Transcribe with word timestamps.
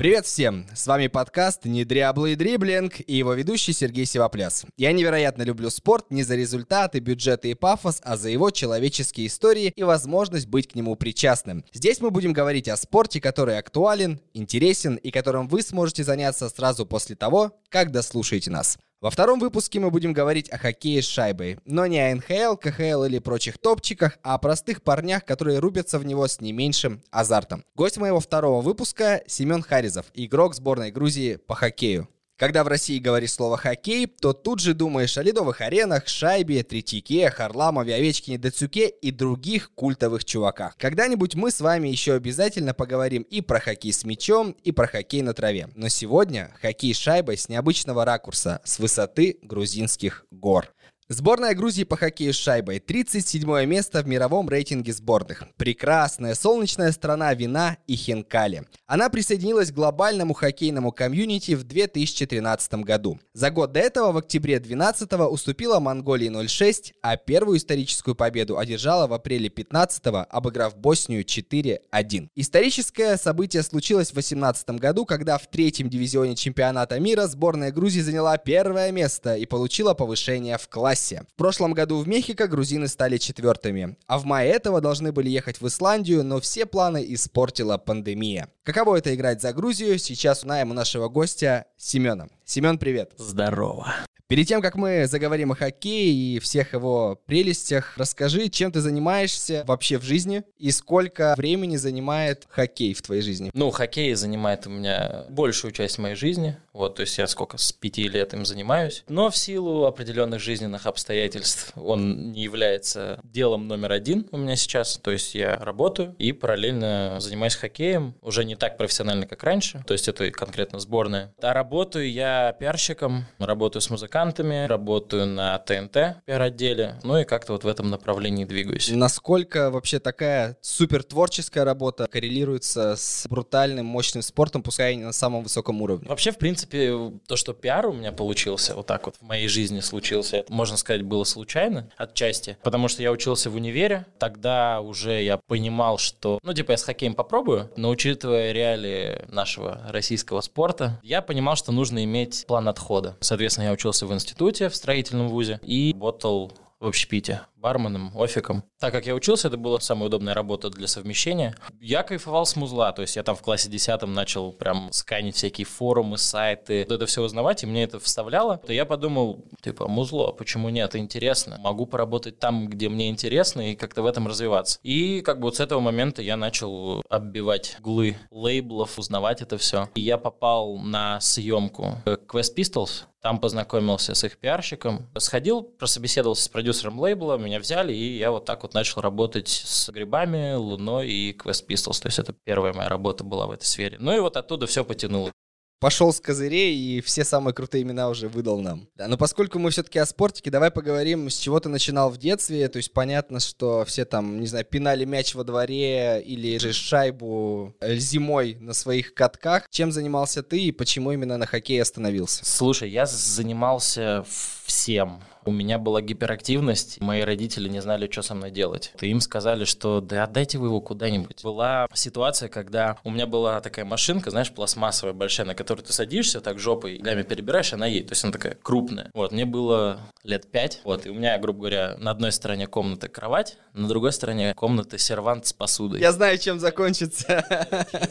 Привет 0.00 0.24
всем! 0.24 0.64
С 0.74 0.86
вами 0.86 1.08
подкаст 1.08 1.66
«Недряблый 1.66 2.34
дриблинг» 2.34 3.00
и 3.06 3.14
его 3.14 3.34
ведущий 3.34 3.74
Сергей 3.74 4.06
Сивопляс. 4.06 4.64
Я 4.78 4.92
невероятно 4.92 5.42
люблю 5.42 5.68
спорт 5.68 6.06
не 6.10 6.22
за 6.22 6.36
результаты, 6.36 7.00
бюджеты 7.00 7.50
и 7.50 7.54
пафос, 7.54 8.00
а 8.02 8.16
за 8.16 8.30
его 8.30 8.48
человеческие 8.48 9.26
истории 9.26 9.74
и 9.76 9.82
возможность 9.82 10.46
быть 10.46 10.68
к 10.68 10.74
нему 10.74 10.96
причастным. 10.96 11.66
Здесь 11.74 12.00
мы 12.00 12.10
будем 12.10 12.32
говорить 12.32 12.66
о 12.68 12.78
спорте, 12.78 13.20
который 13.20 13.58
актуален, 13.58 14.22
интересен 14.32 14.94
и 14.94 15.10
которым 15.10 15.48
вы 15.48 15.60
сможете 15.60 16.02
заняться 16.02 16.48
сразу 16.48 16.86
после 16.86 17.14
того, 17.14 17.60
как 17.68 17.92
дослушаете 17.92 18.50
нас. 18.50 18.78
Во 19.00 19.08
втором 19.08 19.40
выпуске 19.40 19.80
мы 19.80 19.90
будем 19.90 20.12
говорить 20.12 20.50
о 20.50 20.58
хоккее 20.58 21.00
с 21.00 21.06
шайбой, 21.06 21.58
но 21.64 21.86
не 21.86 21.98
о 21.98 22.14
НХЛ, 22.14 22.56
КХЛ 22.56 23.04
или 23.04 23.18
прочих 23.18 23.56
топчиках, 23.56 24.18
а 24.22 24.34
о 24.34 24.38
простых 24.38 24.82
парнях, 24.82 25.24
которые 25.24 25.58
рубятся 25.58 25.98
в 25.98 26.04
него 26.04 26.28
с 26.28 26.42
не 26.42 26.52
меньшим 26.52 27.00
азартом. 27.10 27.64
Гость 27.74 27.96
моего 27.96 28.20
второго 28.20 28.60
выпуска 28.60 29.22
Семен 29.26 29.62
Харизов, 29.62 30.04
игрок 30.12 30.54
сборной 30.54 30.90
Грузии 30.90 31.36
по 31.36 31.54
хоккею. 31.54 32.08
Когда 32.40 32.64
в 32.64 32.68
России 32.68 32.98
говоришь 32.98 33.32
слово 33.32 33.58
«хоккей», 33.58 34.06
то 34.06 34.32
тут 34.32 34.60
же 34.60 34.72
думаешь 34.72 35.18
о 35.18 35.22
ледовых 35.22 35.60
аренах, 35.60 36.08
шайбе, 36.08 36.62
Третьяке, 36.62 37.30
Харламове, 37.30 37.94
Овечкине, 37.94 38.38
Дацюке 38.38 38.88
и 38.88 39.10
других 39.10 39.70
культовых 39.74 40.24
чуваках. 40.24 40.74
Когда-нибудь 40.78 41.34
мы 41.34 41.50
с 41.50 41.60
вами 41.60 41.88
еще 41.88 42.14
обязательно 42.14 42.72
поговорим 42.72 43.24
и 43.24 43.42
про 43.42 43.60
хоккей 43.60 43.92
с 43.92 44.06
мячом, 44.06 44.56
и 44.64 44.72
про 44.72 44.86
хоккей 44.86 45.20
на 45.20 45.34
траве. 45.34 45.68
Но 45.74 45.90
сегодня 45.90 46.50
хоккей 46.62 46.94
с 46.94 46.96
шайбой 46.96 47.36
с 47.36 47.50
необычного 47.50 48.06
ракурса, 48.06 48.62
с 48.64 48.78
высоты 48.78 49.36
грузинских 49.42 50.24
гор. 50.30 50.72
Сборная 51.12 51.56
Грузии 51.56 51.82
по 51.82 51.96
хоккею 51.96 52.32
с 52.32 52.36
шайбой. 52.36 52.78
37 52.78 53.64
место 53.64 54.00
в 54.00 54.06
мировом 54.06 54.48
рейтинге 54.48 54.92
сборных. 54.92 55.42
Прекрасная 55.56 56.36
солнечная 56.36 56.92
страна 56.92 57.34
вина 57.34 57.78
и 57.88 57.96
хинкали. 57.96 58.62
Она 58.86 59.08
присоединилась 59.08 59.72
к 59.72 59.74
глобальному 59.74 60.34
хоккейному 60.34 60.92
комьюнити 60.92 61.56
в 61.56 61.64
2013 61.64 62.74
году. 62.84 63.18
За 63.32 63.50
год 63.50 63.72
до 63.72 63.80
этого, 63.80 64.12
в 64.12 64.18
октябре 64.18 64.60
2012 64.60 65.12
уступила 65.32 65.80
Монголии 65.80 66.30
0-6, 66.30 66.92
а 67.02 67.16
первую 67.16 67.58
историческую 67.58 68.14
победу 68.14 68.56
одержала 68.56 69.08
в 69.08 69.12
апреле 69.12 69.48
15 69.48 70.04
обыграв 70.30 70.76
Боснию 70.76 71.24
4-1. 71.24 72.28
Историческое 72.36 73.16
событие 73.16 73.64
случилось 73.64 74.10
в 74.10 74.14
2018 74.14 74.70
году, 74.78 75.04
когда 75.04 75.38
в 75.38 75.48
третьем 75.48 75.90
дивизионе 75.90 76.36
чемпионата 76.36 77.00
мира 77.00 77.26
сборная 77.26 77.72
Грузии 77.72 78.00
заняла 78.00 78.38
первое 78.38 78.92
место 78.92 79.34
и 79.34 79.44
получила 79.44 79.94
повышение 79.94 80.56
в 80.56 80.68
классе 80.68 80.99
классе. 81.00 81.22
В 81.32 81.34
прошлом 81.36 81.72
году 81.72 81.98
в 81.98 82.08
Мехико 82.08 82.46
грузины 82.46 82.88
стали 82.88 83.18
четвертыми, 83.18 83.96
а 84.06 84.18
в 84.18 84.24
мае 84.24 84.50
этого 84.50 84.80
должны 84.80 85.12
были 85.12 85.28
ехать 85.30 85.60
в 85.60 85.66
Исландию, 85.66 86.24
но 86.24 86.40
все 86.40 86.66
планы 86.66 87.04
испортила 87.08 87.78
пандемия. 87.78 88.48
Каково 88.62 88.96
это 88.96 89.14
играть 89.14 89.40
за 89.40 89.52
Грузию, 89.52 89.98
сейчас 89.98 90.40
узнаем 90.40 90.70
у 90.70 90.74
нашего 90.74 91.08
гостя 91.08 91.66
Семена. 91.76 92.28
Семен, 92.50 92.78
привет. 92.78 93.12
Здорово. 93.16 93.94
Перед 94.26 94.46
тем, 94.46 94.62
как 94.62 94.76
мы 94.76 95.06
заговорим 95.08 95.50
о 95.50 95.56
хоккее 95.56 96.12
и 96.12 96.38
всех 96.38 96.72
его 96.72 97.20
прелестях, 97.26 97.94
расскажи, 97.96 98.48
чем 98.48 98.70
ты 98.70 98.80
занимаешься 98.80 99.64
вообще 99.66 99.98
в 99.98 100.04
жизни 100.04 100.44
и 100.56 100.70
сколько 100.70 101.34
времени 101.36 101.76
занимает 101.76 102.46
хоккей 102.48 102.94
в 102.94 103.02
твоей 103.02 103.22
жизни? 103.22 103.50
Ну, 103.54 103.70
хоккей 103.70 104.14
занимает 104.14 104.68
у 104.68 104.70
меня 104.70 105.26
большую 105.30 105.72
часть 105.72 105.98
моей 105.98 106.14
жизни. 106.14 106.56
Вот, 106.72 106.94
то 106.94 107.00
есть 107.00 107.18
я 107.18 107.26
сколько, 107.26 107.58
с 107.58 107.72
пяти 107.72 108.06
лет 108.06 108.32
им 108.32 108.46
занимаюсь. 108.46 109.02
Но 109.08 109.30
в 109.30 109.36
силу 109.36 109.86
определенных 109.86 110.40
жизненных 110.40 110.86
обстоятельств 110.86 111.72
он 111.74 112.30
не 112.30 112.42
является 112.42 113.18
делом 113.24 113.66
номер 113.66 113.90
один 113.90 114.28
у 114.30 114.36
меня 114.36 114.54
сейчас. 114.54 114.96
То 114.98 115.10
есть 115.10 115.34
я 115.34 115.56
работаю 115.56 116.14
и 116.20 116.30
параллельно 116.30 117.16
занимаюсь 117.18 117.56
хоккеем. 117.56 118.14
Уже 118.22 118.44
не 118.44 118.54
так 118.54 118.76
профессионально, 118.76 119.26
как 119.26 119.42
раньше. 119.42 119.82
То 119.88 119.92
есть 119.92 120.06
это 120.06 120.30
конкретно 120.30 120.78
сборная. 120.78 121.34
А 121.42 121.52
работаю 121.52 122.08
я 122.08 122.39
пиарщиком, 122.58 123.26
работаю 123.38 123.82
с 123.82 123.90
музыкантами 123.90 124.00
музыкантами, 124.00 124.66
работаю 124.66 125.26
на 125.26 125.58
ТНТ 125.58 126.24
пиар-отделе, 126.24 126.96
ну 127.02 127.18
и 127.18 127.24
как-то 127.24 127.52
вот 127.52 127.64
в 127.64 127.68
этом 127.68 127.90
направлении 127.90 128.44
двигаюсь. 128.44 128.90
Насколько 128.90 129.70
вообще 129.70 129.98
такая 129.98 130.56
супер 130.60 131.02
творческая 131.02 131.64
работа 131.64 132.06
коррелируется 132.10 132.96
с 132.96 133.26
брутальным, 133.28 133.86
мощным 133.86 134.22
спортом, 134.22 134.62
пускай 134.62 134.94
и 134.94 134.96
не 134.96 135.04
на 135.04 135.12
самом 135.12 135.42
высоком 135.42 135.82
уровне? 135.82 136.08
Вообще, 136.08 136.32
в 136.32 136.38
принципе, 136.38 137.12
то, 137.26 137.36
что 137.36 137.52
пиар 137.52 137.86
у 137.86 137.92
меня 137.92 138.12
получился, 138.12 138.74
вот 138.74 138.86
так 138.86 139.06
вот 139.06 139.16
в 139.16 139.22
моей 139.22 139.48
жизни 139.48 139.80
случился, 139.80 140.38
это, 140.38 140.52
можно 140.52 140.76
сказать, 140.76 141.02
было 141.02 141.24
случайно 141.24 141.90
отчасти, 141.96 142.56
потому 142.62 142.88
что 142.88 143.02
я 143.02 143.12
учился 143.12 143.50
в 143.50 143.54
универе, 143.54 144.06
тогда 144.18 144.80
уже 144.80 145.22
я 145.22 145.36
понимал, 145.36 145.98
что, 145.98 146.38
ну, 146.42 146.52
типа, 146.52 146.72
я 146.72 146.76
с 146.76 146.84
хоккеем 146.84 147.14
попробую, 147.14 147.70
но 147.76 147.90
учитывая 147.90 148.52
реалии 148.52 149.24
нашего 149.28 149.80
российского 149.88 150.40
спорта, 150.40 150.98
я 151.02 151.22
понимал, 151.22 151.56
что 151.56 151.72
нужно 151.72 152.02
иметь 152.04 152.29
план 152.46 152.68
отхода. 152.68 153.16
Соответственно, 153.20 153.66
я 153.66 153.72
учился 153.72 154.06
в 154.06 154.12
институте, 154.12 154.68
в 154.68 154.76
строительном 154.76 155.28
вузе, 155.28 155.60
и 155.62 155.92
работал 155.92 156.52
в 156.80 156.86
общепите 156.86 157.42
барменом, 157.60 158.16
офиком. 158.16 158.64
Так 158.78 158.92
как 158.92 159.06
я 159.06 159.14
учился, 159.14 159.48
это 159.48 159.58
была 159.58 159.78
самая 159.80 160.06
удобная 160.06 160.32
работа 160.32 160.70
для 160.70 160.86
совмещения. 160.86 161.54
Я 161.78 162.02
кайфовал 162.02 162.46
с 162.46 162.56
музла, 162.56 162.92
то 162.92 163.02
есть 163.02 163.16
я 163.16 163.22
там 163.22 163.36
в 163.36 163.42
классе 163.42 163.68
10 163.68 164.02
начал 164.02 164.52
прям 164.52 164.90
сканить 164.92 165.36
всякие 165.36 165.66
форумы, 165.66 166.16
сайты, 166.16 166.82
это 166.82 167.04
все 167.04 167.22
узнавать, 167.22 167.62
и 167.62 167.66
мне 167.66 167.84
это 167.84 168.00
вставляло. 168.00 168.58
То 168.66 168.72
я 168.72 168.86
подумал, 168.86 169.44
типа, 169.60 169.88
музло, 169.88 170.32
почему 170.32 170.70
нет, 170.70 170.96
интересно. 170.96 171.58
Могу 171.60 171.84
поработать 171.84 172.38
там, 172.38 172.66
где 172.66 172.88
мне 172.88 173.10
интересно, 173.10 173.70
и 173.70 173.76
как-то 173.76 174.02
в 174.02 174.06
этом 174.06 174.26
развиваться. 174.26 174.78
И 174.82 175.20
как 175.20 175.38
бы 175.38 175.44
вот 175.44 175.56
с 175.56 175.60
этого 175.60 175.80
момента 175.80 176.22
я 176.22 176.38
начал 176.38 177.02
оббивать 177.10 177.76
углы 177.80 178.16
лейблов, 178.30 178.98
узнавать 178.98 179.42
это 179.42 179.58
все. 179.58 179.90
И 179.94 180.00
я 180.00 180.16
попал 180.16 180.78
на 180.78 181.20
съемку 181.20 181.98
Quest 182.06 182.56
Pistols, 182.56 183.04
там 183.20 183.38
познакомился 183.38 184.14
с 184.14 184.24
их 184.24 184.38
пиарщиком, 184.38 185.08
сходил, 185.18 185.62
прособеседовался 185.62 186.44
с 186.44 186.48
продюсером 186.48 186.98
лейбла, 186.98 187.36
меня 187.36 187.60
взяли, 187.60 187.92
и 187.92 188.16
я 188.16 188.30
вот 188.30 188.46
так 188.46 188.62
вот 188.62 188.74
начал 188.74 189.02
работать 189.02 189.48
с 189.48 189.90
грибами, 189.90 190.54
луной 190.54 191.08
и 191.08 191.32
Quest 191.32 191.66
Pistols. 191.66 192.00
То 192.00 192.08
есть 192.08 192.18
это 192.18 192.32
первая 192.32 192.72
моя 192.72 192.88
работа 192.88 193.22
была 193.22 193.46
в 193.46 193.50
этой 193.50 193.64
сфере. 193.64 193.98
Ну 194.00 194.16
и 194.16 194.20
вот 194.20 194.36
оттуда 194.36 194.66
все 194.66 194.84
потянуло 194.84 195.32
пошел 195.80 196.12
с 196.12 196.20
козырей 196.20 196.76
и 196.76 197.00
все 197.00 197.24
самые 197.24 197.54
крутые 197.54 197.82
имена 197.82 198.08
уже 198.08 198.28
выдал 198.28 198.60
нам. 198.60 198.86
Да, 198.96 199.08
но 199.08 199.16
поскольку 199.16 199.58
мы 199.58 199.70
все-таки 199.70 199.98
о 199.98 200.06
спортике, 200.06 200.50
давай 200.50 200.70
поговорим, 200.70 201.28
с 201.28 201.36
чего 201.36 201.58
ты 201.58 201.68
начинал 201.68 202.10
в 202.10 202.18
детстве. 202.18 202.68
То 202.68 202.76
есть 202.76 202.92
понятно, 202.92 203.40
что 203.40 203.84
все 203.86 204.04
там, 204.04 204.40
не 204.40 204.46
знаю, 204.46 204.64
пинали 204.64 205.04
мяч 205.04 205.34
во 205.34 205.42
дворе 205.42 206.22
или 206.22 206.58
же 206.58 206.72
шайбу 206.72 207.74
э, 207.80 207.96
зимой 207.96 208.56
на 208.60 208.74
своих 208.74 209.14
катках. 209.14 209.64
Чем 209.70 209.90
занимался 209.90 210.42
ты 210.42 210.60
и 210.60 210.72
почему 210.72 211.12
именно 211.12 211.38
на 211.38 211.46
хоккее 211.46 211.82
остановился? 211.82 212.44
Слушай, 212.44 212.90
я 212.90 213.06
занимался 213.06 214.24
всем. 214.66 215.22
У 215.50 215.52
меня 215.52 215.80
была 215.80 216.00
гиперактивность, 216.00 217.00
мои 217.00 217.22
родители 217.22 217.68
не 217.68 217.82
знали, 217.82 218.08
что 218.08 218.22
со 218.22 218.36
мной 218.36 218.52
делать. 218.52 218.92
И 219.00 219.08
им 219.08 219.20
сказали, 219.20 219.64
что 219.64 220.00
да 220.00 220.22
отдайте 220.22 220.58
вы 220.58 220.68
его 220.68 220.80
куда-нибудь. 220.80 221.42
Была 221.42 221.88
ситуация, 221.92 222.48
когда 222.48 222.98
у 223.02 223.10
меня 223.10 223.26
была 223.26 223.60
такая 223.60 223.84
машинка, 223.84 224.30
знаешь, 224.30 224.52
пластмассовая 224.52 225.12
большая, 225.12 225.48
на 225.48 225.56
которую 225.56 225.84
ты 225.84 225.92
садишься, 225.92 226.40
так 226.40 226.60
жопой, 226.60 226.98
ногами 226.98 227.24
перебираешь, 227.24 227.72
она 227.72 227.88
едет. 227.88 228.10
То 228.10 228.12
есть 228.12 228.22
она 228.22 228.32
такая 228.32 228.56
крупная. 228.62 229.10
Вот, 229.12 229.32
мне 229.32 229.44
было 229.44 229.98
лет 230.22 230.48
пять, 230.48 230.80
вот, 230.84 231.04
и 231.04 231.10
у 231.10 231.14
меня, 231.14 231.36
грубо 231.38 231.58
говоря, 231.58 231.96
на 231.98 232.12
одной 232.12 232.30
стороне 232.30 232.68
комната 232.68 233.08
кровать, 233.08 233.58
на 233.72 233.88
другой 233.88 234.12
стороне 234.12 234.54
комната 234.54 234.98
сервант 234.98 235.46
с 235.46 235.52
посудой. 235.52 235.98
Я 235.98 236.12
знаю, 236.12 236.38
чем 236.38 236.60
закончится. 236.60 237.44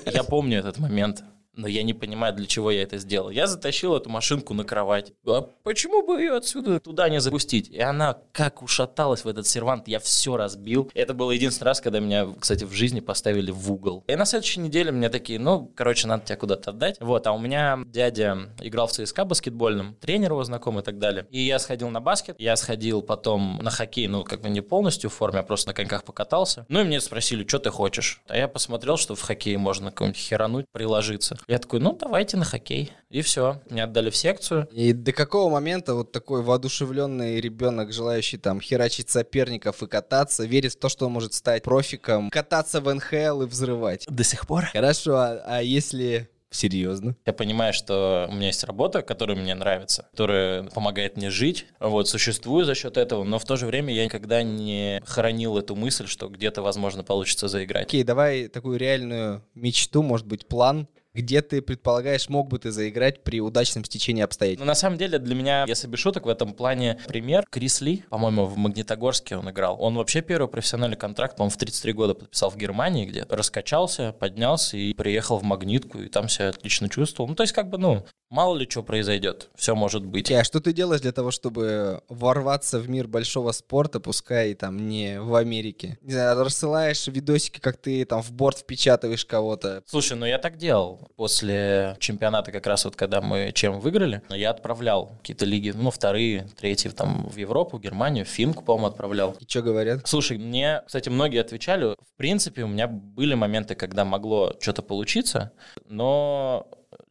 Я 0.06 0.26
помню 0.26 0.60
этот 0.60 0.78
момент 0.78 1.24
но 1.54 1.68
я 1.68 1.84
не 1.84 1.94
понимаю, 1.94 2.34
для 2.34 2.46
чего 2.46 2.72
я 2.72 2.84
это 2.84 2.98
сделал. 2.98 3.30
Я 3.30 3.48
затащил 3.48 3.96
эту 3.96 4.10
машинку 4.10 4.54
на 4.54 4.64
кровать. 4.64 5.14
А 5.26 5.50
почему 5.64 6.06
бы 6.06 6.22
ее 6.22 6.34
отсюда 6.38 6.80
туда 6.80 7.10
не 7.10 7.20
запустить? 7.20 7.70
И 7.70 7.80
она 7.80 8.18
как 8.32 8.62
ушаталась 8.62 9.26
в 9.26 9.28
этот 9.28 9.48
сервант, 9.48 9.88
я 9.88 10.00
все 10.00 10.38
разбил. 10.38 10.90
Это 10.94 11.14
был 11.14 11.32
единственный 11.32 11.68
раз, 11.68 11.82
когда 11.82 12.00
меня, 12.00 12.28
кстати, 12.40 12.64
в 12.64 12.72
жизни 12.72 13.00
поставили 13.00 13.52
в 13.52 13.72
угол. 13.72 14.04
И 14.08 14.16
на 14.16 14.26
следующей 14.26 14.62
неделе 14.62 14.92
мне 14.92 15.10
такие, 15.10 15.40
ну, 15.40 15.72
короче, 15.76 16.08
надо 16.08 16.26
тебя 16.26 16.38
куда-то 16.38 16.72
отдать. 16.72 16.98
Вот, 17.00 17.28
а 17.28 17.34
у 17.34 17.40
меня 17.40 17.80
дядя 17.86 18.38
играл 18.62 18.88
в 18.88 18.92
ЦСКА 18.92 19.26
баскетбольным, 19.26 19.96
тренер 19.96 20.32
его 20.32 20.44
знакомый 20.44 20.82
и 20.82 20.86
так 20.86 20.98
далее. 20.98 21.28
И 21.30 21.42
я 21.42 21.60
сходил 21.60 21.90
на 21.90 22.00
баскет, 22.00 22.36
я 22.40 22.56
сходил 22.56 23.02
потом 23.02 23.60
на 23.62 23.70
хоккей, 23.70 24.08
ну, 24.08 24.24
как 24.24 24.42
бы 24.42 24.50
не 24.50 24.62
полностью 24.62 25.10
в 25.10 25.14
форме, 25.14 25.40
а 25.40 25.44
просто 25.44 25.70
на 25.70 25.74
коньках 25.74 26.04
покатался. 26.04 26.66
Ну, 26.70 26.82
и 26.82 26.84
мне 26.84 27.02
спросили, 27.02 27.46
что 27.48 27.60
ты 27.60 27.70
хочешь? 27.70 28.22
А 28.28 28.38
я 28.38 28.48
посмотрел, 28.48 28.98
что 28.98 29.16
в 29.16 29.22
хоккее 29.22 29.58
можно 29.58 29.92
какой-нибудь 29.92 30.20
херануть, 30.20 30.66
приложиться. 30.72 31.39
Я 31.48 31.60
такой, 31.60 31.80
ну, 31.80 31.94
давайте 31.94 32.38
на 32.38 32.46
хоккей. 32.46 32.92
И 33.10 33.22
все. 33.22 33.62
Меня 33.70 33.86
отдали 33.86 34.10
в 34.10 34.16
секцию. 34.16 34.68
И 34.72 34.94
до 34.94 35.12
какого 35.12 35.50
момента 35.50 35.96
вот 35.96 36.12
такой 36.12 36.44
воодушевленный 36.44 37.42
ребенок, 37.42 37.92
желающий 37.92 38.38
там 38.38 38.62
херачить 38.62 39.10
соперников 39.10 39.82
и 39.82 39.88
кататься, 39.88 40.46
верит 40.46 40.74
в 40.74 40.80
то, 40.80 40.90
что 40.90 41.08
он 41.08 41.14
может 41.14 41.34
стать 41.34 41.64
профиком, 41.64 42.30
кататься 42.30 42.82
в 42.82 42.94
НХЛ 42.94 43.44
и 43.44 43.46
взрывать? 43.46 44.06
До 44.08 44.24
сих 44.24 44.46
пор. 44.46 44.66
Хорошо, 44.66 45.16
а, 45.16 45.44
а 45.46 45.62
если 45.62 46.30
Серьезно? 46.52 47.16
Я 47.28 47.34
понимаю, 47.34 47.74
что 47.74 48.28
у 48.30 48.34
меня 48.34 48.48
есть 48.48 48.64
работа, 48.64 49.04
которая 49.04 49.38
мне 49.38 49.54
нравится, 49.54 50.08
которая 50.12 50.64
помогает 50.64 51.16
мне 51.16 51.30
жить. 51.30 51.68
Вот, 51.80 52.10
существую 52.10 52.66
за 52.66 52.74
счет 52.74 52.98
этого, 52.98 53.24
но 53.24 53.38
в 53.38 53.46
то 53.46 53.56
же 53.56 53.68
время 53.68 53.94
я 53.94 54.06
никогда 54.06 54.42
не 54.42 55.02
хоронил 55.06 55.58
эту 55.60 55.76
мысль, 55.76 56.08
что 56.08 56.28
где-то, 56.28 56.64
возможно, 56.64 57.04
получится 57.04 57.48
заиграть. 57.48 57.86
Окей, 57.86 58.04
давай 58.04 58.48
такую 58.48 58.80
реальную 58.80 59.44
мечту, 59.54 60.02
может 60.02 60.26
быть, 60.26 60.48
план 60.48 60.88
где 61.22 61.42
ты 61.42 61.62
предполагаешь, 61.62 62.30
мог 62.30 62.48
бы 62.48 62.60
ты 62.60 62.72
заиграть 62.72 63.24
при 63.24 63.42
удачном 63.42 63.84
стечении 63.84 64.24
обстоятельств? 64.24 64.62
Ну, 64.62 64.68
на 64.68 64.76
самом 64.76 64.98
деле, 64.98 65.20
для 65.20 65.36
меня, 65.36 65.66
если 65.68 65.88
без 65.88 66.00
шуток, 66.00 66.26
в 66.26 66.30
этом 66.30 66.54
плане 66.54 67.00
пример 67.08 67.46
Крис 67.50 67.82
Ли, 67.82 68.04
по-моему, 68.10 68.46
в 68.46 68.58
Магнитогорске 68.58 69.36
он 69.38 69.50
играл. 69.50 69.78
Он 69.80 69.96
вообще 69.96 70.22
первый 70.22 70.48
профессиональный 70.48 70.98
контракт, 70.98 71.36
по-моему, 71.36 71.52
в 71.52 71.58
33 71.58 71.94
года 71.94 72.14
подписал 72.14 72.50
в 72.50 72.58
Германии 72.58 73.06
где 73.06 73.26
раскачался, 73.30 74.14
поднялся 74.14 74.78
и 74.78 74.94
приехал 74.94 75.38
в 75.38 75.44
Магнитку, 75.44 76.00
и 76.00 76.08
там 76.08 76.30
себя 76.30 76.50
отлично 76.50 76.90
чувствовал. 76.90 77.30
Ну, 77.30 77.36
то 77.36 77.44
есть, 77.44 77.54
как 77.54 77.70
бы, 77.70 77.78
ну, 77.78 78.06
мало 78.30 78.58
ли 78.58 78.68
что 78.70 78.84
произойдет, 78.84 79.50
все 79.56 79.76
может 79.76 80.06
быть. 80.06 80.32
А 80.32 80.44
что 80.44 80.60
ты 80.60 80.74
делаешь 80.74 81.02
для 81.02 81.12
того, 81.12 81.32
чтобы 81.32 82.02
ворваться 82.10 82.80
в 82.80 82.90
мир 82.90 83.08
большого 83.08 83.52
спорта, 83.52 84.00
пускай 84.00 84.54
там 84.54 84.88
не 84.88 85.20
в 85.20 85.36
Америке? 85.36 85.98
Не 86.02 86.14
знаю, 86.14 86.44
рассылаешь 86.44 87.08
видосики, 87.08 87.60
как 87.60 87.78
ты 87.78 88.06
там 88.06 88.22
в 88.22 88.32
борт 88.32 88.60
впечатываешь 88.60 89.26
кого-то. 89.26 89.84
Слушай, 89.86 90.18
ну 90.18 90.26
я 90.26 90.38
так 90.38 90.58
делал. 90.58 91.10
После 91.16 91.96
чемпионата, 92.00 92.52
как 92.52 92.66
раз 92.68 92.86
вот 92.86 92.96
когда 92.96 93.22
мы 93.22 93.52
чем 93.54 93.80
выиграли, 93.80 94.22
я 94.30 94.52
отправлял 94.52 95.18
какие-то 95.22 95.46
лиги, 95.46 95.72
ну, 95.76 95.92
вторые, 95.92 96.48
третьи, 96.58 96.90
там, 96.90 97.28
в 97.30 97.38
Европу, 97.38 97.80
Германию, 97.80 98.26
Финку, 98.26 98.64
по-моему, 98.64 98.88
отправлял. 98.88 99.36
И 99.40 99.46
что 99.48 99.62
говорят? 99.62 100.08
Слушай, 100.08 100.38
мне, 100.38 100.82
кстати, 100.86 101.10
многие 101.10 101.42
отвечали, 101.42 101.96
в 101.96 102.18
принципе, 102.18 102.64
у 102.64 102.68
меня 102.68 102.88
были 102.88 103.34
моменты, 103.34 103.76
когда 103.76 104.06
могло 104.06 104.56
что-то 104.60 104.82
получиться, 104.82 105.52
но 105.86 106.68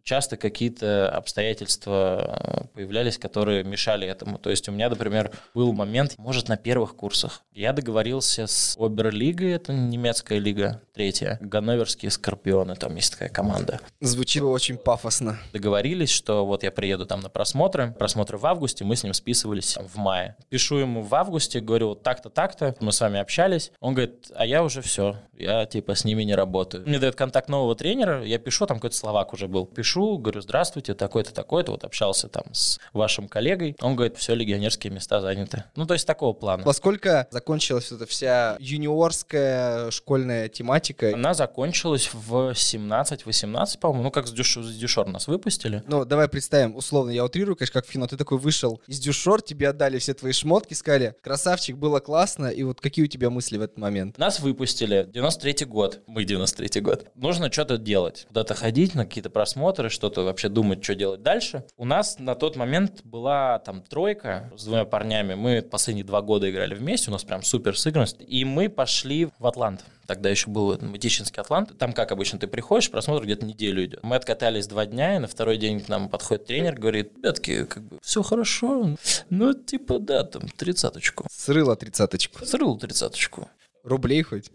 часто 0.08 0.38
какие-то 0.38 1.10
обстоятельства 1.10 2.64
э, 2.64 2.66
появлялись, 2.72 3.18
которые 3.18 3.62
мешали 3.62 4.08
этому. 4.08 4.38
То 4.38 4.48
есть 4.48 4.66
у 4.66 4.72
меня, 4.72 4.88
например, 4.88 5.32
был 5.52 5.74
момент, 5.74 6.14
может, 6.16 6.48
на 6.48 6.56
первых 6.56 6.96
курсах. 6.96 7.42
Я 7.52 7.74
договорился 7.74 8.46
с 8.46 8.74
Оберлигой, 8.78 9.50
это 9.50 9.74
немецкая 9.74 10.38
лига, 10.38 10.80
третья, 10.94 11.36
Ганноверские 11.42 12.10
Скорпионы, 12.10 12.74
там 12.74 12.96
есть 12.96 13.12
такая 13.12 13.28
команда. 13.28 13.80
Звучит 14.00 14.42
очень 14.42 14.78
пафосно. 14.78 15.38
Договорились, 15.52 16.10
что 16.10 16.46
вот 16.46 16.62
я 16.62 16.70
приеду 16.70 17.04
там 17.04 17.20
на 17.20 17.28
просмотры, 17.28 17.94
просмотры 17.98 18.38
в 18.38 18.46
августе, 18.46 18.84
мы 18.84 18.96
с 18.96 19.04
ним 19.04 19.12
списывались 19.12 19.76
в 19.76 19.98
мае. 19.98 20.36
Пишу 20.48 20.78
ему 20.78 21.02
в 21.02 21.14
августе, 21.14 21.60
говорю, 21.60 21.88
вот 21.88 22.02
так-то, 22.02 22.30
так-то, 22.30 22.74
мы 22.80 22.92
с 22.92 23.00
вами 23.02 23.20
общались. 23.20 23.72
Он 23.78 23.92
говорит, 23.92 24.30
а 24.34 24.46
я 24.46 24.64
уже 24.64 24.80
все, 24.80 25.16
я 25.36 25.66
типа 25.66 25.94
с 25.94 26.06
ними 26.06 26.22
не 26.22 26.34
работаю. 26.34 26.86
Мне 26.86 26.98
дает 26.98 27.14
контакт 27.14 27.50
нового 27.50 27.76
тренера, 27.76 28.24
я 28.24 28.38
пишу, 28.38 28.64
там 28.64 28.78
какой-то 28.78 28.96
словак 28.96 29.34
уже 29.34 29.48
был. 29.48 29.66
Пишу, 29.66 29.97
пишу, 29.98 30.18
говорю, 30.18 30.40
здравствуйте, 30.40 30.94
такой-то, 30.94 31.34
такой-то, 31.34 31.72
вот 31.72 31.84
общался 31.84 32.28
там 32.28 32.44
с 32.52 32.78
вашим 32.92 33.28
коллегой. 33.28 33.76
Он 33.80 33.96
говорит, 33.96 34.16
все, 34.16 34.34
легионерские 34.34 34.92
места 34.92 35.20
заняты. 35.20 35.64
Ну, 35.76 35.86
то 35.86 35.94
есть 35.94 36.06
такого 36.06 36.32
плана. 36.32 36.62
Во 36.64 36.72
сколько 36.72 37.26
закончилась 37.30 37.90
эта 37.92 38.06
вся 38.06 38.56
юниорская 38.60 39.90
школьная 39.90 40.48
тематика? 40.48 41.12
Она 41.14 41.34
закончилась 41.34 42.10
в 42.12 42.52
17-18, 42.52 43.78
по-моему, 43.78 44.04
ну, 44.04 44.10
как 44.10 44.26
с, 44.26 44.32
дюш... 44.32 44.56
с 44.56 44.76
Дюшор 44.76 45.08
нас 45.08 45.26
выпустили. 45.26 45.82
Ну, 45.86 46.04
давай 46.04 46.28
представим, 46.28 46.76
условно, 46.76 47.10
я 47.10 47.24
утрирую, 47.24 47.56
конечно, 47.56 47.80
как 47.80 47.90
Фино, 47.90 48.06
ты 48.06 48.16
такой 48.16 48.38
вышел 48.38 48.80
из 48.86 49.00
Дюшор, 49.00 49.42
тебе 49.42 49.68
отдали 49.68 49.98
все 49.98 50.14
твои 50.14 50.32
шмотки, 50.32 50.74
сказали, 50.74 51.14
красавчик, 51.22 51.76
было 51.76 52.00
классно, 52.00 52.46
и 52.46 52.62
вот 52.62 52.80
какие 52.80 53.04
у 53.04 53.08
тебя 53.08 53.30
мысли 53.30 53.56
в 53.58 53.62
этот 53.62 53.78
момент? 53.78 54.18
Нас 54.18 54.40
выпустили, 54.40 55.08
93-й 55.12 55.64
год, 55.64 56.00
мы 56.06 56.24
93-й 56.24 56.80
год. 56.80 57.06
Нужно 57.14 57.50
что-то 57.50 57.78
делать, 57.78 58.24
куда-то 58.28 58.54
ходить 58.54 58.94
на 58.94 59.04
какие-то 59.04 59.30
просмотры, 59.30 59.87
просмотры, 59.88 59.90
что-то 59.90 60.22
вообще 60.24 60.48
думать, 60.48 60.84
что 60.84 60.94
делать 60.94 61.22
дальше. 61.22 61.64
У 61.76 61.84
нас 61.84 62.18
на 62.18 62.34
тот 62.34 62.56
момент 62.56 63.00
была 63.04 63.58
там 63.58 63.82
тройка 63.82 64.50
с 64.56 64.64
двумя 64.64 64.84
парнями. 64.84 65.34
Мы 65.34 65.62
последние 65.62 66.04
два 66.04 66.22
года 66.22 66.48
играли 66.50 66.74
вместе, 66.74 67.10
у 67.10 67.12
нас 67.12 67.24
прям 67.24 67.42
супер 67.42 67.78
сыгранность. 67.78 68.16
И 68.26 68.44
мы 68.44 68.68
пошли 68.68 69.28
в 69.38 69.46
Атлант. 69.46 69.84
Тогда 70.06 70.30
еще 70.30 70.48
был 70.48 70.78
Матичинский 70.80 71.40
Атлант. 71.40 71.76
Там, 71.78 71.92
как 71.92 72.12
обычно, 72.12 72.38
ты 72.38 72.46
приходишь, 72.46 72.90
просмотр 72.90 73.24
где-то 73.24 73.44
неделю 73.44 73.84
идет. 73.84 74.00
Мы 74.02 74.16
откатались 74.16 74.66
два 74.66 74.86
дня, 74.86 75.16
и 75.16 75.18
на 75.18 75.26
второй 75.26 75.58
день 75.58 75.80
к 75.80 75.88
нам 75.88 76.08
подходит 76.08 76.46
тренер, 76.46 76.76
говорит, 76.76 77.12
ребятки, 77.16 77.64
как 77.64 77.82
бы 77.82 77.98
все 78.02 78.22
хорошо. 78.22 78.96
Ну, 79.28 79.52
типа, 79.52 79.98
да, 79.98 80.24
там, 80.24 80.48
тридцаточку. 80.48 81.26
Срыла 81.30 81.76
тридцаточку. 81.76 82.44
Срыл 82.46 82.78
тридцаточку. 82.78 83.48
Рублей 83.84 84.22
хоть? 84.22 84.50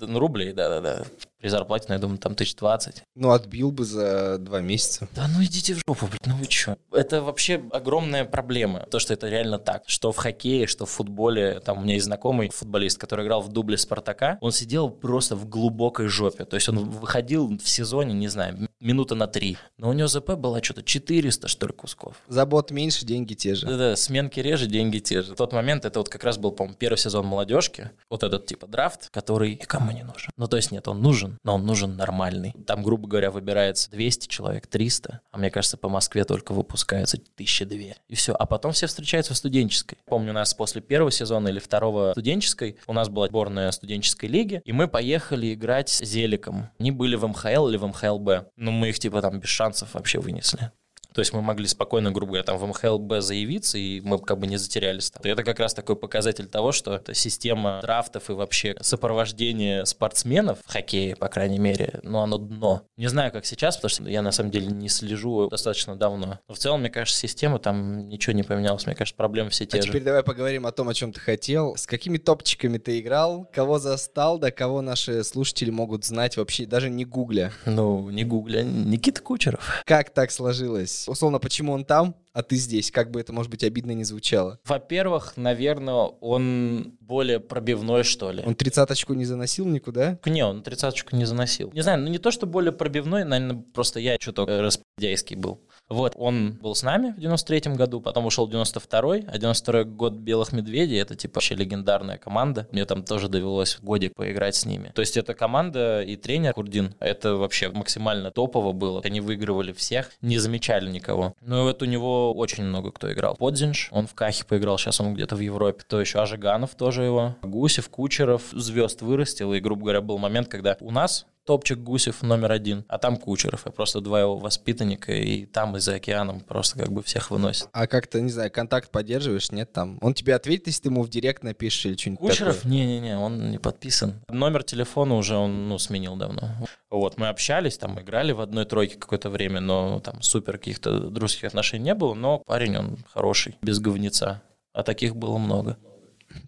Ну, 0.00 0.18
рублей, 0.18 0.52
да-да-да. 0.52 1.04
При 1.38 1.48
зарплате, 1.48 1.86
ну, 1.88 1.94
я 1.94 2.00
думаю, 2.00 2.18
там 2.18 2.34
тысяч 2.34 2.54
двадцать. 2.56 3.02
Ну, 3.14 3.30
отбил 3.30 3.72
бы 3.72 3.84
за 3.84 4.38
два 4.38 4.60
месяца. 4.60 5.08
Да 5.14 5.26
ну 5.28 5.42
идите 5.42 5.74
в 5.74 5.82
жопу, 5.86 6.06
блядь, 6.06 6.26
ну 6.26 6.36
вы 6.36 6.46
чё? 6.46 6.76
Это 6.92 7.22
вообще 7.22 7.62
огромная 7.72 8.24
проблема, 8.24 8.80
то, 8.90 8.98
что 8.98 9.14
это 9.14 9.28
реально 9.28 9.58
так. 9.58 9.84
Что 9.86 10.12
в 10.12 10.16
хоккее, 10.16 10.66
что 10.66 10.86
в 10.86 10.90
футболе. 10.90 11.60
Там 11.60 11.78
у 11.78 11.80
меня 11.82 11.94
есть 11.94 12.06
знакомый 12.06 12.50
футболист, 12.50 12.98
который 12.98 13.24
играл 13.24 13.40
в 13.40 13.48
дубле 13.48 13.78
Спартака. 13.78 14.38
Он 14.40 14.52
сидел 14.52 14.90
просто 14.90 15.36
в 15.36 15.48
глубокой 15.48 16.08
жопе. 16.08 16.44
То 16.44 16.56
есть 16.56 16.68
он 16.68 16.78
выходил 16.78 17.48
в 17.58 17.68
сезоне, 17.68 18.14
не 18.14 18.28
знаю, 18.28 18.68
минута 18.80 19.14
на 19.14 19.26
три. 19.26 19.58
Но 19.78 19.88
у 19.90 19.92
него 19.92 20.08
ЗП 20.08 20.32
было 20.32 20.62
что-то 20.62 20.82
400, 20.82 21.48
что 21.48 21.66
ли, 21.66 21.72
кусков. 21.72 22.16
Забот 22.28 22.70
меньше, 22.70 23.04
деньги 23.04 23.34
те 23.34 23.54
же. 23.54 23.66
Да-да, 23.66 23.96
сменки 23.96 24.40
реже, 24.40 24.66
деньги 24.66 24.98
те 24.98 25.22
же. 25.22 25.34
В 25.34 25.36
тот 25.36 25.52
момент 25.52 25.84
это 25.84 26.00
вот 26.00 26.08
как 26.08 26.24
раз 26.24 26.38
был, 26.38 26.52
по-моему, 26.52 26.76
первый 26.78 26.96
сезон 26.96 27.26
молодежки. 27.26 27.90
Вот 28.08 28.22
этот 28.22 28.46
типа 28.46 28.66
драфт, 28.66 29.10
который 29.10 29.56
кому 29.56 29.92
не 29.92 30.02
нужен. 30.02 30.30
Ну, 30.36 30.48
то 30.48 30.56
есть 30.56 30.72
нет, 30.72 30.88
он 30.88 31.00
нужен, 31.02 31.38
но 31.44 31.54
он 31.54 31.66
нужен 31.66 31.96
нормальный. 31.96 32.54
Там, 32.66 32.82
грубо 32.82 33.06
говоря, 33.06 33.30
выбирается 33.30 33.90
200 33.90 34.28
человек, 34.28 34.66
300, 34.66 35.20
а 35.30 35.38
мне 35.38 35.50
кажется, 35.50 35.76
по 35.76 35.88
Москве 35.88 36.24
только 36.24 36.52
выпускается 36.52 37.16
1002. 37.16 37.76
И 38.08 38.14
все. 38.14 38.34
А 38.34 38.46
потом 38.46 38.72
все 38.72 38.86
встречаются 38.86 39.34
в 39.34 39.36
студенческой. 39.36 39.98
Помню, 40.06 40.30
у 40.30 40.34
нас 40.34 40.54
после 40.54 40.80
первого 40.80 41.10
сезона 41.10 41.48
или 41.48 41.58
второго 41.58 42.12
студенческой 42.12 42.76
у 42.86 42.92
нас 42.92 43.08
была 43.08 43.28
сборная 43.28 43.70
студенческой 43.70 44.26
лиги, 44.26 44.62
и 44.64 44.72
мы 44.72 44.88
поехали 44.88 45.54
играть 45.54 45.88
с 45.88 46.04
Зеликом. 46.04 46.70
Они 46.78 46.90
были 46.90 47.16
в 47.16 47.26
МХЛ 47.26 47.68
или 47.68 47.76
в 47.76 47.86
МХЛБ. 47.86 48.30
Ну, 48.56 48.69
мы 48.74 48.90
их 48.90 48.98
типа 48.98 49.22
там 49.22 49.40
без 49.40 49.48
шансов 49.48 49.94
вообще 49.94 50.18
вынесли. 50.18 50.72
То 51.14 51.20
есть 51.20 51.32
мы 51.32 51.42
могли 51.42 51.66
спокойно, 51.66 52.10
грубо 52.10 52.32
говоря, 52.32 52.44
там 52.44 52.58
в 52.58 52.66
МХЛБ 52.66 53.20
заявиться, 53.20 53.78
и 53.78 54.00
мы 54.00 54.18
как 54.18 54.38
бы 54.38 54.46
не 54.46 54.56
затерялись 54.56 55.10
там. 55.10 55.22
Это 55.24 55.42
как 55.42 55.58
раз 55.58 55.74
такой 55.74 55.96
показатель 55.96 56.46
того, 56.46 56.72
что 56.72 56.94
эта 56.94 57.14
система 57.14 57.80
драфтов 57.82 58.30
и 58.30 58.32
вообще 58.32 58.76
сопровождение 58.80 59.86
спортсменов 59.86 60.58
в 60.64 60.72
хоккее, 60.72 61.16
по 61.16 61.28
крайней 61.28 61.58
мере, 61.58 62.00
ну, 62.02 62.18
оно 62.20 62.38
дно. 62.38 62.82
Не 62.96 63.08
знаю, 63.08 63.32
как 63.32 63.44
сейчас, 63.46 63.76
потому 63.76 63.90
что 63.90 64.02
я 64.04 64.22
на 64.22 64.32
самом 64.32 64.50
деле 64.50 64.66
не 64.66 64.88
слежу 64.88 65.48
достаточно 65.48 65.96
давно. 65.96 66.38
Но 66.48 66.54
в 66.54 66.58
целом, 66.58 66.80
мне 66.80 66.90
кажется, 66.90 67.18
система 67.18 67.58
там 67.58 68.08
ничего 68.08 68.32
не 68.32 68.42
поменялась. 68.42 68.86
Мне 68.86 68.94
кажется, 68.94 69.16
проблемы 69.16 69.50
все 69.50 69.66
те 69.66 69.78
а 69.78 69.82
же. 69.82 69.88
теперь 69.88 70.02
давай 70.02 70.22
поговорим 70.22 70.66
о 70.66 70.72
том, 70.72 70.88
о 70.88 70.94
чем 70.94 71.12
ты 71.12 71.20
хотел. 71.20 71.76
С 71.76 71.86
какими 71.86 72.18
топчиками 72.18 72.78
ты 72.78 73.00
играл? 73.00 73.48
Кого 73.52 73.78
застал? 73.78 74.38
Да 74.38 74.50
кого 74.50 74.80
наши 74.82 75.24
слушатели 75.24 75.70
могут 75.70 76.04
знать 76.04 76.36
вообще, 76.36 76.66
даже 76.66 76.90
не 76.90 77.04
гугля? 77.04 77.52
Ну, 77.66 78.10
не 78.10 78.24
гугля. 78.24 78.62
Никита 78.62 79.20
Кучеров. 79.20 79.82
Как 79.86 80.10
так 80.10 80.30
сложилось? 80.30 80.99
Условно, 81.08 81.38
почему 81.38 81.72
он 81.72 81.84
там, 81.84 82.14
а 82.32 82.42
ты 82.42 82.56
здесь, 82.56 82.90
как 82.90 83.10
бы 83.10 83.20
это, 83.20 83.32
может 83.32 83.50
быть, 83.50 83.64
обидно 83.64 83.92
не 83.92 84.04
звучало? 84.04 84.58
Во-первых, 84.64 85.36
наверное, 85.36 85.94
он 85.94 86.96
более 87.00 87.40
пробивной, 87.40 88.04
что 88.04 88.30
ли. 88.30 88.42
Он 88.46 88.54
тридцаточку 88.54 89.14
не 89.14 89.24
заносил 89.24 89.66
никуда? 89.66 90.18
Не, 90.24 90.44
он 90.44 90.62
тридцаточку 90.62 91.16
не 91.16 91.24
заносил. 91.24 91.70
Не 91.72 91.82
знаю, 91.82 92.00
ну 92.00 92.08
не 92.08 92.18
то, 92.18 92.30
что 92.30 92.46
более 92.46 92.72
пробивной, 92.72 93.24
наверное, 93.24 93.62
просто 93.74 94.00
я 94.00 94.16
что-то 94.20 94.46
распидяйский 94.62 95.36
был. 95.36 95.60
Вот, 95.88 96.12
он 96.14 96.52
был 96.62 96.76
с 96.76 96.84
нами 96.84 97.12
в 97.16 97.18
93-м 97.18 97.74
году, 97.74 98.00
потом 98.00 98.26
ушел 98.26 98.46
в 98.46 98.50
92-й, 98.50 99.24
а 99.26 99.38
92-й 99.38 99.84
год 99.84 100.12
Белых 100.12 100.52
Медведей, 100.52 101.00
это 101.00 101.16
типа 101.16 101.36
вообще 101.36 101.56
легендарная 101.56 102.16
команда. 102.16 102.68
Мне 102.70 102.84
там 102.84 103.02
тоже 103.02 103.28
довелось 103.28 103.78
годик 103.82 104.14
поиграть 104.14 104.54
с 104.54 104.64
ними. 104.64 104.92
То 104.94 105.00
есть 105.00 105.16
эта 105.16 105.34
команда 105.34 106.02
и 106.02 106.14
тренер 106.14 106.54
Курдин, 106.54 106.94
это 107.00 107.34
вообще 107.34 107.70
максимально 107.70 108.30
топово 108.30 108.70
было. 108.70 109.00
Они 109.02 109.20
выигрывали 109.20 109.72
всех, 109.72 110.12
не 110.20 110.38
замечали 110.38 110.88
никого. 110.88 111.34
Ну 111.40 111.62
и 111.62 111.62
вот 111.64 111.82
у 111.82 111.86
него 111.86 112.19
очень 112.28 112.64
много 112.64 112.92
кто 112.92 113.12
играл. 113.12 113.36
Подзинш, 113.36 113.88
он 113.90 114.06
в 114.06 114.14
Кахе 114.14 114.44
поиграл, 114.44 114.78
сейчас 114.78 115.00
он 115.00 115.14
где-то 115.14 115.36
в 115.36 115.40
Европе. 115.40 115.82
То 115.86 116.00
еще 116.00 116.20
Ажиганов 116.20 116.74
тоже 116.74 117.02
его. 117.02 117.36
Гусев, 117.42 117.88
Кучеров, 117.88 118.42
звезд 118.52 119.02
вырастил. 119.02 119.52
И, 119.54 119.60
грубо 119.60 119.82
говоря, 119.82 120.00
был 120.00 120.18
момент, 120.18 120.48
когда 120.48 120.76
у 120.80 120.90
нас 120.90 121.26
топчик 121.44 121.78
Гусев 121.78 122.22
номер 122.22 122.52
один, 122.52 122.84
а 122.88 122.98
там 122.98 123.16
Кучеров. 123.16 123.66
И 123.66 123.70
просто 123.70 124.00
два 124.00 124.20
его 124.20 124.36
воспитанника, 124.36 125.12
и 125.12 125.46
там 125.46 125.76
и 125.76 125.80
за 125.80 125.96
океаном 125.96 126.40
просто 126.40 126.78
как 126.78 126.92
бы 126.92 127.02
всех 127.02 127.30
выносит. 127.30 127.68
А 127.72 127.86
как-то, 127.86 128.20
не 128.20 128.30
знаю, 128.30 128.50
контакт 128.50 128.90
поддерживаешь, 128.90 129.50
нет 129.50 129.72
там? 129.72 129.98
Он 130.00 130.14
тебе 130.14 130.34
ответит, 130.34 130.68
если 130.68 130.82
ты 130.82 130.88
ему 130.88 131.02
в 131.02 131.08
директ 131.08 131.42
напишешь 131.42 131.86
или 131.86 131.96
что-нибудь 131.96 132.20
Кучеров? 132.20 132.64
Не-не-не, 132.64 133.16
он 133.16 133.50
не 133.50 133.58
подписан. 133.58 134.22
Номер 134.28 134.62
телефона 134.62 135.16
уже 135.16 135.36
он, 135.36 135.68
ну, 135.68 135.78
сменил 135.78 136.16
давно. 136.16 136.50
Вот, 136.90 137.18
мы 137.18 137.28
общались, 137.28 137.78
там, 137.78 138.00
играли 138.00 138.32
в 138.32 138.40
одной 138.40 138.64
тройке 138.64 138.96
какое-то 138.96 139.30
время, 139.30 139.60
но 139.60 140.00
там 140.00 140.22
супер 140.22 140.58
каких-то 140.58 141.08
дружеских 141.08 141.44
отношений 141.44 141.84
не 141.84 141.94
было, 141.94 142.14
но 142.14 142.38
парень, 142.38 142.76
он 142.76 142.98
хороший, 143.12 143.56
без 143.62 143.78
говнеца. 143.78 144.42
А 144.72 144.82
таких 144.82 145.16
было 145.16 145.38
много. 145.38 145.78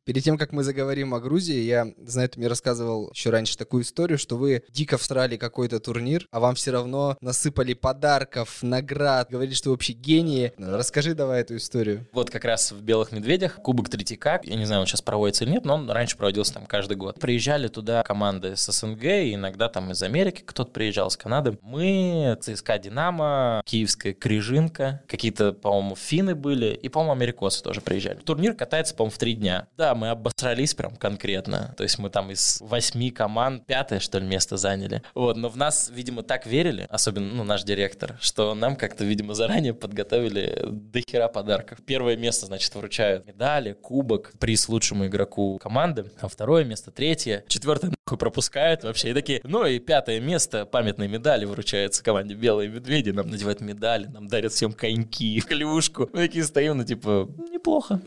Перед 0.05 0.25
тем, 0.25 0.39
как 0.39 0.53
мы 0.53 0.63
заговорим 0.63 1.15
о 1.15 1.21
Грузии, 1.21 1.61
я, 1.61 1.87
знаю, 2.05 2.29
ты 2.29 2.39
мне 2.39 2.49
рассказывал 2.49 3.11
еще 3.13 3.31
раньше 3.31 3.57
такую 3.57 3.83
историю, 3.83 4.19
что 4.19 4.37
вы 4.37 4.63
дико 4.71 4.99
всрали 4.99 5.37
какой-то 5.37 5.81
турнир, 5.81 6.27
а 6.31 6.41
вам 6.41 6.55
все 6.55 6.71
равно 6.71 7.17
насыпали 7.21 7.75
подарков, 7.75 8.63
наград, 8.63 9.29
говорили, 9.31 9.55
что 9.55 9.71
вы 9.71 9.75
вообще 9.75 9.93
гении. 9.93 10.53
Расскажи 10.59 11.15
давай 11.15 11.43
эту 11.43 11.57
историю. 11.57 12.07
Вот 12.13 12.31
как 12.31 12.45
раз 12.45 12.73
в 12.73 12.83
«Белых 12.83 13.13
медведях» 13.13 13.57
Кубок 13.57 13.89
Третьяка, 13.89 14.41
я 14.43 14.57
не 14.57 14.65
знаю, 14.65 14.83
он 14.83 14.87
сейчас 14.87 15.03
проводится 15.03 15.45
или 15.45 15.53
нет, 15.53 15.65
но 15.65 15.75
он 15.75 15.91
раньше 15.91 16.17
проводился 16.17 16.55
там 16.55 16.67
каждый 16.67 16.97
год. 16.97 17.19
Приезжали 17.21 17.69
туда 17.69 18.03
команды 18.03 18.57
с 18.57 18.71
СНГ, 18.71 19.05
и 19.05 19.35
иногда 19.35 19.69
там 19.69 19.91
из 19.93 20.03
Америки 20.03 20.43
кто-то 20.45 20.71
приезжал, 20.71 21.11
с 21.11 21.17
Канады. 21.17 21.59
Мы, 21.63 22.37
ЦСКА 22.41 22.79
«Динамо», 22.79 23.63
Киевская 23.65 24.13
«Крижинка», 24.13 25.03
какие-то, 25.07 25.53
по-моему, 25.53 25.97
финны 25.97 26.35
были, 26.35 26.75
и, 26.75 26.89
по-моему, 26.89 27.13
америкосы 27.13 27.63
тоже 27.63 27.81
приезжали. 27.81 28.19
Турнир 28.19 28.55
катается, 28.55 28.95
по-моему, 28.95 29.15
в 29.15 29.19
три 29.19 29.35
дня. 29.35 29.69
Да, 29.77 29.95
мы 29.95 30.11
обосрались 30.11 30.75
прям 30.75 30.97
конкретно. 30.97 31.75
То 31.77 31.83
есть 31.83 31.99
мы 31.99 32.11
там 32.11 32.31
из 32.31 32.59
восьми 32.61 33.11
команд 33.11 33.67
пятое, 33.67 34.01
что 34.01 34.19
ли, 34.19 34.27
место 34.27 34.57
заняли. 34.57 35.03
Вот, 35.15 35.37
но 35.37 35.49
в 35.49 35.57
нас, 35.57 35.91
видимо, 35.91 36.23
так 36.23 36.47
верили, 36.47 36.87
особенно, 36.91 37.33
ну, 37.35 37.45
наш 37.45 37.65
директор, 37.65 38.19
что 38.21 38.55
нам 38.55 38.77
как-то, 38.77 39.05
видимо, 39.05 39.35
заранее 39.35 39.73
подготовили 39.73 40.65
до 40.67 41.01
хера 41.01 41.29
подарков. 41.29 41.79
Первое 41.87 42.17
место, 42.17 42.47
значит, 42.47 42.75
вручают 42.75 43.27
медали, 43.27 43.73
кубок, 43.73 44.33
приз 44.39 44.69
лучшему 44.69 45.07
игроку 45.07 45.59
команды, 45.59 46.11
а 46.21 46.29
второе 46.29 46.65
место, 46.65 46.91
третье, 46.91 47.45
четвертое 47.49 47.93
нахуй 48.07 48.19
пропускают 48.19 48.85
вообще. 48.85 49.11
И 49.11 49.15
такие, 49.15 49.41
ну 49.45 49.65
и 49.65 49.79
пятое 49.79 50.21
место, 50.21 50.67
памятные 50.67 51.09
медали 51.09 51.45
вручаются 51.45 52.05
команде 52.05 52.35
«Белые 52.35 52.69
медведи», 52.69 53.11
нам 53.11 53.31
надевают 53.31 53.61
медали, 53.61 54.07
нам 54.07 54.29
дарят 54.29 54.53
всем 54.53 54.73
коньки, 54.73 55.41
клюшку. 55.41 56.11
Мы 56.13 56.27
такие 56.27 56.45
стоим, 56.45 56.77
ну 56.79 56.85
типа, 56.85 57.29
неплохо. 57.51 58.01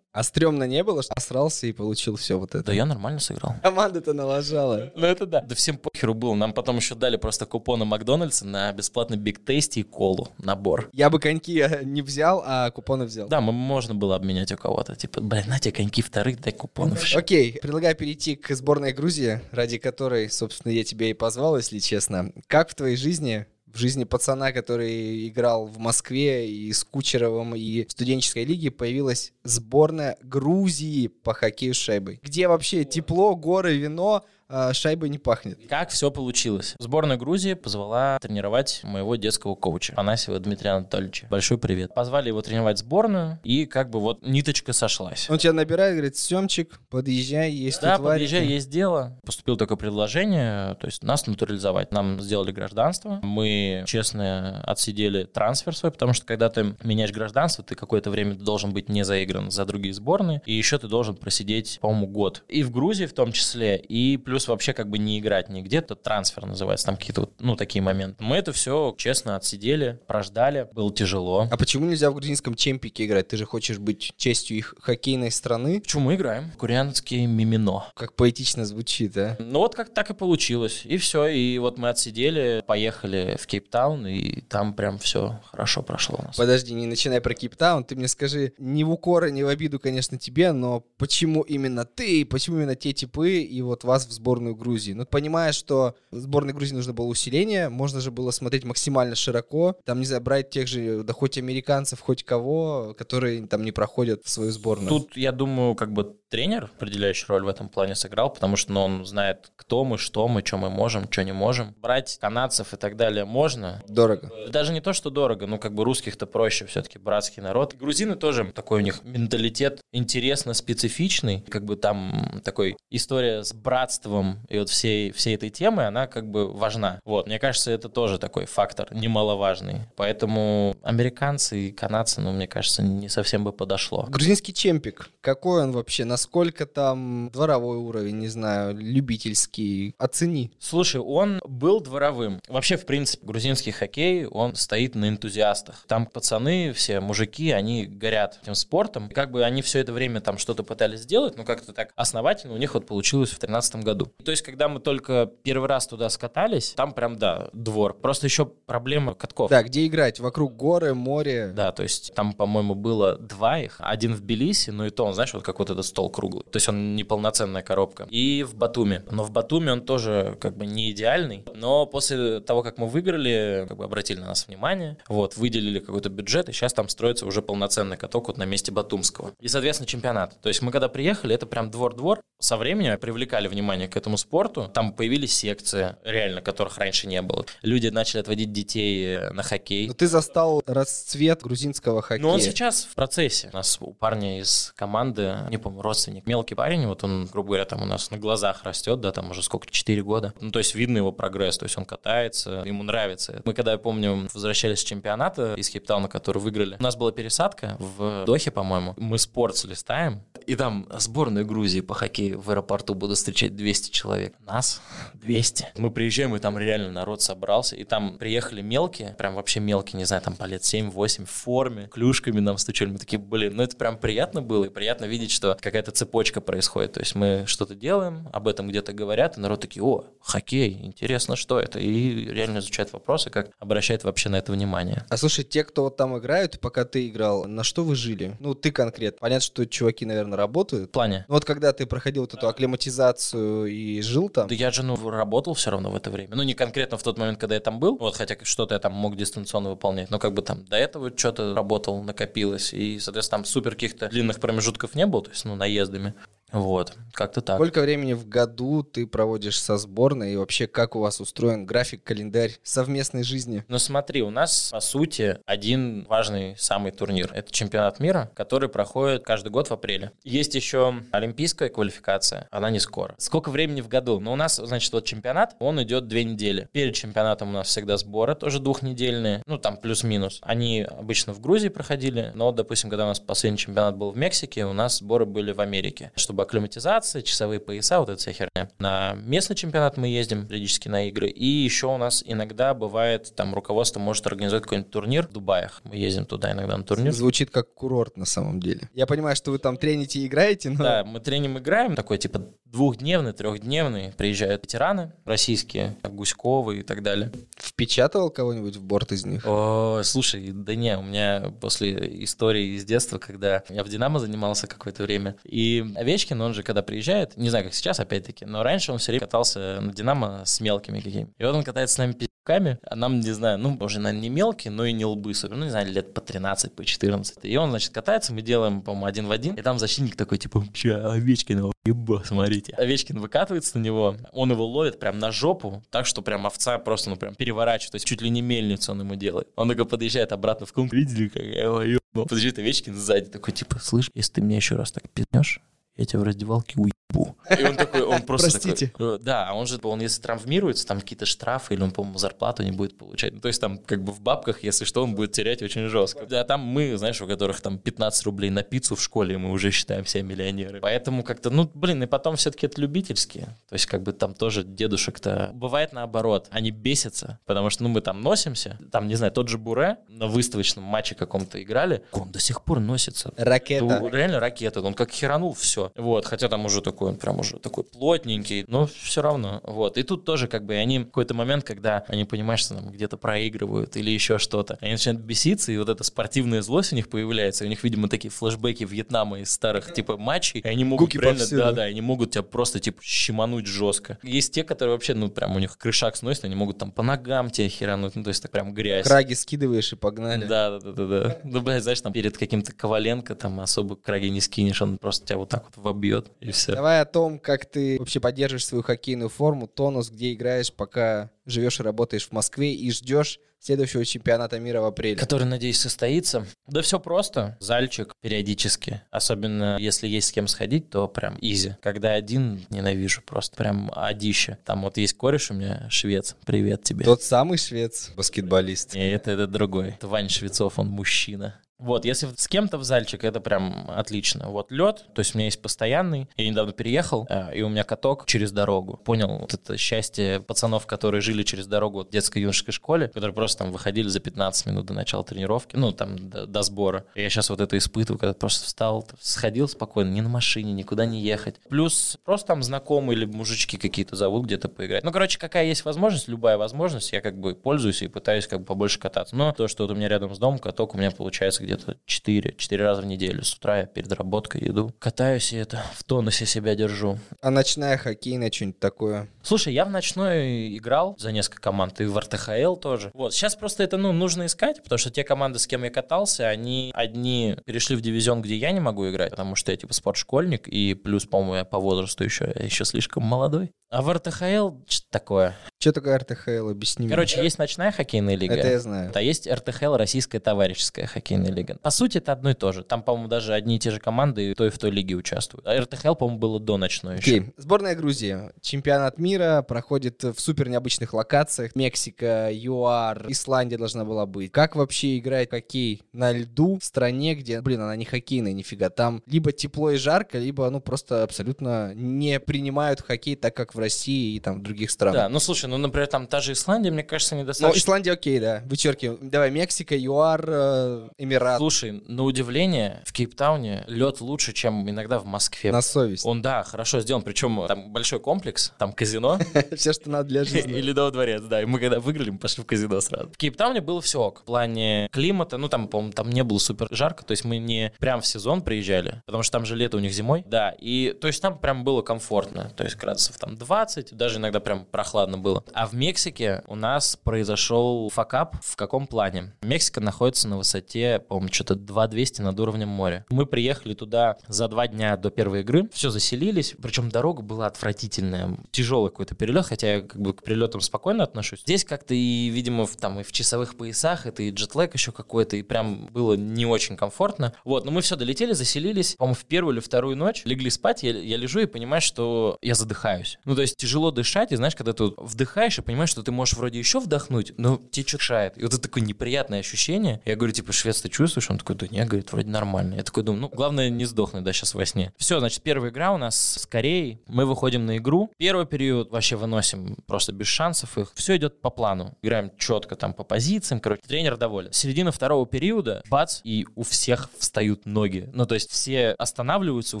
А 0.12 0.22
стрёмно 0.22 0.64
не 0.64 0.84
было, 0.84 1.02
что 1.02 1.14
осрался 1.14 1.66
и 1.66 1.72
получил 1.72 2.16
все 2.16 2.38
вот 2.38 2.54
это? 2.54 2.64
Да 2.64 2.72
я 2.74 2.84
нормально 2.84 3.18
сыграл. 3.18 3.54
Команда-то 3.62 4.12
налажала. 4.12 4.92
Ну 4.94 5.06
это 5.06 5.24
да. 5.24 5.40
Да 5.40 5.54
всем 5.54 5.78
похеру 5.78 6.12
было. 6.12 6.34
Нам 6.34 6.52
потом 6.52 6.76
еще 6.76 6.94
дали 6.94 7.16
просто 7.16 7.46
купоны 7.46 7.86
Макдональдса 7.86 8.46
на 8.46 8.72
бесплатный 8.72 9.16
Биг 9.16 9.42
Тейсти 9.42 9.80
и 9.80 9.82
колу, 9.82 10.28
набор. 10.36 10.90
Я 10.92 11.08
бы 11.08 11.18
коньки 11.18 11.58
э, 11.60 11.82
не 11.84 12.02
взял, 12.02 12.42
а 12.46 12.70
купоны 12.70 13.06
взял. 13.06 13.26
Да, 13.28 13.40
можно 13.40 13.94
было 13.94 14.14
обменять 14.14 14.52
у 14.52 14.58
кого-то. 14.58 14.94
Типа, 14.96 15.22
блин, 15.22 15.44
на 15.46 15.58
тебе 15.58 15.72
коньки 15.72 16.02
вторых, 16.02 16.40
дай 16.42 16.52
купонов. 16.52 17.02
Окей, 17.16 17.58
предлагаю 17.62 17.96
перейти 17.96 18.36
к 18.36 18.54
сборной 18.54 18.92
Грузии, 18.92 19.40
ради 19.50 19.78
которой, 19.78 20.28
собственно, 20.30 20.72
я 20.72 20.84
тебя 20.84 21.06
и 21.06 21.14
позвал, 21.14 21.56
если 21.56 21.78
честно. 21.78 22.32
Как 22.48 22.68
в 22.68 22.74
твоей 22.74 22.96
жизни 22.96 23.46
в 23.72 23.78
жизни 23.78 24.04
пацана, 24.04 24.52
который 24.52 25.28
играл 25.28 25.66
в 25.66 25.78
Москве 25.78 26.48
и 26.50 26.72
с 26.72 26.84
Кучеровым, 26.84 27.54
и 27.54 27.84
в 27.84 27.92
студенческой 27.92 28.44
лиге, 28.44 28.70
появилась 28.70 29.32
сборная 29.44 30.16
Грузии 30.22 31.06
по 31.08 31.34
хоккею 31.34 31.74
с 31.74 31.78
шайбой. 31.78 32.20
Где 32.22 32.48
вообще 32.48 32.84
тепло, 32.84 33.34
горы, 33.34 33.76
вино, 33.76 34.24
а 34.54 34.74
шайбой 34.74 35.08
не 35.08 35.16
пахнет. 35.16 35.58
Как 35.66 35.88
все 35.88 36.10
получилось? 36.10 36.74
Сборная 36.78 37.16
Грузии 37.16 37.54
позвала 37.54 38.18
тренировать 38.20 38.80
моего 38.84 39.16
детского 39.16 39.54
коуча, 39.54 39.94
Панасева 39.94 40.38
Дмитрия 40.38 40.72
Анатольевича. 40.72 41.26
Большой 41.30 41.56
привет. 41.56 41.94
Позвали 41.94 42.28
его 42.28 42.42
тренировать 42.42 42.78
сборную, 42.78 43.40
и 43.44 43.64
как 43.64 43.88
бы 43.88 43.98
вот 43.98 44.20
ниточка 44.20 44.74
сошлась. 44.74 45.30
Он 45.30 45.38
тебя 45.38 45.54
набирает, 45.54 45.94
говорит, 45.94 46.18
Семчик, 46.18 46.80
подъезжай, 46.90 47.50
есть 47.50 47.80
Да, 47.80 47.96
тут 47.96 48.04
подъезжай, 48.04 48.40
варики». 48.40 48.52
есть 48.52 48.68
дело. 48.68 49.18
Поступило 49.24 49.56
такое 49.56 49.78
предложение, 49.78 50.74
то 50.74 50.86
есть 50.86 51.02
нас 51.02 51.26
натурализовать. 51.26 51.90
Нам 51.90 52.20
сделали 52.20 52.52
гражданство. 52.52 53.20
Мы, 53.22 53.84
честно, 53.86 54.62
отсидели 54.64 55.24
трансфер 55.24 55.74
свой, 55.74 55.92
потому 55.92 56.12
что 56.12 56.26
когда 56.26 56.50
ты 56.50 56.76
меняешь 56.82 57.12
гражданство, 57.12 57.64
ты 57.64 57.74
какое-то 57.74 58.10
время 58.10 58.34
должен 58.34 58.74
быть 58.74 58.90
не 58.90 59.02
заигран 59.02 59.50
за 59.50 59.64
другие 59.64 59.94
сборные, 59.94 60.42
и 60.44 60.52
еще 60.52 60.76
ты 60.76 60.88
должен 60.88 61.16
просидеть, 61.16 61.78
по-моему, 61.80 62.06
год. 62.06 62.44
И 62.48 62.62
в 62.62 62.70
Грузии 62.70 63.06
в 63.06 63.14
том 63.14 63.32
числе, 63.32 63.78
и 63.78 64.18
плюс 64.18 64.41
вообще 64.48 64.72
как 64.72 64.88
бы 64.88 64.98
не 64.98 65.18
играть 65.18 65.48
нигде, 65.48 65.78
это 65.78 65.94
трансфер 65.94 66.46
называется, 66.46 66.86
там 66.86 66.96
какие-то 66.96 67.22
вот, 67.22 67.32
ну, 67.40 67.56
такие 67.56 67.82
моменты. 67.82 68.22
Мы 68.22 68.36
это 68.36 68.52
все, 68.52 68.94
честно, 68.98 69.36
отсидели, 69.36 69.98
прождали, 70.06 70.68
было 70.72 70.92
тяжело. 70.92 71.48
А 71.50 71.56
почему 71.56 71.86
нельзя 71.86 72.10
в 72.10 72.14
грузинском 72.14 72.54
чемпике 72.54 73.06
играть? 73.06 73.28
Ты 73.28 73.36
же 73.36 73.46
хочешь 73.46 73.78
быть 73.78 74.12
честью 74.16 74.58
их 74.58 74.74
хоккейной 74.80 75.30
страны. 75.30 75.80
Почему 75.80 76.04
мы 76.04 76.14
играем? 76.14 76.50
Курянский 76.58 77.26
мимино. 77.26 77.84
Как 77.94 78.14
поэтично 78.14 78.64
звучит, 78.64 79.16
а? 79.16 79.36
Ну 79.38 79.60
вот 79.60 79.74
как 79.74 79.92
так 79.92 80.10
и 80.10 80.14
получилось. 80.14 80.82
И 80.84 80.96
все. 80.96 81.26
И 81.26 81.58
вот 81.58 81.78
мы 81.78 81.88
отсидели, 81.88 82.62
поехали 82.66 83.36
в 83.40 83.46
Кейптаун, 83.46 84.06
и 84.06 84.40
там 84.42 84.74
прям 84.74 84.98
все 84.98 85.40
хорошо 85.44 85.82
прошло 85.82 86.18
у 86.20 86.26
нас. 86.26 86.36
Подожди, 86.36 86.74
не 86.74 86.86
начинай 86.86 87.20
про 87.20 87.34
Кейптаун. 87.34 87.84
Ты 87.84 87.96
мне 87.96 88.08
скажи, 88.08 88.52
не 88.58 88.84
в 88.84 88.90
укор, 88.90 89.30
не 89.30 89.42
в 89.42 89.48
обиду, 89.48 89.78
конечно, 89.78 90.18
тебе, 90.18 90.52
но 90.52 90.80
почему 90.98 91.42
именно 91.42 91.84
ты, 91.84 92.24
почему 92.24 92.58
именно 92.58 92.74
те 92.74 92.92
типы 92.92 93.40
и 93.40 93.62
вот 93.62 93.84
вас 93.84 94.06
в 94.06 94.12
сборную 94.32 94.54
Грузии? 94.54 94.92
Ну, 94.92 95.04
понимаешь, 95.04 95.54
что 95.54 95.94
сборной 96.10 96.54
Грузии 96.54 96.74
нужно 96.74 96.92
было 96.94 97.06
усиление, 97.06 97.68
можно 97.68 98.00
же 98.00 98.10
было 98.10 98.30
смотреть 98.30 98.64
максимально 98.64 99.14
широко, 99.14 99.76
там, 99.84 100.00
не 100.00 100.06
знаю, 100.06 100.22
брать 100.22 100.50
тех 100.50 100.68
же, 100.68 101.02
да 101.02 101.12
хоть 101.12 101.36
американцев, 101.36 102.00
хоть 102.00 102.24
кого, 102.24 102.94
которые 102.96 103.46
там 103.46 103.62
не 103.62 103.72
проходят 103.72 104.22
в 104.24 104.30
свою 104.30 104.50
сборную. 104.50 104.88
Тут, 104.88 105.16
я 105.16 105.32
думаю, 105.32 105.74
как 105.74 105.92
бы 105.92 106.16
тренер 106.32 106.70
определяющую 106.76 107.28
роль 107.28 107.44
в 107.44 107.48
этом 107.48 107.68
плане 107.68 107.94
сыграл, 107.94 108.30
потому 108.30 108.56
что 108.56 108.72
ну, 108.72 108.80
он 108.80 109.04
знает, 109.04 109.52
кто 109.54 109.84
мы, 109.84 109.98
что 109.98 110.26
мы, 110.28 110.42
что 110.42 110.56
мы 110.56 110.70
можем, 110.70 111.06
что 111.12 111.24
не 111.24 111.32
можем. 111.32 111.74
Брать 111.82 112.16
канадцев 112.22 112.72
и 112.72 112.78
так 112.78 112.96
далее 112.96 113.26
можно. 113.26 113.82
Дорого. 113.86 114.32
Даже 114.48 114.72
не 114.72 114.80
то, 114.80 114.94
что 114.94 115.10
дорого, 115.10 115.46
ну 115.46 115.58
как 115.58 115.74
бы 115.74 115.84
русских-то 115.84 116.26
проще, 116.26 116.64
все-таки 116.64 116.98
братский 116.98 117.42
народ. 117.42 117.74
Грузины 117.74 118.16
тоже 118.16 118.50
такой 118.54 118.80
у 118.80 118.82
них 118.82 119.04
менталитет 119.04 119.82
интересно 119.92 120.54
специфичный, 120.54 121.42
как 121.50 121.66
бы 121.66 121.76
там 121.76 122.40
такой 122.42 122.78
история 122.88 123.44
с 123.44 123.52
братством 123.52 124.38
и 124.48 124.58
вот 124.58 124.70
всей, 124.70 125.12
всей 125.12 125.34
этой 125.34 125.50
темы, 125.50 125.84
она 125.84 126.06
как 126.06 126.30
бы 126.30 126.50
важна. 126.50 126.98
Вот, 127.04 127.26
мне 127.26 127.38
кажется, 127.38 127.70
это 127.70 127.90
тоже 127.90 128.18
такой 128.18 128.46
фактор 128.46 128.88
немаловажный. 128.90 129.82
Поэтому 129.96 130.76
американцы 130.82 131.68
и 131.68 131.72
канадцы, 131.72 132.22
ну, 132.22 132.32
мне 132.32 132.46
кажется, 132.46 132.82
не 132.82 133.10
совсем 133.10 133.44
бы 133.44 133.52
подошло. 133.52 134.06
Грузинский 134.08 134.54
чемпик, 134.54 135.10
какой 135.20 135.64
он 135.64 135.72
вообще? 135.72 136.06
Насколько 136.22 136.66
там 136.66 137.30
дворовой 137.32 137.78
уровень, 137.78 138.18
не 138.18 138.28
знаю, 138.28 138.76
любительский? 138.76 139.96
Оцени. 139.98 140.52
Слушай, 140.60 141.00
он 141.00 141.40
был 141.44 141.80
дворовым. 141.80 142.40
Вообще, 142.46 142.76
в 142.76 142.86
принципе, 142.86 143.26
грузинский 143.26 143.72
хоккей, 143.72 144.26
он 144.26 144.54
стоит 144.54 144.94
на 144.94 145.08
энтузиастах. 145.08 145.84
Там 145.88 146.06
пацаны, 146.06 146.72
все 146.74 147.00
мужики, 147.00 147.50
они 147.50 147.86
горят 147.86 148.38
этим 148.40 148.54
спортом. 148.54 149.08
И 149.08 149.14
как 149.14 149.32
бы 149.32 149.42
они 149.42 149.62
все 149.62 149.80
это 149.80 149.92
время 149.92 150.20
там 150.20 150.38
что-то 150.38 150.62
пытались 150.62 151.00
сделать, 151.00 151.36
но 151.36 151.42
как-то 151.42 151.72
так 151.72 151.90
основательно 151.96 152.54
у 152.54 152.56
них 152.56 152.74
вот 152.74 152.86
получилось 152.86 153.30
в 153.30 153.40
2013 153.40 153.82
году. 153.82 154.12
То 154.24 154.30
есть, 154.30 154.44
когда 154.44 154.68
мы 154.68 154.78
только 154.78 155.28
первый 155.42 155.68
раз 155.68 155.88
туда 155.88 156.08
скатались, 156.08 156.74
там 156.76 156.92
прям, 156.92 157.18
да, 157.18 157.48
двор. 157.52 157.94
Просто 157.94 158.26
еще 158.28 158.46
проблема 158.46 159.14
катков. 159.14 159.50
Да, 159.50 159.64
где 159.64 159.88
играть? 159.88 160.20
Вокруг 160.20 160.54
горы, 160.54 160.94
море. 160.94 161.52
Да, 161.52 161.72
то 161.72 161.82
есть 161.82 162.14
там, 162.14 162.32
по-моему, 162.32 162.76
было 162.76 163.18
два 163.18 163.58
их. 163.58 163.74
Один 163.80 164.14
в 164.14 164.20
Тбилиси, 164.20 164.70
но 164.70 164.86
и 164.86 164.90
то 164.90 165.04
он, 165.04 165.14
знаешь, 165.14 165.34
вот 165.34 165.42
как 165.42 165.58
вот 165.58 165.68
этот 165.68 165.84
стол 165.84 166.11
круглый. 166.12 166.44
То 166.44 166.56
есть 166.56 166.68
он 166.68 166.94
не 166.94 167.04
полноценная 167.04 167.62
коробка. 167.62 168.06
И 168.10 168.42
в 168.42 168.54
Батуми. 168.54 169.02
Но 169.10 169.24
в 169.24 169.30
Батуми 169.30 169.70
он 169.70 169.80
тоже 169.82 170.36
как 170.40 170.56
бы 170.56 170.66
не 170.66 170.90
идеальный. 170.92 171.44
Но 171.54 171.86
после 171.86 172.40
того, 172.40 172.62
как 172.62 172.78
мы 172.78 172.88
выиграли, 172.88 173.66
как 173.68 173.76
бы 173.76 173.84
обратили 173.84 174.20
на 174.20 174.26
нас 174.26 174.46
внимание, 174.46 174.98
вот, 175.08 175.36
выделили 175.36 175.78
какой-то 175.78 176.08
бюджет, 176.08 176.48
и 176.48 176.52
сейчас 176.52 176.72
там 176.72 176.88
строится 176.88 177.26
уже 177.26 177.42
полноценный 177.42 177.96
каток 177.96 178.28
вот 178.28 178.38
на 178.38 178.44
месте 178.44 178.72
Батумского. 178.72 179.32
И, 179.40 179.48
соответственно, 179.48 179.86
чемпионат. 179.86 180.40
То 180.40 180.48
есть 180.48 180.62
мы 180.62 180.70
когда 180.70 180.88
приехали, 180.88 181.34
это 181.34 181.46
прям 181.46 181.70
двор-двор. 181.70 182.20
Со 182.38 182.56
временем 182.56 182.98
привлекали 182.98 183.48
внимание 183.48 183.88
к 183.88 183.96
этому 183.96 184.16
спорту. 184.16 184.70
Там 184.74 184.92
появились 184.92 185.34
секции, 185.36 185.96
реально, 186.04 186.42
которых 186.42 186.78
раньше 186.78 187.06
не 187.06 187.22
было. 187.22 187.44
Люди 187.62 187.88
начали 187.88 188.20
отводить 188.20 188.52
детей 188.52 189.16
э, 189.16 189.30
на 189.30 189.42
хоккей. 189.42 189.86
Но 189.88 189.94
ты 189.94 190.06
застал 190.06 190.62
расцвет 190.66 191.42
грузинского 191.42 192.02
хоккея. 192.02 192.22
Но 192.22 192.32
он 192.32 192.40
сейчас 192.40 192.84
в 192.84 192.94
процессе. 192.94 193.50
У 193.52 193.56
нас 193.56 193.78
у 193.80 193.92
парня 193.92 194.40
из 194.40 194.72
команды, 194.76 195.36
не 195.50 195.58
помню, 195.58 195.82
родственник, 195.92 196.26
мелкий 196.26 196.54
парень, 196.54 196.86
вот 196.86 197.04
он, 197.04 197.26
грубо 197.26 197.48
говоря, 197.48 197.64
там 197.64 197.82
у 197.82 197.84
нас 197.84 198.10
на 198.10 198.18
глазах 198.18 198.64
растет, 198.64 199.00
да, 199.00 199.12
там 199.12 199.30
уже 199.30 199.42
сколько, 199.42 199.70
4 199.70 200.02
года. 200.02 200.32
Ну, 200.40 200.50
то 200.50 200.58
есть 200.58 200.74
видно 200.74 200.98
его 200.98 201.12
прогресс, 201.12 201.58
то 201.58 201.64
есть 201.64 201.76
он 201.76 201.84
катается, 201.84 202.62
ему 202.64 202.82
нравится. 202.82 203.42
Мы, 203.44 203.52
когда, 203.52 203.72
я 203.72 203.78
помню, 203.78 204.28
возвращались 204.32 204.80
с 204.80 204.84
чемпионата 204.84 205.54
из 205.56 205.68
Кейптауна, 205.68 206.08
который 206.08 206.38
выиграли, 206.38 206.76
у 206.78 206.82
нас 206.82 206.96
была 206.96 207.12
пересадка 207.12 207.76
в 207.78 208.24
Дохе, 208.24 208.50
по-моему. 208.50 208.94
Мы 208.96 209.18
спорт 209.18 209.62
листаем, 209.64 210.22
и 210.46 210.56
там 210.56 210.88
сборную 210.98 211.44
Грузии 211.46 211.80
по 211.80 211.94
хоккею 211.94 212.40
в 212.40 212.50
аэропорту 212.50 212.94
буду 212.94 213.14
встречать 213.14 213.54
200 213.54 213.82
200 213.82 213.90
человек. 213.90 214.34
Нас 214.46 214.82
200. 215.14 215.72
Мы 215.76 215.90
приезжаем, 215.90 216.36
и 216.36 216.38
там 216.38 216.58
реально 216.58 216.90
народ 216.90 217.22
собрался, 217.22 217.76
и 217.76 217.84
там 217.84 218.18
приехали 218.18 218.62
мелкие, 218.62 219.14
прям 219.18 219.34
вообще 219.34 219.60
мелкие, 219.60 219.98
не 219.98 220.04
знаю, 220.04 220.22
там 220.22 220.36
по 220.36 220.44
лет 220.44 220.62
7-8 220.62 221.24
в 221.24 221.30
форме, 221.30 221.88
клюшками 221.88 222.40
нам 222.40 222.58
стучали. 222.58 222.90
Мы 222.90 222.98
такие, 222.98 223.18
блин, 223.18 223.56
ну 223.56 223.62
это 223.62 223.76
прям 223.76 223.96
приятно 223.96 224.42
было, 224.42 224.66
и 224.66 224.68
приятно 224.68 225.06
видеть, 225.06 225.30
что 225.30 225.56
какая-то 225.82 225.98
цепочка 225.98 226.40
происходит. 226.40 226.92
То 226.92 227.00
есть 227.00 227.14
мы 227.14 227.44
что-то 227.46 227.74
делаем, 227.74 228.28
об 228.32 228.46
этом 228.46 228.68
где-то 228.68 228.92
говорят, 228.92 229.36
и 229.36 229.40
народ 229.40 229.60
такие, 229.60 229.82
о, 229.82 230.04
хоккей, 230.20 230.78
интересно, 230.82 231.34
что 231.34 231.58
это? 231.58 231.78
И 231.78 232.24
реально 232.26 232.58
изучают 232.58 232.92
вопросы, 232.92 233.30
как 233.30 233.50
обращает 233.58 234.04
вообще 234.04 234.28
на 234.28 234.36
это 234.36 234.52
внимание. 234.52 235.04
А 235.08 235.16
слушай, 235.16 235.44
те, 235.44 235.64
кто 235.64 235.84
вот 235.84 235.96
там 235.96 236.16
играют, 236.18 236.60
пока 236.60 236.84
ты 236.84 237.08
играл, 237.08 237.44
на 237.44 237.64
что 237.64 237.84
вы 237.84 237.96
жили? 237.96 238.36
Ну, 238.38 238.54
ты 238.54 238.70
конкретно. 238.70 239.18
Понятно, 239.20 239.44
что 239.44 239.66
чуваки, 239.66 240.06
наверное, 240.06 240.36
работают. 240.36 240.90
В 240.90 240.92
плане? 240.92 241.24
Ну, 241.28 241.34
вот 241.34 241.44
когда 241.44 241.72
ты 241.72 241.86
проходил 241.86 242.22
вот 242.22 242.34
эту 242.34 242.48
акклиматизацию 242.48 243.66
и 243.66 244.00
жил 244.02 244.28
там, 244.28 244.46
Да 244.46 244.54
я 244.54 244.70
же, 244.70 244.82
ну, 244.84 244.96
работал 245.10 245.54
все 245.54 245.70
равно 245.70 245.90
в 245.90 245.96
это 245.96 246.10
время. 246.10 246.36
Ну, 246.36 246.42
не 246.42 246.54
конкретно 246.54 246.96
в 246.96 247.02
тот 247.02 247.18
момент, 247.18 247.38
когда 247.38 247.56
я 247.56 247.60
там 247.60 247.80
был, 247.80 247.96
вот, 247.98 248.16
хотя 248.16 248.36
что-то 248.42 248.74
я 248.74 248.78
там 248.78 248.92
мог 248.92 249.16
дистанционно 249.16 249.70
выполнять, 249.70 250.10
но 250.10 250.18
как 250.18 250.32
бы 250.32 250.42
там 250.42 250.64
до 250.66 250.76
этого 250.76 251.10
что-то 251.16 251.54
работал, 251.54 252.02
накопилось, 252.02 252.72
и, 252.72 253.00
соответственно, 253.00 253.38
там 253.38 253.44
супер 253.44 253.72
каких-то 253.72 254.08
длинных 254.08 254.38
промежутков 254.38 254.94
не 254.94 255.06
было, 255.06 255.22
то 255.22 255.30
есть, 255.30 255.44
ну, 255.44 255.56
наездами. 255.72 256.14
Вот, 256.52 256.96
как-то 257.12 257.40
так. 257.40 257.56
сколько 257.56 257.80
времени 257.80 258.12
в 258.12 258.28
году 258.28 258.82
ты 258.82 259.06
проводишь 259.06 259.60
со 259.60 259.78
сборной 259.78 260.34
и 260.34 260.36
вообще 260.36 260.66
как 260.66 260.96
у 260.96 261.00
вас 261.00 261.20
устроен 261.20 261.64
график, 261.64 262.04
календарь 262.04 262.52
совместной 262.62 263.22
жизни? 263.22 263.64
Ну 263.68 263.78
смотри, 263.78 264.22
у 264.22 264.30
нас, 264.30 264.70
по 264.70 264.80
сути, 264.80 265.38
один 265.46 266.04
важный 266.08 266.56
самый 266.58 266.92
турнир. 266.92 267.30
Это 267.32 267.52
чемпионат 267.52 268.00
мира, 268.00 268.30
который 268.34 268.68
проходит 268.68 269.24
каждый 269.24 269.48
год 269.48 269.68
в 269.68 269.72
апреле. 269.72 270.12
Есть 270.24 270.54
еще 270.54 270.94
олимпийская 271.10 271.68
квалификация, 271.68 272.48
она 272.50 272.70
не 272.70 272.80
скоро. 272.80 273.14
Сколько 273.18 273.50
времени 273.50 273.80
в 273.80 273.88
году? 273.88 274.20
Ну 274.20 274.32
у 274.32 274.36
нас, 274.36 274.56
значит, 274.56 274.92
вот 274.92 275.04
чемпионат, 275.04 275.56
он 275.58 275.82
идет 275.82 276.06
две 276.08 276.24
недели. 276.24 276.68
Перед 276.72 276.94
чемпионатом 276.94 277.48
у 277.48 277.52
нас 277.52 277.68
всегда 277.68 277.96
сборы, 277.96 278.34
тоже 278.34 278.60
двухнедельные, 278.60 279.42
ну 279.46 279.58
там 279.58 279.76
плюс-минус. 279.76 280.38
Они 280.42 280.82
обычно 280.82 281.32
в 281.32 281.40
Грузии 281.40 281.68
проходили, 281.68 282.32
но, 282.34 282.52
допустим, 282.52 282.90
когда 282.90 283.04
у 283.04 283.08
нас 283.08 283.20
последний 283.20 283.58
чемпионат 283.58 283.96
был 283.96 284.10
в 284.10 284.16
Мексике, 284.18 284.66
у 284.66 284.72
нас 284.72 284.98
сборы 284.98 285.24
были 285.24 285.52
в 285.52 285.60
Америке, 285.60 286.12
чтобы 286.14 286.41
акклиматизация, 286.42 287.22
часовые 287.22 287.60
пояса, 287.60 288.00
вот 288.00 288.08
эта 288.08 288.18
вся 288.18 288.32
херня. 288.32 288.70
На 288.78 289.14
местный 289.14 289.56
чемпионат 289.56 289.96
мы 289.96 290.08
ездим 290.08 290.46
периодически 290.46 290.88
на 290.88 291.08
игры, 291.08 291.28
и 291.28 291.46
еще 291.46 291.86
у 291.86 291.96
нас 291.96 292.22
иногда 292.26 292.74
бывает, 292.74 293.32
там 293.34 293.54
руководство 293.54 294.00
может 294.00 294.26
организовать 294.26 294.64
какой-нибудь 294.64 294.90
турнир 294.90 295.26
в 295.26 295.32
Дубаях. 295.32 295.80
Мы 295.84 295.96
ездим 295.96 296.26
туда 296.26 296.52
иногда 296.52 296.76
на 296.76 296.84
турнир. 296.84 297.12
Звучит 297.12 297.50
как 297.50 297.72
курорт 297.74 298.16
на 298.16 298.26
самом 298.26 298.60
деле. 298.60 298.88
Я 298.94 299.06
понимаю, 299.06 299.36
что 299.36 299.50
вы 299.50 299.58
там 299.58 299.76
трените 299.76 300.20
и 300.20 300.26
играете, 300.26 300.70
но... 300.70 300.82
Да, 300.82 301.04
мы 301.04 301.20
треним 301.20 301.58
играем, 301.58 301.94
такой 301.94 302.18
типа 302.18 302.46
двухдневный, 302.64 303.32
трехдневный. 303.32 304.12
Приезжают 304.16 304.64
ветераны 304.64 305.12
российские, 305.24 305.96
Гуськовы 306.02 306.78
и 306.78 306.82
так 306.82 307.02
далее. 307.02 307.30
Впечатывал 307.56 308.30
кого-нибудь 308.30 308.76
в 308.76 308.82
борт 308.82 309.12
из 309.12 309.26
них? 309.26 309.42
О, 309.46 310.00
слушай, 310.04 310.50
да 310.52 310.74
не, 310.74 310.96
у 310.96 311.02
меня 311.02 311.52
после 311.60 312.24
истории 312.24 312.76
из 312.76 312.84
детства, 312.84 313.18
когда 313.18 313.62
я 313.68 313.84
в 313.84 313.88
«Динамо» 313.88 314.18
занимался 314.18 314.66
какое-то 314.66 315.02
время, 315.02 315.36
и 315.44 315.84
Овечкин, 316.32 316.40
он 316.40 316.54
же 316.54 316.62
когда 316.62 316.82
приезжает, 316.82 317.36
не 317.36 317.50
знаю, 317.50 317.64
как 317.64 317.74
сейчас 317.74 318.00
опять-таки, 318.00 318.44
но 318.44 318.62
раньше 318.62 318.92
он 318.92 318.98
все 318.98 319.12
время 319.12 319.26
катался 319.26 319.80
на 319.80 319.92
«Динамо» 319.92 320.42
с 320.44 320.60
мелкими 320.60 321.00
какими 321.00 321.28
И 321.38 321.44
вот 321.44 321.54
он 321.54 321.64
катается 321.64 321.96
с 321.96 321.98
нами 321.98 322.12
пи***ками, 322.12 322.78
а 322.82 322.96
нам, 322.96 323.20
не 323.20 323.30
знаю, 323.32 323.58
ну, 323.58 323.76
уже, 323.80 324.00
наверное, 324.00 324.22
не 324.22 324.28
мелкие, 324.28 324.70
но 324.70 324.84
и 324.84 324.92
не 324.92 325.04
лбы, 325.04 325.32
ну, 325.42 325.64
не 325.64 325.70
знаю, 325.70 325.92
лет 325.92 326.14
по 326.14 326.20
13, 326.20 326.74
по 326.74 326.84
14. 326.84 327.38
И 327.42 327.56
он, 327.56 327.70
значит, 327.70 327.92
катается, 327.92 328.32
мы 328.32 328.42
делаем, 328.42 328.82
по-моему, 328.82 329.06
один 329.06 329.26
в 329.26 329.32
один, 329.32 329.54
и 329.54 329.62
там 329.62 329.78
защитник 329.78 330.16
такой, 330.16 330.38
типа, 330.38 330.64
ща, 330.74 331.12
Овечкин, 331.12 331.72
еба, 331.84 332.22
смотрите. 332.24 332.72
Овечкин 332.74 333.18
выкатывается 333.18 333.78
на 333.78 333.82
него, 333.82 334.16
он 334.32 334.50
его 334.50 334.66
ловит 334.66 334.98
прям 334.98 335.18
на 335.18 335.30
жопу, 335.30 335.82
так 335.90 336.06
что 336.06 336.22
прям 336.22 336.46
овца 336.46 336.78
просто, 336.78 337.10
ну, 337.10 337.16
прям 337.16 337.34
переворачивает, 337.34 337.92
то 337.92 337.96
есть 337.96 338.06
чуть 338.06 338.22
ли 338.22 338.30
не 338.30 338.42
мельницу 338.42 338.92
он 338.92 339.00
ему 339.00 339.14
делает. 339.14 339.48
Он 339.56 339.68
такой 339.68 339.86
подъезжает 339.86 340.32
обратно 340.32 340.66
в 340.66 340.72
клуб, 340.72 340.92
видели, 340.92 341.28
как 341.28 341.42
я 341.42 341.64
его 341.64 341.82
ебал? 341.82 342.26
Подъезжает 342.26 342.58
Овечкин 342.58 342.94
сзади, 342.94 343.26
такой, 343.26 343.52
типа, 343.52 343.78
слышь, 343.78 344.10
если 344.14 344.32
ты 344.32 344.40
меня 344.40 344.56
еще 344.56 344.76
раз 344.76 344.92
так 344.92 345.04
пизнешь, 345.10 345.60
я 345.96 346.04
тебя 346.04 346.20
в 346.20 346.22
раздевалке 346.22 346.74
уебу. 346.78 347.36
И 347.58 347.64
он 347.64 347.76
такой, 347.76 348.02
он 348.02 348.22
просто 348.22 348.50
Простите. 348.50 348.86
такой... 348.86 349.16
э, 349.16 349.18
Да, 349.20 349.52
он 349.52 349.66
же, 349.66 349.78
он 349.82 350.00
если 350.00 350.22
травмируется, 350.22 350.86
там 350.86 351.00
какие-то 351.00 351.26
штрафы, 351.26 351.74
или 351.74 351.82
он, 351.82 351.90
по-моему, 351.90 352.18
зарплату 352.18 352.62
не 352.62 352.70
будет 352.70 352.96
получать. 352.96 353.34
Ну, 353.34 353.40
то 353.40 353.48
есть 353.48 353.60
там 353.60 353.78
как 353.78 354.02
бы 354.02 354.12
в 354.12 354.20
бабках, 354.20 354.62
если 354.62 354.84
что, 354.84 355.02
он 355.02 355.14
будет 355.14 355.32
терять 355.32 355.60
очень 355.62 355.88
жестко. 355.88 356.24
Да, 356.26 356.44
там 356.44 356.60
мы, 356.60 356.96
знаешь, 356.96 357.20
у 357.20 357.26
которых 357.26 357.60
там 357.60 357.78
15 357.78 358.24
рублей 358.24 358.50
на 358.50 358.62
пиццу 358.62 358.96
в 358.96 359.02
школе, 359.02 359.36
мы 359.36 359.50
уже 359.50 359.70
считаем 359.70 360.06
себя 360.06 360.22
миллионеры. 360.22 360.80
Поэтому 360.80 361.22
как-то, 361.22 361.50
ну, 361.50 361.70
блин, 361.74 362.02
и 362.02 362.06
потом 362.06 362.36
все-таки 362.36 362.66
это 362.66 362.80
любительские. 362.80 363.44
То 363.68 363.74
есть 363.74 363.86
как 363.86 364.02
бы 364.02 364.12
там 364.12 364.34
тоже 364.34 364.64
дедушек-то... 364.64 365.50
Бывает 365.52 365.92
наоборот, 365.92 366.48
они 366.50 366.70
бесятся, 366.70 367.38
потому 367.44 367.68
что, 367.70 367.82
ну, 367.82 367.90
мы 367.90 368.00
там 368.00 368.22
носимся, 368.22 368.78
там, 368.90 369.08
не 369.08 369.16
знаю, 369.16 369.32
тот 369.32 369.48
же 369.48 369.58
Буре 369.58 369.98
на 370.08 370.26
выставочном 370.26 370.84
матче 370.84 371.14
каком-то 371.14 371.62
играли, 371.62 372.02
он 372.12 372.30
до 372.30 372.40
сих 372.40 372.62
пор 372.62 372.80
носится. 372.80 373.32
Ракета. 373.36 373.84
Ну, 373.84 374.08
реально 374.08 374.40
ракета, 374.40 374.80
он 374.80 374.94
как 374.94 375.10
херанул 375.10 375.52
все. 375.52 375.91
Вот, 375.96 376.26
хотя 376.26 376.48
там 376.48 376.64
уже 376.64 376.80
такой, 376.80 377.10
он 377.10 377.16
прям 377.16 377.40
уже 377.40 377.58
такой 377.58 377.84
плотненький, 377.84 378.64
но 378.68 378.86
все 378.86 379.22
равно. 379.22 379.60
Вот, 379.64 379.98
и 379.98 380.02
тут 380.02 380.24
тоже 380.24 380.48
как 380.48 380.64
бы 380.64 380.74
они 380.74 381.00
в 381.00 381.06
какой-то 381.06 381.34
момент, 381.34 381.64
когда 381.64 382.04
они 382.08 382.24
понимают, 382.24 382.60
что 382.60 382.74
там 382.74 382.90
где-то 382.90 383.16
проигрывают 383.16 383.96
или 383.96 384.10
еще 384.10 384.38
что-то, 384.38 384.78
они 384.80 384.92
начинают 384.92 385.20
беситься, 385.22 385.72
и 385.72 385.78
вот 385.78 385.88
эта 385.88 386.04
спортивная 386.04 386.62
злость 386.62 386.92
у 386.92 386.96
них 386.96 387.08
появляется, 387.08 387.64
у 387.64 387.68
них, 387.68 387.82
видимо, 387.84 388.08
такие 388.08 388.30
флешбеки 388.30 388.84
Вьетнама 388.84 389.40
из 389.40 389.50
старых 389.50 389.92
типа 389.92 390.16
матчей, 390.16 390.60
и 390.60 390.68
они 390.68 390.84
могут 390.84 391.08
Гуки 391.08 391.18
реально, 391.18 391.40
повсюду. 391.40 391.62
да, 391.62 391.72
да, 391.72 391.82
они 391.82 392.00
могут 392.00 392.32
тебя 392.32 392.42
просто 392.42 392.80
типа 392.80 393.02
щемануть 393.02 393.66
жестко. 393.66 394.18
Есть 394.22 394.54
те, 394.54 394.64
которые 394.64 394.94
вообще, 394.94 395.14
ну 395.14 395.28
прям 395.30 395.56
у 395.56 395.58
них 395.58 395.76
крышак 395.76 396.16
сносит, 396.16 396.44
они 396.44 396.54
могут 396.54 396.78
там 396.78 396.90
по 396.90 397.02
ногам 397.02 397.50
тебя 397.50 397.68
херануть, 397.68 398.16
ну 398.16 398.22
то 398.22 398.28
есть 398.28 398.42
так 398.42 398.50
прям 398.50 398.74
грязь. 398.74 399.06
Краги 399.06 399.34
скидываешь 399.34 399.92
и 399.92 399.96
погнали. 399.96 400.44
Да, 400.44 400.78
да, 400.78 400.78
да, 400.78 400.92
да, 400.92 401.06
да. 401.06 401.38
Ну, 401.44 401.60
блядь, 401.60 401.82
знаешь, 401.82 402.00
там 402.00 402.12
перед 402.12 402.36
каким-то 402.36 402.72
Коваленко 402.72 403.34
там 403.34 403.60
особо 403.60 403.96
краги 403.96 404.28
не 404.28 404.40
скинешь, 404.40 404.80
он 404.82 404.98
просто 404.98 405.26
тебя 405.26 405.38
вот 405.38 405.48
так 405.48 405.64
вот 405.64 405.71
вобьет, 405.76 406.30
и 406.40 406.50
все. 406.50 406.74
Давай 406.74 407.00
о 407.00 407.04
том, 407.04 407.38
как 407.38 407.66
ты 407.66 407.98
вообще 407.98 408.20
поддерживаешь 408.20 408.66
свою 408.66 408.82
хоккейную 408.82 409.28
форму, 409.28 409.66
тонус, 409.66 410.10
где 410.10 410.32
играешь, 410.32 410.72
пока 410.72 411.30
живешь 411.46 411.80
и 411.80 411.82
работаешь 411.82 412.28
в 412.28 412.32
Москве 412.32 412.74
и 412.74 412.90
ждешь 412.90 413.38
следующего 413.62 414.04
чемпионата 414.04 414.58
мира 414.58 414.80
в 414.80 414.84
апреле. 414.84 415.16
Который, 415.16 415.44
надеюсь, 415.44 415.78
состоится. 415.78 416.46
Да 416.66 416.82
все 416.82 416.98
просто. 416.98 417.56
Зальчик 417.60 418.12
периодически. 418.20 419.02
Особенно, 419.10 419.76
если 419.78 420.08
есть 420.08 420.28
с 420.28 420.32
кем 420.32 420.48
сходить, 420.48 420.90
то 420.90 421.06
прям 421.06 421.38
изи. 421.40 421.76
Когда 421.80 422.12
один, 422.12 422.66
ненавижу 422.70 423.22
просто. 423.22 423.56
Прям 423.56 423.90
одище. 423.94 424.58
Там 424.64 424.82
вот 424.82 424.96
есть 424.96 425.16
кореш 425.16 425.50
у 425.50 425.54
меня, 425.54 425.86
швец. 425.90 426.36
Привет 426.44 426.82
тебе. 426.82 427.04
Тот 427.04 427.22
самый 427.22 427.56
швец, 427.56 428.10
баскетболист. 428.16 428.94
Не, 428.94 429.12
это, 429.12 429.30
это 429.30 429.46
другой. 429.46 429.90
Это 429.90 430.08
Вань 430.08 430.28
Швецов, 430.28 430.78
он 430.78 430.88
мужчина. 430.88 431.60
Вот, 431.82 432.04
если 432.04 432.28
с 432.36 432.46
кем-то 432.46 432.78
в 432.78 432.84
зальчик, 432.84 433.24
это 433.24 433.40
прям 433.40 433.90
отлично. 433.90 434.48
Вот 434.48 434.70
лед, 434.70 435.04
то 435.14 435.20
есть 435.20 435.34
у 435.34 435.38
меня 435.38 435.46
есть 435.46 435.60
постоянный. 435.60 436.28
Я 436.36 436.48
недавно 436.48 436.72
переехал, 436.72 437.26
э, 437.28 437.56
и 437.56 437.62
у 437.62 437.68
меня 437.68 437.82
каток 437.82 438.24
через 438.26 438.52
дорогу. 438.52 438.98
Понял 438.98 439.38
вот 439.38 439.52
это 439.52 439.76
счастье 439.76 440.40
пацанов, 440.40 440.86
которые 440.86 441.20
жили 441.20 441.42
через 441.42 441.66
дорогу 441.66 442.04
в 442.04 442.10
детско-юношеской 442.10 442.72
школе, 442.72 443.08
которые 443.08 443.34
просто 443.34 443.64
там 443.64 443.72
выходили 443.72 444.06
за 444.06 444.20
15 444.20 444.66
минут 444.66 444.86
до 444.86 444.94
начала 444.94 445.24
тренировки, 445.24 445.74
ну, 445.74 445.90
там, 445.90 446.30
до, 446.30 446.46
до 446.46 446.62
сбора. 446.62 447.04
И 447.16 447.22
я 447.22 447.28
сейчас 447.28 447.50
вот 447.50 447.60
это 447.60 447.76
испытываю, 447.76 448.18
когда 448.18 448.34
просто 448.34 448.66
встал, 448.66 449.04
сходил 449.20 449.66
спокойно, 449.66 450.10
ни 450.10 450.20
на 450.20 450.28
машине, 450.28 450.72
никуда 450.72 451.04
не 451.04 451.20
ехать. 451.20 451.56
Плюс 451.68 452.16
просто 452.24 452.46
там 452.46 452.62
знакомые 452.62 453.16
или 453.16 453.24
мужички 453.24 453.76
какие-то 453.76 454.14
зовут 454.14 454.46
где-то 454.46 454.68
поиграть. 454.68 455.02
Ну, 455.02 455.10
короче, 455.10 455.36
какая 455.38 455.66
есть 455.66 455.84
возможность, 455.84 456.28
любая 456.28 456.58
возможность, 456.58 457.12
я 457.12 457.20
как 457.20 457.38
бы 457.38 457.56
пользуюсь 457.56 458.02
и 458.02 458.08
пытаюсь 458.08 458.46
как 458.46 458.60
бы 458.60 458.66
побольше 458.66 459.00
кататься. 459.00 459.34
Но 459.34 459.52
то, 459.52 459.66
что 459.66 459.84
вот 459.84 459.92
у 459.92 459.96
меня 459.96 460.08
рядом 460.08 460.32
с 460.32 460.38
домом 460.38 460.60
каток, 460.60 460.94
у 460.94 460.98
меня 460.98 461.10
получается 461.10 461.64
где-то 461.72 461.96
4, 462.06 462.54
4 462.56 462.84
раза 462.84 463.02
в 463.02 463.06
неделю. 463.06 463.42
С 463.44 463.54
утра 463.54 463.80
я 463.80 463.86
перед 463.86 464.12
работкой 464.12 464.68
иду, 464.68 464.92
катаюсь 464.98 465.52
и 465.52 465.56
это 465.56 465.82
в 465.94 466.04
тонусе 466.04 466.46
себя 466.46 466.74
держу. 466.74 467.18
А 467.40 467.50
ночная 467.50 467.96
хоккейная 467.96 468.50
что-нибудь 468.50 468.78
такое? 468.78 469.28
Слушай, 469.42 469.72
я 469.74 469.84
в 469.84 469.90
ночной 469.90 470.76
играл 470.76 471.16
за 471.18 471.32
несколько 471.32 471.60
команд, 471.60 472.00
и 472.00 472.04
в 472.04 472.18
РТХЛ 472.18 472.76
тоже. 472.76 473.10
Вот, 473.14 473.34
сейчас 473.34 473.56
просто 473.56 473.82
это, 473.82 473.96
ну, 473.96 474.12
нужно 474.12 474.46
искать, 474.46 474.82
потому 474.82 474.98
что 474.98 475.10
те 475.10 475.24
команды, 475.24 475.58
с 475.58 475.66
кем 475.66 475.84
я 475.84 475.90
катался, 475.90 476.48
они 476.48 476.92
одни 476.94 477.56
перешли 477.64 477.96
в 477.96 478.00
дивизион, 478.00 478.42
где 478.42 478.56
я 478.56 478.72
не 478.72 478.80
могу 478.80 479.08
играть, 479.10 479.30
потому 479.30 479.56
что 479.56 479.70
я 479.70 479.76
типа 479.76 479.94
спортшкольник, 479.94 480.68
и 480.68 480.94
плюс, 480.94 481.26
по-моему, 481.26 481.56
я 481.56 481.64
по 481.64 481.78
возрасту 481.78 482.24
еще, 482.24 482.52
я 482.54 482.64
еще 482.64 482.84
слишком 482.84 483.24
молодой. 483.24 483.72
А 483.92 484.00
в 484.00 484.10
РТХЛ 484.10 484.70
что-то 484.88 485.10
такое. 485.10 485.54
Что 485.78 485.92
такое 485.92 486.18
РТХЛ? 486.18 486.70
Объясни 486.70 487.04
мне. 487.04 487.14
Короче, 487.14 487.42
есть 487.42 487.58
ночная 487.58 487.92
хоккейная 487.92 488.36
лига. 488.36 488.54
Это 488.54 488.68
я 488.68 488.80
знаю. 488.80 489.12
А 489.14 489.20
есть 489.20 489.46
РТХЛ, 489.46 489.96
Российская 489.96 490.40
товарищеская 490.40 491.06
хоккейная 491.06 491.50
лига. 491.50 491.61
По 491.82 491.90
сути, 491.90 492.18
это 492.18 492.32
одно 492.32 492.50
и 492.50 492.54
то 492.54 492.72
же. 492.72 492.82
Там, 492.82 493.02
по-моему, 493.02 493.28
даже 493.28 493.54
одни 493.54 493.76
и 493.76 493.78
те 493.78 493.90
же 493.90 494.00
команды 494.00 494.50
и 494.50 494.52
в 494.52 494.56
той 494.56 494.68
и 494.68 494.70
в 494.70 494.78
той 494.78 494.90
лиге 494.90 495.14
участвуют. 495.14 495.66
А 495.66 495.78
РТХЛ, 495.80 496.14
по-моему, 496.14 496.38
было 496.38 496.60
до 496.60 496.76
ночной 496.76 497.18
еще. 497.18 497.36
Окей. 497.36 497.52
Сборная 497.56 497.94
Грузии. 497.94 498.38
Чемпионат 498.60 499.18
мира 499.18 499.64
проходит 499.66 500.22
в 500.22 500.38
супер 500.38 500.68
необычных 500.68 501.12
локациях. 501.14 501.74
Мексика, 501.74 502.48
ЮАР, 502.52 503.26
Исландия 503.28 503.78
должна 503.78 504.04
была 504.04 504.26
быть. 504.26 504.52
Как 504.52 504.76
вообще 504.76 505.18
играет 505.18 505.50
хоккей 505.50 506.02
на 506.12 506.32
льду 506.32 506.78
в 506.78 506.84
стране, 506.84 507.34
где, 507.34 507.60
блин, 507.60 507.80
она 507.80 507.96
не 507.96 508.04
хоккейная 508.04 508.52
нифига. 508.52 508.90
Там 508.90 509.22
либо 509.26 509.52
тепло 509.52 509.90
и 509.90 509.96
жарко, 509.96 510.38
либо, 510.38 510.68
ну, 510.70 510.80
просто 510.80 511.22
абсолютно 511.22 511.92
не 511.94 512.40
принимают 512.40 513.00
хоккей 513.00 513.36
так, 513.36 513.54
как 513.54 513.74
в 513.74 513.78
России 513.78 514.36
и 514.36 514.40
там 514.40 514.60
в 514.60 514.62
других 514.62 514.90
странах. 514.90 515.16
Да, 515.16 515.28
ну 515.28 515.38
слушай, 515.40 515.66
ну, 515.66 515.76
например, 515.78 516.08
там 516.08 516.26
та 516.26 516.40
же 516.40 516.52
Исландия, 516.52 516.90
мне 516.90 517.02
кажется, 517.02 517.34
Ну, 517.34 517.42
недостаточно. 517.42 517.78
Исландия 517.78 518.12
окей, 518.12 518.40
да. 518.40 518.62
Вычеркиваем. 518.66 519.30
Давай, 519.30 519.50
Мексика, 519.50 519.96
ЮАР, 519.96 520.44
э, 520.48 521.08
Эмират. 521.52 521.58
Слушай, 521.58 522.02
на 522.06 522.24
удивление, 522.24 523.02
в 523.04 523.12
Кейптауне 523.12 523.84
лед 523.86 524.20
лучше, 524.20 524.52
чем 524.52 524.88
иногда 524.88 525.18
в 525.18 525.26
Москве. 525.26 525.72
На 525.72 525.82
совесть. 525.82 526.26
Он, 526.26 526.42
да, 526.42 526.62
хорошо 526.62 527.00
сделан. 527.00 527.22
Причем 527.22 527.66
там 527.66 527.92
большой 527.92 528.20
комплекс, 528.20 528.72
там 528.78 528.92
казино 528.92 529.38
Все, 529.76 529.92
что 529.92 530.10
надо 530.10 530.28
для 530.28 530.42
и 530.42 530.44
жизни. 530.44 530.72
Ледовый 530.72 531.12
дворец, 531.12 531.42
да. 531.42 531.62
И 531.62 531.64
мы 531.64 531.78
когда 531.78 532.00
выиграли, 532.00 532.30
мы 532.30 532.38
пошли 532.38 532.62
в 532.62 532.66
казино 532.66 533.00
сразу. 533.00 533.30
В 533.30 533.36
Кейптауне 533.36 533.80
было 533.80 534.00
все 534.00 534.20
ок. 534.20 534.40
В 534.40 534.44
плане 534.44 535.08
климата, 535.12 535.56
ну 535.56 535.68
там, 535.68 535.88
по-моему, 535.88 536.12
там 536.12 536.30
не 536.30 536.42
было 536.42 536.58
супер 536.58 536.88
жарко, 536.90 537.24
то 537.24 537.32
есть 537.32 537.44
мы 537.44 537.58
не 537.58 537.92
прям 537.98 538.20
в 538.20 538.26
сезон 538.26 538.62
приезжали, 538.62 539.22
потому 539.26 539.42
что 539.42 539.52
там 539.52 539.64
же 539.64 539.76
лето 539.76 539.96
у 539.96 540.00
них 540.00 540.12
зимой. 540.12 540.44
Да, 540.46 540.74
и 540.78 541.16
то 541.20 541.26
есть 541.26 541.40
там 541.42 541.58
прям 541.58 541.84
было 541.84 542.02
комфортно. 542.02 542.70
То 542.76 542.84
есть 542.84 542.96
градусов 542.96 543.38
там 543.38 543.56
20, 543.56 544.16
даже 544.16 544.38
иногда 544.38 544.60
прям 544.60 544.84
прохладно 544.84 545.38
было. 545.38 545.64
А 545.72 545.86
в 545.86 545.94
Мексике 545.94 546.62
у 546.66 546.74
нас 546.74 547.16
произошел 547.16 548.08
факап. 548.10 548.56
В 548.62 548.76
каком 548.76 549.06
плане? 549.06 549.52
Мексика 549.62 550.00
находится 550.00 550.48
на 550.48 550.58
высоте, 550.58 551.22
по-моему, 551.32 551.52
что-то 551.52 551.76
2200 551.76 552.42
над 552.42 552.60
уровнем 552.60 552.88
моря. 552.88 553.24
Мы 553.30 553.46
приехали 553.46 553.94
туда 553.94 554.36
за 554.48 554.68
два 554.68 554.86
дня 554.86 555.16
до 555.16 555.30
первой 555.30 555.60
игры, 555.60 555.88
все 555.92 556.10
заселились, 556.10 556.74
причем 556.80 557.08
дорога 557.08 557.40
была 557.40 557.66
отвратительная, 557.66 558.58
тяжелый 558.70 559.08
какой-то 559.08 559.34
перелет, 559.34 559.64
хотя 559.64 559.94
я 559.94 560.00
как 560.02 560.20
бы 560.20 560.34
к 560.34 560.42
перелетам 560.42 560.82
спокойно 560.82 561.24
отношусь. 561.24 561.62
Здесь 561.62 561.84
как-то 561.84 562.12
и, 562.14 562.48
видимо, 562.48 562.84
в, 562.84 562.96
там 562.96 563.20
и 563.20 563.22
в 563.22 563.32
часовых 563.32 563.76
поясах, 563.76 564.26
это 564.26 564.42
и 564.42 564.50
джетлэг 564.50 564.92
еще 564.92 565.10
какой-то, 565.10 565.56
и 565.56 565.62
прям 565.62 566.06
было 566.08 566.34
не 566.34 566.66
очень 566.66 566.96
комфортно. 566.96 567.54
Вот, 567.64 567.86
но 567.86 567.90
мы 567.90 568.02
все 568.02 568.16
долетели, 568.16 568.52
заселились, 568.52 569.14
по-моему, 569.16 569.34
в 569.34 569.46
первую 569.46 569.74
или 569.74 569.80
вторую 569.80 570.16
ночь, 570.16 570.42
легли 570.44 570.68
спать, 570.68 571.02
я, 571.02 571.12
я 571.12 571.38
лежу 571.38 571.60
и 571.60 571.66
понимаю, 571.66 572.02
что 572.02 572.58
я 572.60 572.74
задыхаюсь. 572.74 573.38
Ну, 573.46 573.54
то 573.54 573.62
есть 573.62 573.78
тяжело 573.78 574.10
дышать, 574.10 574.52
и 574.52 574.56
знаешь, 574.56 574.76
когда 574.76 574.92
ты 574.92 575.04
вдыхаешь 575.16 575.78
и 575.78 575.82
понимаешь, 575.82 576.10
что 576.10 576.22
ты 576.22 576.30
можешь 576.30 576.56
вроде 576.58 576.78
еще 576.78 577.00
вдохнуть, 577.00 577.54
но 577.56 577.80
тебе 577.90 578.06
что 578.06 578.18
шает. 578.18 578.58
И 578.58 578.62
вот 578.62 578.74
это 578.74 578.82
такое 578.82 579.02
неприятное 579.02 579.60
ощущение. 579.60 580.20
Я 580.26 580.36
говорю, 580.36 580.52
типа, 580.52 580.72
швец, 580.72 581.00
ты 581.00 581.08
чувствуешь? 581.08 581.21
Он 581.50 581.58
такой, 581.58 581.76
да 581.76 581.86
нет, 581.88 582.08
говорит, 582.08 582.32
вроде 582.32 582.48
нормально. 582.48 582.94
Я 582.94 583.02
такой 583.02 583.22
думаю, 583.22 583.42
ну, 583.42 583.48
главное 583.48 583.90
не 583.90 584.04
сдохнуть, 584.04 584.44
да, 584.44 584.52
сейчас 584.52 584.74
во 584.74 584.84
сне. 584.86 585.12
Все, 585.16 585.38
значит, 585.38 585.62
первая 585.62 585.90
игра 585.90 586.12
у 586.12 586.16
нас 586.16 586.36
с 586.36 586.66
Кореей. 586.66 587.20
Мы 587.26 587.46
выходим 587.46 587.86
на 587.86 587.98
игру. 587.98 588.30
Первый 588.38 588.66
период 588.66 589.10
вообще 589.10 589.36
выносим 589.36 589.96
просто 590.06 590.32
без 590.32 590.46
шансов 590.46 590.98
их. 590.98 591.12
Все 591.14 591.36
идет 591.36 591.60
по 591.60 591.70
плану. 591.70 592.16
Играем 592.22 592.50
четко 592.58 592.96
там 592.96 593.14
по 593.14 593.24
позициям. 593.24 593.80
Короче, 593.80 594.02
тренер 594.06 594.36
доволен. 594.36 594.72
Середина 594.72 595.12
второго 595.12 595.46
периода, 595.46 596.02
бац, 596.08 596.40
и 596.44 596.66
у 596.76 596.82
всех 596.82 597.30
встают 597.38 597.86
ноги. 597.86 598.28
Ну, 598.32 598.46
то 598.46 598.54
есть 598.54 598.70
все 598.70 599.12
останавливаются, 599.12 599.96
у 599.96 600.00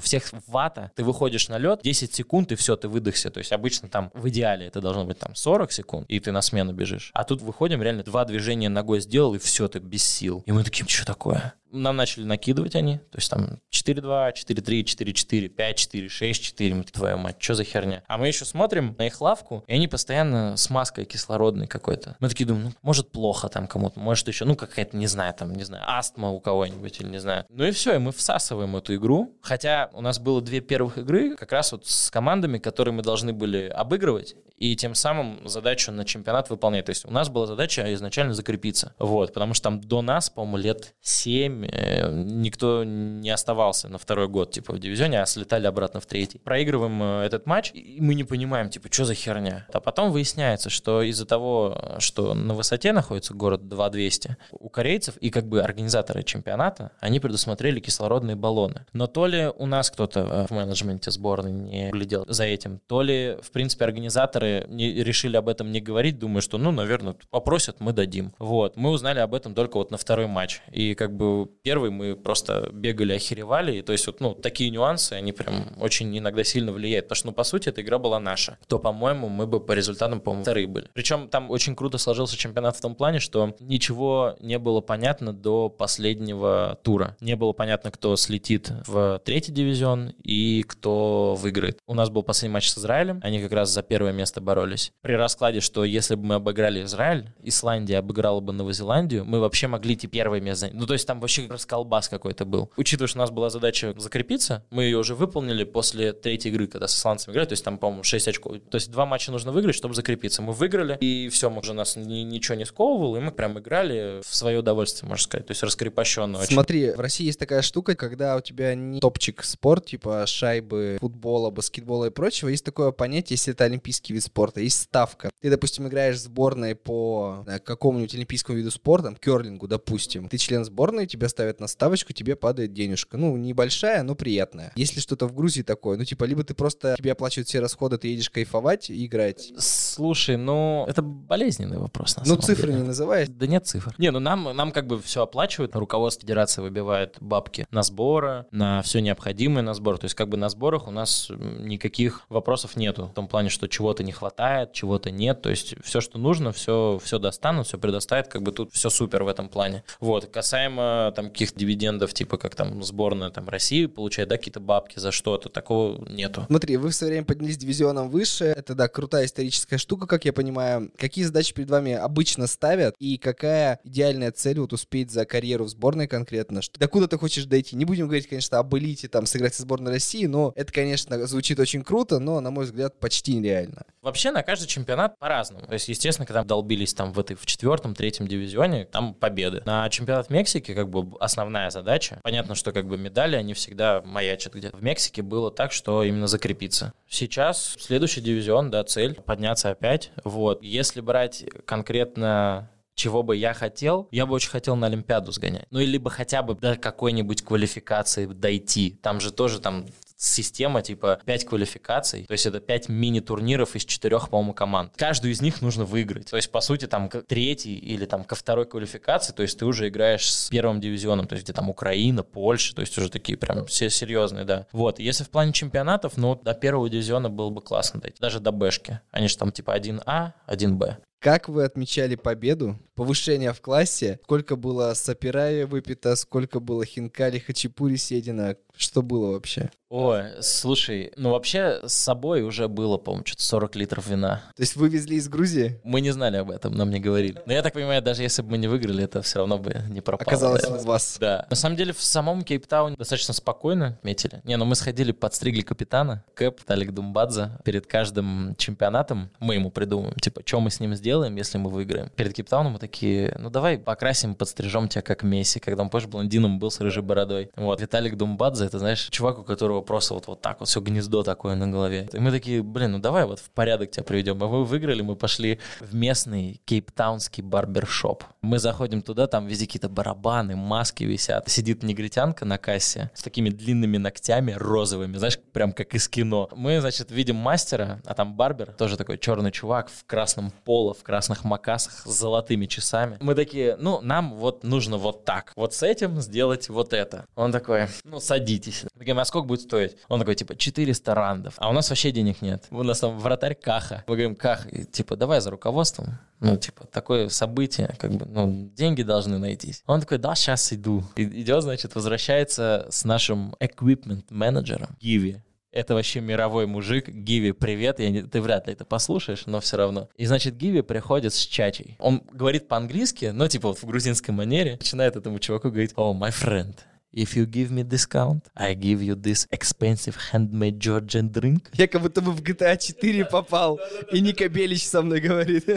всех 0.00 0.24
вата. 0.46 0.90
Ты 0.94 1.04
выходишь 1.04 1.48
на 1.48 1.58
лед, 1.58 1.80
10 1.82 2.14
секунд, 2.14 2.52
и 2.52 2.54
все, 2.54 2.76
ты 2.76 2.88
выдохся. 2.88 3.30
То 3.30 3.38
есть 3.38 3.52
обычно 3.52 3.88
там 3.88 4.10
в 4.14 4.28
идеале 4.28 4.66
это 4.66 4.80
должно 4.80 5.04
быть 5.04 5.18
там 5.18 5.34
40 5.34 5.72
секунд, 5.72 6.06
и 6.08 6.20
ты 6.20 6.32
на 6.32 6.42
смену 6.42 6.72
бежишь. 6.72 7.10
А 7.14 7.24
тут 7.24 7.42
выходим, 7.42 7.82
реально 7.82 8.02
два 8.02 8.24
движения 8.24 8.68
ногой 8.68 9.00
сделал, 9.00 9.34
и 9.34 9.38
все, 9.38 9.68
ты 9.68 9.78
без 9.78 10.04
сил. 10.04 10.42
И 10.46 10.52
мы 10.52 10.64
такие, 10.64 10.86
что 10.88 11.11
такое? 11.12 11.54
Нам 11.72 11.96
начали 11.96 12.24
накидывать 12.24 12.76
они, 12.76 12.98
то 12.98 13.16
есть 13.16 13.30
там 13.30 13.58
4-2, 13.72 14.34
4-3, 14.34 14.84
4-4, 14.84 15.54
5-4, 15.54 16.06
6-4, 16.06 16.74
мы 16.74 16.84
твою 16.84 17.16
мать, 17.16 17.36
что 17.38 17.54
за 17.54 17.64
херня? 17.64 18.02
А 18.06 18.18
мы 18.18 18.28
еще 18.28 18.44
смотрим 18.44 18.94
на 18.98 19.06
их 19.06 19.20
лавку, 19.22 19.64
и 19.66 19.72
они 19.72 19.88
постоянно 19.88 20.56
с 20.56 20.68
маской 20.68 21.06
кислородной 21.06 21.66
какой-то. 21.66 22.16
Мы 22.20 22.28
такие 22.28 22.46
думаем, 22.46 22.66
ну, 22.66 22.72
может, 22.82 23.10
плохо 23.10 23.48
там 23.48 23.66
кому-то, 23.66 23.98
может, 23.98 24.28
еще, 24.28 24.44
ну, 24.44 24.54
какая-то, 24.54 24.96
не 24.96 25.06
знаю, 25.06 25.32
там, 25.34 25.54
не 25.54 25.64
знаю, 25.64 25.84
астма 25.86 26.28
у 26.30 26.40
кого-нибудь 26.40 27.00
или 27.00 27.08
не 27.08 27.18
знаю. 27.18 27.46
Ну 27.48 27.64
и 27.64 27.70
все, 27.70 27.94
и 27.94 27.98
мы 27.98 28.12
всасываем 28.12 28.76
эту 28.76 28.94
игру, 28.96 29.38
хотя 29.40 29.88
у 29.94 30.02
нас 30.02 30.18
было 30.18 30.42
две 30.42 30.60
первых 30.60 30.98
игры 30.98 31.36
как 31.36 31.52
раз 31.52 31.72
вот 31.72 31.86
с 31.86 32.10
командами, 32.10 32.58
которые 32.58 32.92
мы 32.92 33.02
должны 33.02 33.32
были 33.32 33.68
обыгрывать, 33.68 34.34
и 34.56 34.76
тем 34.76 34.94
самым 34.94 35.48
задачу 35.48 35.90
на 35.90 36.04
чемпионат 36.04 36.50
выполнять. 36.50 36.84
То 36.84 36.90
есть 36.90 37.04
у 37.04 37.10
нас 37.10 37.28
была 37.28 37.46
задача 37.46 37.92
изначально 37.94 38.34
закрепиться. 38.34 38.94
Вот, 38.98 39.32
потому 39.32 39.54
что 39.54 39.64
там 39.64 39.80
до 39.80 40.02
нас, 40.02 40.30
по-моему, 40.30 40.56
лет 40.58 40.94
7 41.00 41.61
никто 41.62 42.84
не 42.84 43.30
оставался 43.30 43.88
на 43.88 43.98
второй 43.98 44.28
год, 44.28 44.50
типа, 44.50 44.72
в 44.72 44.78
дивизионе, 44.78 45.22
а 45.22 45.26
слетали 45.26 45.66
обратно 45.66 46.00
в 46.00 46.06
третий. 46.06 46.38
Проигрываем 46.38 47.02
э, 47.02 47.24
этот 47.24 47.46
матч, 47.46 47.72
и 47.74 47.98
мы 48.00 48.14
не 48.14 48.24
понимаем, 48.24 48.68
типа, 48.68 48.88
что 48.90 49.04
за 49.04 49.14
херня. 49.14 49.66
А 49.72 49.80
потом 49.80 50.10
выясняется, 50.10 50.70
что 50.70 51.02
из-за 51.02 51.26
того, 51.26 51.96
что 51.98 52.34
на 52.34 52.54
высоте 52.54 52.92
находится 52.92 53.34
город 53.34 53.68
2200, 53.68 54.36
у 54.52 54.68
корейцев 54.68 55.16
и 55.18 55.30
как 55.30 55.46
бы 55.46 55.62
организаторы 55.62 56.22
чемпионата, 56.22 56.92
они 57.00 57.20
предусмотрели 57.20 57.80
кислородные 57.80 58.36
баллоны. 58.36 58.86
Но 58.92 59.06
то 59.06 59.26
ли 59.26 59.50
у 59.56 59.66
нас 59.66 59.90
кто-то 59.90 60.20
э, 60.20 60.46
в 60.46 60.50
менеджменте 60.50 61.10
сборной 61.10 61.52
не 61.52 61.90
глядел 61.90 62.24
за 62.28 62.44
этим, 62.44 62.80
то 62.86 63.02
ли, 63.02 63.36
в 63.42 63.50
принципе, 63.50 63.84
организаторы 63.84 64.66
не, 64.68 64.92
решили 64.92 65.36
об 65.36 65.48
этом 65.48 65.70
не 65.72 65.80
говорить, 65.80 66.18
думая, 66.18 66.40
что, 66.40 66.58
ну, 66.58 66.70
наверное, 66.70 67.16
попросят, 67.30 67.80
мы 67.80 67.92
дадим. 67.92 68.32
Вот. 68.38 68.76
Мы 68.76 68.90
узнали 68.90 69.20
об 69.20 69.34
этом 69.34 69.54
только 69.54 69.76
вот 69.76 69.90
на 69.90 69.98
второй 69.98 70.26
матч. 70.26 70.62
И 70.72 70.94
как 70.94 71.14
бы 71.14 71.48
первый 71.62 71.90
мы 71.90 72.16
просто 72.16 72.70
бегали, 72.72 73.14
охеревали. 73.14 73.76
И, 73.76 73.82
то 73.82 73.92
есть 73.92 74.06
вот, 74.06 74.20
ну, 74.20 74.34
такие 74.34 74.70
нюансы, 74.70 75.14
они 75.14 75.32
прям 75.32 75.72
очень 75.80 76.16
иногда 76.16 76.44
сильно 76.44 76.72
влияют. 76.72 77.06
Потому 77.06 77.16
что, 77.16 77.26
ну, 77.28 77.32
по 77.32 77.44
сути, 77.44 77.68
эта 77.68 77.82
игра 77.82 77.98
была 77.98 78.18
наша. 78.20 78.58
То, 78.68 78.78
по-моему, 78.78 79.28
мы 79.28 79.46
бы 79.46 79.60
по 79.60 79.72
результатам, 79.72 80.20
по-моему, 80.20 80.42
вторые 80.42 80.66
были. 80.66 80.88
Причем 80.92 81.28
там 81.28 81.50
очень 81.50 81.76
круто 81.76 81.98
сложился 81.98 82.36
чемпионат 82.36 82.76
в 82.76 82.80
том 82.80 82.94
плане, 82.94 83.18
что 83.20 83.54
ничего 83.60 84.36
не 84.40 84.58
было 84.58 84.80
понятно 84.80 85.32
до 85.32 85.68
последнего 85.68 86.78
тура. 86.82 87.16
Не 87.20 87.36
было 87.36 87.52
понятно, 87.52 87.90
кто 87.90 88.16
слетит 88.16 88.72
в 88.86 89.20
третий 89.24 89.52
дивизион 89.52 90.14
и 90.22 90.62
кто 90.62 91.34
выиграет. 91.34 91.78
У 91.86 91.94
нас 91.94 92.10
был 92.10 92.22
последний 92.22 92.54
матч 92.54 92.68
с 92.68 92.78
Израилем. 92.78 93.20
Они 93.22 93.40
как 93.40 93.52
раз 93.52 93.70
за 93.70 93.82
первое 93.82 94.12
место 94.12 94.40
боролись. 94.40 94.92
При 95.02 95.12
раскладе, 95.14 95.60
что 95.60 95.84
если 95.84 96.14
бы 96.14 96.24
мы 96.24 96.34
обыграли 96.36 96.82
Израиль, 96.84 97.32
Исландия 97.42 97.98
обыграла 97.98 98.40
бы 98.40 98.52
Новую 98.52 98.74
Зеландию, 98.74 99.24
мы 99.24 99.40
вообще 99.40 99.66
могли 99.66 99.94
идти 99.94 100.06
первое 100.06 100.40
место. 100.40 100.70
Ну, 100.72 100.86
то 100.86 100.92
есть 100.92 101.06
там 101.06 101.20
вообще 101.20 101.41
расколбас 101.48 102.08
какой-то 102.08 102.44
был. 102.44 102.70
Учитывая, 102.76 103.08
что 103.08 103.18
у 103.18 103.22
нас 103.22 103.30
была 103.30 103.50
задача 103.50 103.94
закрепиться, 103.98 104.64
мы 104.70 104.84
ее 104.84 104.98
уже 104.98 105.14
выполнили 105.14 105.64
после 105.64 106.12
третьей 106.12 106.50
игры, 106.50 106.66
когда 106.66 106.88
с 106.88 106.96
исландцами 106.96 107.32
играли, 107.32 107.48
то 107.48 107.52
есть 107.52 107.64
там, 107.64 107.78
по-моему, 107.78 108.02
6 108.02 108.28
очков. 108.28 108.56
То 108.70 108.76
есть 108.76 108.90
два 108.90 109.06
матча 109.06 109.30
нужно 109.32 109.52
выиграть, 109.52 109.74
чтобы 109.74 109.94
закрепиться. 109.94 110.42
Мы 110.42 110.52
выиграли, 110.52 110.96
и 111.00 111.28
все, 111.28 111.50
уже 111.50 111.72
нас 111.72 111.96
ни- 111.96 112.22
ничего 112.22 112.56
не 112.56 112.64
сковывало, 112.64 113.16
и 113.16 113.20
мы 113.20 113.30
прям 113.32 113.58
играли 113.58 114.20
в 114.26 114.34
свое 114.34 114.58
удовольствие, 114.58 115.08
можно 115.08 115.22
сказать. 115.24 115.46
То 115.46 115.52
есть 115.52 115.62
раскрепощенно 115.62 116.38
очень. 116.38 116.54
Смотри, 116.54 116.90
в 116.92 117.00
России 117.00 117.26
есть 117.26 117.38
такая 117.38 117.62
штука, 117.62 117.94
когда 117.94 118.36
у 118.36 118.40
тебя 118.40 118.74
не 118.74 119.00
топчик 119.00 119.42
спорт, 119.44 119.86
типа 119.86 120.24
шайбы, 120.26 120.98
футбола, 121.00 121.50
баскетбола 121.50 122.06
и 122.06 122.10
прочего, 122.10 122.48
есть 122.48 122.64
такое 122.64 122.92
понятие, 122.92 123.34
если 123.34 123.52
это 123.52 123.64
олимпийский 123.64 124.12
вид 124.14 124.22
спорта, 124.24 124.60
есть 124.60 124.80
ставка. 124.82 125.30
Ты, 125.40 125.50
допустим, 125.50 125.88
играешь 125.88 126.16
в 126.16 126.20
сборной 126.20 126.74
по 126.74 127.44
какому-нибудь 127.64 128.14
олимпийскому 128.14 128.58
виду 128.58 128.70
спорта, 128.70 129.04
там, 129.04 129.16
керлингу, 129.16 129.66
допустим. 129.68 130.28
Ты 130.28 130.38
член 130.38 130.64
сборной, 130.64 131.06
тебя 131.22 131.28
ставят 131.28 131.60
на 131.60 131.68
ставочку, 131.68 132.12
тебе 132.12 132.34
падает 132.34 132.72
денежка. 132.72 133.16
Ну, 133.16 133.36
небольшая, 133.36 134.02
но 134.02 134.14
приятная. 134.14 134.72
Есть 134.74 134.96
ли 134.96 135.00
что-то 135.00 135.26
в 135.26 135.34
Грузии 135.34 135.62
такое? 135.62 135.96
Ну, 135.96 136.04
типа, 136.04 136.24
либо 136.24 136.42
ты 136.42 136.54
просто, 136.54 136.96
тебе 136.98 137.12
оплачивают 137.12 137.48
все 137.48 137.60
расходы, 137.60 137.96
ты 137.96 138.08
едешь 138.08 138.28
кайфовать 138.30 138.90
и 138.90 139.06
играть. 139.06 139.52
Слушай, 139.56 140.36
ну, 140.36 140.84
это 140.88 141.02
болезненный 141.02 141.78
вопрос, 141.78 142.16
на 142.16 142.24
Ну, 142.26 142.36
цифры 142.36 142.68
деле. 142.68 142.80
не 142.80 142.86
называй. 142.88 143.26
Да 143.28 143.46
нет 143.46 143.66
цифр. 143.66 143.94
Не, 143.98 144.10
ну 144.10 144.18
нам, 144.18 144.56
нам 144.56 144.72
как 144.72 144.86
бы 144.86 145.00
все 145.00 145.22
оплачивают. 145.22 145.76
Руководство 145.76 146.22
федерации 146.22 146.60
выбивает 146.62 147.16
бабки 147.20 147.66
на 147.70 147.82
сборы, 147.82 148.46
на 148.50 148.82
все 148.82 149.00
необходимое 149.00 149.62
на 149.62 149.74
сбор. 149.74 149.98
То 149.98 150.06
есть 150.06 150.14
как 150.16 150.28
бы 150.28 150.36
на 150.36 150.48
сборах 150.48 150.88
у 150.88 150.90
нас 150.90 151.30
никаких 151.30 152.22
вопросов 152.28 152.76
нету. 152.76 153.06
В 153.06 153.14
том 153.14 153.28
плане, 153.28 153.48
что 153.48 153.68
чего-то 153.68 154.02
не 154.02 154.12
хватает, 154.12 154.72
чего-то 154.72 155.10
нет. 155.10 155.40
То 155.42 155.50
есть 155.50 155.74
все, 155.84 156.00
что 156.00 156.18
нужно, 156.18 156.52
все, 156.52 156.98
все 157.02 157.18
достанут, 157.18 157.66
все 157.68 157.78
предоставят. 157.78 158.28
Как 158.28 158.42
бы 158.42 158.50
тут 158.52 158.72
все 158.72 158.90
супер 158.90 159.22
в 159.22 159.28
этом 159.28 159.48
плане. 159.48 159.84
Вот. 160.00 160.26
Касаемо 160.26 161.11
там 161.12 161.30
каких-то 161.30 161.58
дивидендов, 161.58 162.12
типа 162.14 162.38
как 162.38 162.54
там 162.54 162.82
сборная 162.82 163.30
там 163.30 163.48
России 163.48 163.86
получает, 163.86 164.28
да, 164.28 164.36
какие-то 164.36 164.60
бабки 164.60 164.98
за 164.98 165.12
что-то, 165.12 165.48
такого 165.48 166.08
нету. 166.08 166.44
Смотри, 166.48 166.76
вы 166.76 166.90
в 166.90 166.94
свое 166.94 167.12
время 167.12 167.26
поднялись 167.26 167.56
дивизионом 167.56 168.10
выше. 168.10 168.44
Это, 168.46 168.74
да, 168.74 168.88
крутая 168.88 169.26
историческая 169.26 169.78
штука, 169.78 170.06
как 170.06 170.24
я 170.24 170.32
понимаю. 170.32 170.90
Какие 170.96 171.24
задачи 171.24 171.54
перед 171.54 171.70
вами 171.70 171.92
обычно 171.92 172.46
ставят? 172.46 172.94
И 172.98 173.18
какая 173.18 173.80
идеальная 173.84 174.32
цель 174.32 174.60
вот 174.60 174.72
успеть 174.72 175.10
за 175.10 175.24
карьеру 175.24 175.64
в 175.64 175.68
сборной 175.68 176.08
конкретно? 176.08 176.62
Что, 176.62 176.78
докуда 176.78 177.08
ты 177.08 177.18
хочешь 177.18 177.44
дойти? 177.44 177.76
Не 177.76 177.84
будем 177.84 178.06
говорить, 178.06 178.28
конечно, 178.28 178.58
об 178.58 178.74
элите, 178.76 179.08
там, 179.08 179.26
сыграть 179.26 179.54
со 179.54 179.62
сборной 179.62 179.92
России, 179.92 180.26
но 180.26 180.52
это, 180.56 180.72
конечно, 180.72 181.26
звучит 181.26 181.58
очень 181.58 181.82
круто, 181.82 182.18
но, 182.18 182.40
на 182.40 182.50
мой 182.50 182.64
взгляд, 182.64 182.98
почти 182.98 183.34
нереально. 183.34 183.84
Вообще 184.00 184.30
на 184.30 184.42
каждый 184.42 184.66
чемпионат 184.66 185.18
по-разному. 185.18 185.66
То 185.66 185.74
есть, 185.74 185.88
естественно, 185.88 186.26
когда 186.26 186.44
долбились 186.44 186.94
там 186.94 187.12
в 187.12 187.18
этой 187.18 187.36
в 187.36 187.46
четвертом, 187.46 187.94
третьем 187.94 188.26
дивизионе, 188.26 188.84
там 188.84 189.14
победы. 189.14 189.62
На 189.64 189.88
чемпионат 189.90 190.30
Мексики 190.30 190.74
как 190.74 190.88
бы 190.88 191.01
основная 191.20 191.70
задача. 191.70 192.20
Понятно, 192.22 192.54
что 192.54 192.72
как 192.72 192.86
бы 192.86 192.96
медали, 192.98 193.36
они 193.36 193.54
всегда 193.54 194.02
маячат 194.04 194.54
где-то. 194.54 194.76
В 194.76 194.82
Мексике 194.82 195.22
было 195.22 195.50
так, 195.50 195.72
что 195.72 196.02
именно 196.02 196.26
закрепиться. 196.26 196.92
Сейчас 197.08 197.76
следующий 197.78 198.20
дивизион, 198.20 198.70
да, 198.70 198.84
цель 198.84 199.14
подняться 199.14 199.70
опять. 199.70 200.10
Вот. 200.24 200.62
Если 200.62 201.00
брать 201.00 201.44
конкретно 201.64 202.70
чего 202.94 203.22
бы 203.22 203.36
я 203.36 203.54
хотел, 203.54 204.08
я 204.10 204.26
бы 204.26 204.34
очень 204.34 204.50
хотел 204.50 204.76
на 204.76 204.86
Олимпиаду 204.86 205.32
сгонять. 205.32 205.66
Ну, 205.70 205.80
либо 205.80 206.10
хотя 206.10 206.42
бы 206.42 206.54
до 206.54 206.76
какой-нибудь 206.76 207.42
квалификации 207.42 208.26
дойти. 208.26 208.98
Там 209.02 209.20
же 209.20 209.32
тоже 209.32 209.60
там 209.60 209.86
система 210.22 210.82
типа 210.82 211.20
5 211.24 211.44
квалификаций, 211.44 212.24
то 212.24 212.32
есть 212.32 212.46
это 212.46 212.60
5 212.60 212.88
мини-турниров 212.88 213.74
из 213.74 213.84
4, 213.84 214.20
по-моему, 214.30 214.54
команд. 214.54 214.92
Каждую 214.96 215.32
из 215.32 215.42
них 215.42 215.60
нужно 215.62 215.84
выиграть. 215.84 216.30
То 216.30 216.36
есть, 216.36 216.50
по 216.50 216.60
сути, 216.60 216.86
там 216.86 217.08
к 217.08 217.22
третьей 217.22 217.74
или 217.74 218.06
там 218.06 218.24
ко 218.24 218.34
второй 218.34 218.66
квалификации, 218.66 219.32
то 219.32 219.42
есть 219.42 219.58
ты 219.58 219.66
уже 219.66 219.88
играешь 219.88 220.32
с 220.32 220.48
первым 220.48 220.80
дивизионом, 220.80 221.26
то 221.26 221.34
есть 221.34 221.44
где 221.44 221.52
там 221.52 221.68
Украина, 221.68 222.22
Польша, 222.22 222.74
то 222.74 222.80
есть 222.80 222.96
уже 222.96 223.10
такие 223.10 223.36
прям 223.36 223.66
все 223.66 223.90
серьезные, 223.90 224.44
да. 224.44 224.66
Вот, 224.72 224.98
если 224.98 225.24
в 225.24 225.30
плане 225.30 225.52
чемпионатов, 225.52 226.16
ну, 226.16 226.36
до 226.36 226.54
первого 226.54 226.88
дивизиона 226.88 227.28
было 227.28 227.50
бы 227.50 227.60
классно 227.60 228.00
дойти, 228.00 228.18
даже 228.20 228.40
до 228.40 228.52
Бэшки. 228.52 229.00
Они 229.10 229.28
же 229.28 229.36
там 229.36 229.50
типа 229.50 229.76
1А, 229.76 230.32
1Б. 230.46 230.96
Как 231.22 231.48
вы 231.48 231.62
отмечали 231.62 232.16
победу? 232.16 232.80
Повышение 232.96 233.52
в 233.52 233.60
классе? 233.60 234.18
Сколько 234.24 234.56
было 234.56 234.92
сапираи 234.94 235.62
выпито? 235.62 236.16
Сколько 236.16 236.58
было 236.58 236.84
хинкали, 236.84 237.38
хачапури 237.38 237.94
съедено? 237.94 238.56
Что 238.76 239.02
было 239.02 239.32
вообще? 239.32 239.70
Ой, 239.88 240.22
слушай, 240.40 241.12
ну 241.16 241.32
вообще 241.32 241.80
с 241.86 241.92
собой 241.92 242.40
уже 242.40 242.66
было, 242.66 242.96
по-моему, 242.96 243.26
что-то 243.26 243.42
40 243.42 243.76
литров 243.76 244.06
вина. 244.06 244.42
То 244.56 244.62
есть 244.62 244.74
вы 244.74 244.88
везли 244.88 245.16
из 245.16 245.28
Грузии? 245.28 245.80
Мы 245.84 246.00
не 246.00 246.10
знали 246.12 246.38
об 246.38 246.50
этом, 246.50 246.74
нам 246.74 246.88
не 246.88 246.98
говорили. 246.98 247.42
Но 247.44 247.52
я 247.52 247.60
так 247.60 247.74
понимаю, 247.74 248.00
даже 248.00 248.22
если 248.22 248.40
бы 248.40 248.52
мы 248.52 248.56
не 248.56 248.68
выиграли, 248.68 249.04
это 249.04 249.20
все 249.20 249.40
равно 249.40 249.58
бы 249.58 249.82
не 249.90 250.00
пропало. 250.00 250.26
Оказалось 250.26 250.64
у 250.64 250.86
вас. 250.86 251.18
Да. 251.20 251.46
На 251.50 251.56
самом 251.56 251.76
деле 251.76 251.92
в 251.92 252.02
самом 252.02 252.42
Кейптауне 252.42 252.96
достаточно 252.96 253.34
спокойно 253.34 253.98
метили. 254.02 254.40
Не, 254.44 254.56
ну 254.56 254.64
мы 254.64 254.76
сходили, 254.76 255.12
подстригли 255.12 255.60
капитана, 255.60 256.24
Кэп, 256.34 256.62
Талик 256.62 256.92
Думбадзе. 256.92 257.50
Перед 257.62 257.86
каждым 257.86 258.56
чемпионатом 258.56 259.30
мы 259.40 259.56
ему 259.56 259.70
придумаем, 259.70 260.14
типа, 260.14 260.40
что 260.46 260.60
мы 260.60 260.70
с 260.70 260.80
ним 260.80 260.94
сделаем, 260.94 261.11
если 261.20 261.58
мы 261.58 261.70
выиграем. 261.70 262.08
Перед 262.16 262.34
Кейптауном 262.34 262.74
мы 262.74 262.78
такие, 262.78 263.36
ну 263.38 263.50
давай 263.50 263.78
покрасим, 263.78 264.34
подстрижем 264.34 264.88
тебя 264.88 265.02
как 265.02 265.22
Месси, 265.22 265.60
когда 265.60 265.82
он, 265.82 265.90
позже 265.90 266.08
блондином 266.08 266.58
был 266.58 266.70
с 266.70 266.80
рыжей 266.80 267.02
бородой. 267.02 267.50
Вот, 267.56 267.80
Виталик 267.80 268.16
Думбадзе, 268.16 268.64
это, 268.64 268.78
знаешь, 268.78 269.08
чувак, 269.10 269.38
у 269.38 269.42
которого 269.42 269.82
просто 269.82 270.14
вот, 270.14 270.26
вот 270.26 270.40
так 270.40 270.60
вот 270.60 270.68
все 270.68 270.80
гнездо 270.80 271.22
такое 271.22 271.54
на 271.54 271.68
голове. 271.68 272.08
И 272.12 272.18
мы 272.18 272.30
такие, 272.30 272.62
блин, 272.62 272.92
ну 272.92 272.98
давай 272.98 273.24
вот 273.26 273.38
в 273.38 273.50
порядок 273.50 273.90
тебя 273.90 274.04
приведем. 274.04 274.42
А 274.42 274.48
мы 274.48 274.64
выиграли, 274.64 275.02
мы 275.02 275.16
пошли 275.16 275.58
в 275.80 275.94
местный 275.94 276.60
кейптаунский 276.64 277.42
барбершоп. 277.42 278.24
Мы 278.40 278.58
заходим 278.58 279.02
туда, 279.02 279.26
там 279.26 279.46
везде 279.46 279.66
какие-то 279.66 279.88
барабаны, 279.88 280.56
маски 280.56 281.04
висят. 281.04 281.48
Сидит 281.48 281.82
негритянка 281.82 282.44
на 282.44 282.58
кассе 282.58 283.10
с 283.14 283.22
такими 283.22 283.50
длинными 283.50 283.98
ногтями 283.98 284.52
розовыми, 284.52 285.16
знаешь, 285.16 285.38
прям 285.52 285.72
как 285.72 285.94
из 285.94 286.08
кино. 286.08 286.48
Мы, 286.54 286.80
значит, 286.80 287.10
видим 287.10 287.36
мастера, 287.36 288.00
а 288.04 288.14
там 288.14 288.34
барбер, 288.34 288.72
тоже 288.72 288.96
такой 288.96 289.18
черный 289.18 289.52
чувак 289.52 289.90
в 289.90 290.04
красном 290.06 290.52
поло, 290.64 290.94
в 291.02 291.04
красных 291.04 291.42
макасах 291.42 292.06
с 292.06 292.10
золотыми 292.10 292.66
часами. 292.66 293.18
Мы 293.20 293.34
такие, 293.34 293.76
ну, 293.76 294.00
нам 294.00 294.34
вот 294.34 294.62
нужно 294.62 294.98
вот 294.98 295.24
так. 295.24 295.52
Вот 295.56 295.74
с 295.74 295.82
этим 295.82 296.20
сделать 296.20 296.68
вот 296.68 296.92
это. 296.92 297.26
Он 297.34 297.50
такой, 297.50 297.88
ну, 298.04 298.20
садитесь. 298.20 298.84
Мы 298.94 299.00
говорим, 299.00 299.18
а 299.18 299.24
сколько 299.24 299.48
будет 299.48 299.62
стоить? 299.62 299.96
Он 300.08 300.20
такой, 300.20 300.36
типа, 300.36 300.54
400 300.54 301.14
рандов. 301.14 301.54
А 301.56 301.68
у 301.68 301.72
нас 301.72 301.90
вообще 301.90 302.12
денег 302.12 302.40
нет. 302.40 302.66
У 302.70 302.84
нас 302.84 303.00
там 303.00 303.18
вратарь 303.18 303.56
Каха. 303.56 304.04
Мы 304.06 304.14
говорим, 304.14 304.36
Ках, 304.36 304.68
типа, 304.92 305.16
давай 305.16 305.40
за 305.40 305.50
руководством. 305.50 306.18
Ну, 306.38 306.56
типа, 306.56 306.86
такое 306.86 307.28
событие, 307.28 307.94
как 307.98 308.12
бы, 308.12 308.26
ну, 308.26 308.70
деньги 308.74 309.02
должны 309.02 309.38
найтись. 309.38 309.82
Он 309.86 310.00
такой, 310.00 310.18
да, 310.18 310.36
сейчас 310.36 310.72
иду. 310.72 311.04
И 311.16 311.24
идет, 311.24 311.62
значит, 311.62 311.94
возвращается 311.96 312.86
с 312.90 313.04
нашим 313.04 313.54
equipment 313.60 314.24
менеджером 314.30 314.96
Гиви. 315.00 315.42
Это 315.72 315.94
вообще 315.94 316.20
мировой 316.20 316.66
мужик. 316.66 317.08
Гиви, 317.08 317.52
привет. 317.52 317.98
Я 317.98 318.10
не, 318.10 318.22
ты 318.22 318.42
вряд 318.42 318.66
ли 318.66 318.74
это 318.74 318.84
послушаешь, 318.84 319.46
но 319.46 319.58
все 319.60 319.78
равно. 319.78 320.10
И, 320.18 320.26
значит, 320.26 320.54
Гиви 320.54 320.82
приходит 320.82 321.32
с 321.32 321.38
чачей. 321.38 321.96
Он 321.98 322.22
говорит 322.30 322.68
по-английски, 322.68 323.30
но 323.32 323.48
типа 323.48 323.68
вот 323.68 323.78
в 323.78 323.86
грузинской 323.86 324.34
манере. 324.34 324.72
Начинает 324.72 325.16
этому 325.16 325.38
чуваку 325.38 325.70
говорить, 325.70 325.94
oh, 325.96 326.12
my 326.12 326.30
friend, 326.30 326.74
If 327.14 327.36
you 327.36 327.44
give 327.44 327.70
me 327.70 327.82
discount, 327.82 328.44
I 328.56 328.74
give 328.74 329.02
you 329.02 329.14
this 329.14 329.46
expensive 329.50 330.16
handmade 330.32 330.78
Georgian 330.78 331.30
drink. 331.30 331.68
Я 331.74 331.86
как 331.86 332.00
будто 332.00 332.22
бы 332.22 332.32
в 332.32 332.40
GTA 332.40 332.78
4 332.78 333.26
попал, 333.26 333.78
и 334.10 334.20
Ника 334.20 334.48
Белич 334.48 334.86
со 334.86 335.02
мной 335.02 335.20
говорит. 335.20 335.68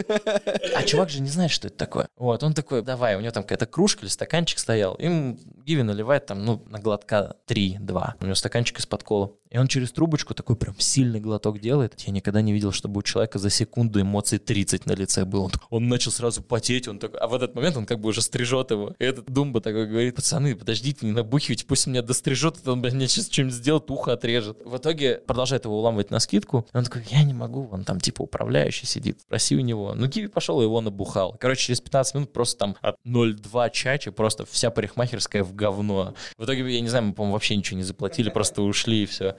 А 0.74 0.82
чувак 0.84 1.10
же 1.10 1.20
не 1.20 1.28
знает, 1.28 1.50
что 1.50 1.68
это 1.68 1.76
такое. 1.76 2.08
Вот, 2.16 2.42
он 2.42 2.54
такой, 2.54 2.80
давай, 2.80 3.16
у 3.16 3.20
него 3.20 3.32
там 3.32 3.42
какая-то 3.42 3.66
кружка 3.66 4.06
или 4.06 4.08
стаканчик 4.08 4.58
стоял. 4.58 4.94
Им 4.94 5.38
Гиви 5.66 5.82
наливает 5.82 6.26
там, 6.26 6.44
ну, 6.44 6.62
на 6.68 6.78
глотка 6.78 7.36
3-2. 7.48 8.12
У 8.20 8.24
него 8.24 8.34
стаканчик 8.36 8.78
из-под 8.78 9.02
кола. 9.02 9.32
И 9.50 9.58
он 9.58 9.68
через 9.68 9.92
трубочку 9.92 10.34
такой 10.34 10.56
прям 10.56 10.78
сильный 10.78 11.20
глоток 11.20 11.60
делает. 11.60 12.00
Я 12.00 12.12
никогда 12.12 12.42
не 12.42 12.52
видел, 12.52 12.72
чтобы 12.72 12.98
у 12.98 13.02
человека 13.02 13.38
за 13.38 13.50
секунду 13.50 14.00
эмоций 14.00 14.38
30 14.38 14.86
на 14.86 14.92
лице 14.92 15.24
было. 15.24 15.44
Он, 15.44 15.52
он 15.70 15.88
начал 15.88 16.10
сразу 16.10 16.42
потеть, 16.42 16.88
он 16.88 16.98
такой, 16.98 17.18
а 17.20 17.26
в 17.26 17.34
этот 17.34 17.54
момент 17.54 17.76
он 17.76 17.86
как 17.86 18.00
бы 18.00 18.08
уже 18.08 18.22
стрижет 18.22 18.70
его. 18.70 18.94
И 18.98 19.04
этот 19.04 19.26
Думба 19.26 19.60
такой 19.60 19.86
говорит, 19.86 20.14
пацаны, 20.14 20.54
подождите, 20.54 21.06
не 21.06 21.12
набухивайте, 21.12 21.64
пусть 21.64 21.86
меня 21.86 22.02
дострижет, 22.02 22.58
это 22.58 22.72
он 22.72 22.82
блядь, 22.82 22.94
мне 22.94 23.08
сейчас 23.08 23.28
что-нибудь 23.30 23.54
сделает, 23.54 23.90
ухо 23.90 24.12
отрежет. 24.12 24.58
В 24.64 24.76
итоге 24.76 25.22
продолжает 25.26 25.64
его 25.64 25.78
уламывать 25.78 26.10
на 26.10 26.20
скидку. 26.20 26.66
И 26.72 26.76
он 26.76 26.84
такой, 26.84 27.04
я 27.10 27.22
не 27.22 27.34
могу, 27.34 27.68
он 27.70 27.84
там 27.84 27.98
типа 27.98 28.22
управляющий 28.22 28.86
сидит, 28.86 29.20
спроси 29.22 29.56
у 29.56 29.60
него. 29.60 29.94
Ну, 29.94 30.08
Киви 30.08 30.26
пошел, 30.26 30.60
и 30.60 30.64
его 30.64 30.80
набухал. 30.80 31.36
Короче, 31.40 31.66
через 31.66 31.80
15 31.80 32.14
минут 32.14 32.32
просто 32.32 32.58
там 32.58 32.76
от 32.82 32.96
0,2 33.06 33.70
чачи 33.72 34.10
просто 34.10 34.44
вся 34.44 34.70
парикмахерская 34.70 35.42
в 35.42 35.54
говно. 35.56 36.14
В 36.38 36.44
итоге, 36.44 36.68
я 36.72 36.80
не 36.80 36.88
знаю, 36.88 37.06
мы, 37.06 37.12
по-моему, 37.14 37.32
вообще 37.32 37.56
ничего 37.56 37.76
не 37.78 37.82
заплатили, 37.82 38.30
просто 38.30 38.62
ушли 38.62 39.02
и 39.02 39.06
все. 39.06 39.36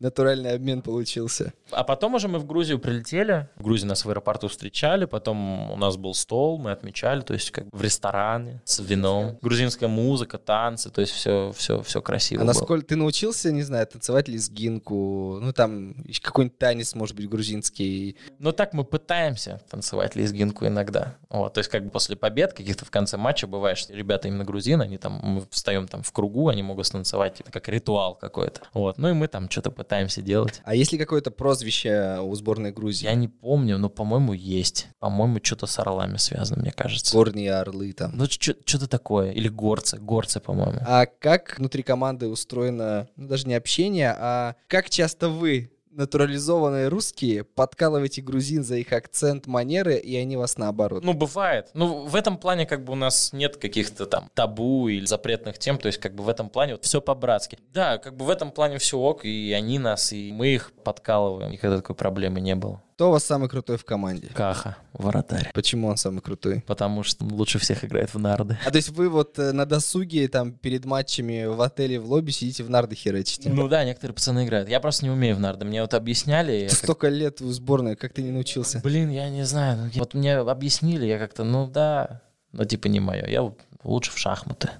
Натуральный 0.00 0.52
обмен 0.52 0.82
получился. 0.82 1.52
А 1.70 1.84
потом 1.84 2.14
уже 2.14 2.28
мы 2.28 2.38
в 2.38 2.46
Грузию 2.46 2.78
прилетели. 2.78 3.48
В 3.56 3.62
Грузии 3.64 3.86
нас 3.86 4.04
в 4.04 4.10
аэропорту 4.10 4.48
встречали. 4.48 5.04
Потом 5.04 5.70
у 5.70 5.76
нас 5.76 5.96
был 5.96 6.14
стол, 6.14 6.58
мы 6.58 6.70
отмечали, 6.70 7.20
то 7.20 7.34
есть 7.34 7.50
как 7.50 7.64
в 7.72 7.82
ресторане 7.82 8.62
с 8.64 8.78
вином. 8.78 9.38
Грузинская 9.42 9.88
музыка, 9.88 10.38
танцы, 10.38 10.90
то 10.90 11.00
есть 11.00 11.12
все, 11.12 11.52
все, 11.56 11.82
все 11.82 12.00
красиво 12.00 12.42
А 12.42 12.44
было. 12.44 12.52
насколько 12.52 12.86
ты 12.86 12.96
научился, 12.96 13.50
не 13.52 13.62
знаю, 13.62 13.86
танцевать 13.86 14.28
лезгинку? 14.28 15.38
Ну, 15.40 15.52
там 15.52 15.94
какой-нибудь 16.22 16.58
танец, 16.58 16.94
может 16.94 17.16
быть, 17.16 17.28
грузинский. 17.28 18.16
Ну 18.38 18.52
так 18.52 18.72
мы 18.72 18.84
пытаемся 18.84 19.60
танцевать 19.70 20.14
лезгинку 20.16 20.66
иногда. 20.66 21.16
Вот, 21.30 21.54
то 21.54 21.58
есть 21.58 21.70
как 21.70 21.84
бы 21.84 21.90
после 21.90 22.16
побед 22.16 22.52
каких-то 22.52 22.84
в 22.84 22.90
конце 22.90 23.16
матча 23.16 23.46
бывает, 23.46 23.78
что 23.78 23.92
ребята 23.94 24.28
именно 24.28 24.44
грузины, 24.44 24.82
они 24.82 24.98
там, 24.98 25.20
мы 25.22 25.40
встаем 25.56 25.88
там 25.88 26.02
в 26.02 26.12
кругу, 26.12 26.48
они 26.48 26.62
могут 26.62 26.86
станцевать, 26.86 27.34
типа, 27.34 27.50
как 27.50 27.68
ритуал 27.68 28.14
какой-то. 28.14 28.60
Вот, 28.74 28.98
ну 28.98 29.08
и 29.08 29.12
мы 29.12 29.26
там 29.26 29.50
что-то 29.50 29.70
пытаемся 29.70 30.22
делать. 30.22 30.60
А 30.64 30.74
есть 30.74 30.92
ли 30.92 30.98
какое-то 30.98 31.30
прозвище 31.30 32.18
у 32.20 32.34
сборной 32.34 32.72
Грузии? 32.72 33.06
Я 33.06 33.14
не 33.14 33.28
помню, 33.28 33.78
но, 33.78 33.88
по-моему, 33.88 34.34
есть. 34.34 34.88
По-моему, 35.00 35.40
что-то 35.42 35.66
с 35.66 35.78
орлами 35.78 36.18
связано, 36.18 36.60
мне 36.62 36.72
кажется. 36.72 37.16
Горные 37.16 37.54
орлы 37.54 37.92
там. 37.92 38.12
Ну, 38.14 38.26
что-то 38.26 38.86
такое. 38.86 39.32
Или 39.32 39.48
горцы. 39.48 39.98
Горцы, 39.98 40.40
по-моему. 40.40 40.80
А 40.86 41.06
как 41.06 41.56
внутри 41.58 41.82
команды 41.82 42.28
устроено, 42.28 43.08
ну, 43.16 43.28
даже 43.28 43.48
не 43.48 43.54
общение, 43.54 44.14
а 44.16 44.56
как 44.68 44.90
часто 44.90 45.28
вы 45.28 45.72
натурализованные 45.96 46.88
русские 46.88 47.44
подкалываете 47.44 48.22
грузин 48.22 48.62
за 48.62 48.76
их 48.76 48.92
акцент, 48.92 49.46
манеры, 49.46 49.96
и 49.96 50.16
они 50.16 50.36
вас 50.36 50.58
наоборот. 50.58 51.02
Ну, 51.02 51.14
бывает. 51.14 51.70
Ну, 51.74 52.06
в 52.06 52.14
этом 52.14 52.38
плане 52.38 52.66
как 52.66 52.84
бы 52.84 52.92
у 52.92 52.96
нас 52.96 53.32
нет 53.32 53.56
каких-то 53.56 54.06
там 54.06 54.30
табу 54.34 54.88
или 54.88 55.06
запретных 55.06 55.58
тем, 55.58 55.78
то 55.78 55.86
есть 55.86 55.98
как 55.98 56.14
бы 56.14 56.22
в 56.22 56.28
этом 56.28 56.50
плане 56.50 56.74
вот 56.74 56.84
все 56.84 57.00
по-братски. 57.00 57.58
Да, 57.72 57.98
как 57.98 58.16
бы 58.16 58.24
в 58.24 58.30
этом 58.30 58.52
плане 58.52 58.78
все 58.78 58.98
ок, 58.98 59.24
и 59.24 59.52
они 59.52 59.78
нас, 59.78 60.12
и 60.12 60.32
мы 60.32 60.48
их 60.48 60.72
подкалываем. 60.84 61.50
Никогда 61.50 61.78
такой 61.78 61.96
проблемы 61.96 62.40
не 62.40 62.54
было. 62.54 62.82
Кто 62.96 63.08
у 63.10 63.12
вас 63.12 63.24
самый 63.24 63.50
крутой 63.50 63.76
в 63.76 63.84
команде? 63.84 64.28
Каха, 64.32 64.78
вратарь. 64.94 65.50
Почему 65.52 65.88
он 65.88 65.98
самый 65.98 66.22
крутой? 66.22 66.64
Потому 66.66 67.02
что 67.02 67.26
лучше 67.26 67.58
всех 67.58 67.84
играет 67.84 68.14
в 68.14 68.18
нарды. 68.18 68.56
А 68.64 68.70
то 68.70 68.76
есть 68.76 68.88
вы 68.88 69.10
вот 69.10 69.38
э, 69.38 69.52
на 69.52 69.66
досуге, 69.66 70.26
там, 70.28 70.52
перед 70.52 70.86
матчами 70.86 71.44
в 71.44 71.60
отеле 71.60 72.00
в 72.00 72.10
лобби 72.10 72.30
сидите 72.30 72.64
в 72.64 72.70
нарды 72.70 72.94
херачите? 72.94 73.50
Ну 73.50 73.68
да, 73.68 73.84
некоторые 73.84 74.14
пацаны 74.14 74.46
играют. 74.46 74.70
Я 74.70 74.80
просто 74.80 75.04
не 75.04 75.10
умею 75.10 75.36
в 75.36 75.40
нарды. 75.40 75.66
Мне 75.66 75.82
вот 75.82 75.92
объясняли. 75.92 76.68
как- 76.70 76.78
Столько 76.78 77.08
лет 77.08 77.42
в 77.42 77.52
сборной, 77.52 77.96
как 77.96 78.14
ты 78.14 78.22
не 78.22 78.30
научился? 78.30 78.80
Блин, 78.82 79.10
я 79.10 79.28
не 79.28 79.44
знаю. 79.44 79.76
ну, 79.76 79.90
Вот 80.00 80.14
мне 80.14 80.34
объяснили, 80.38 81.04
я 81.04 81.18
как-то, 81.18 81.44
ну 81.44 81.66
да, 81.66 82.22
но 82.52 82.64
типа 82.64 82.86
не 82.88 83.00
мое. 83.00 83.26
Я 83.26 83.52
лучше 83.84 84.10
в 84.10 84.16
шахматы. 84.16 84.70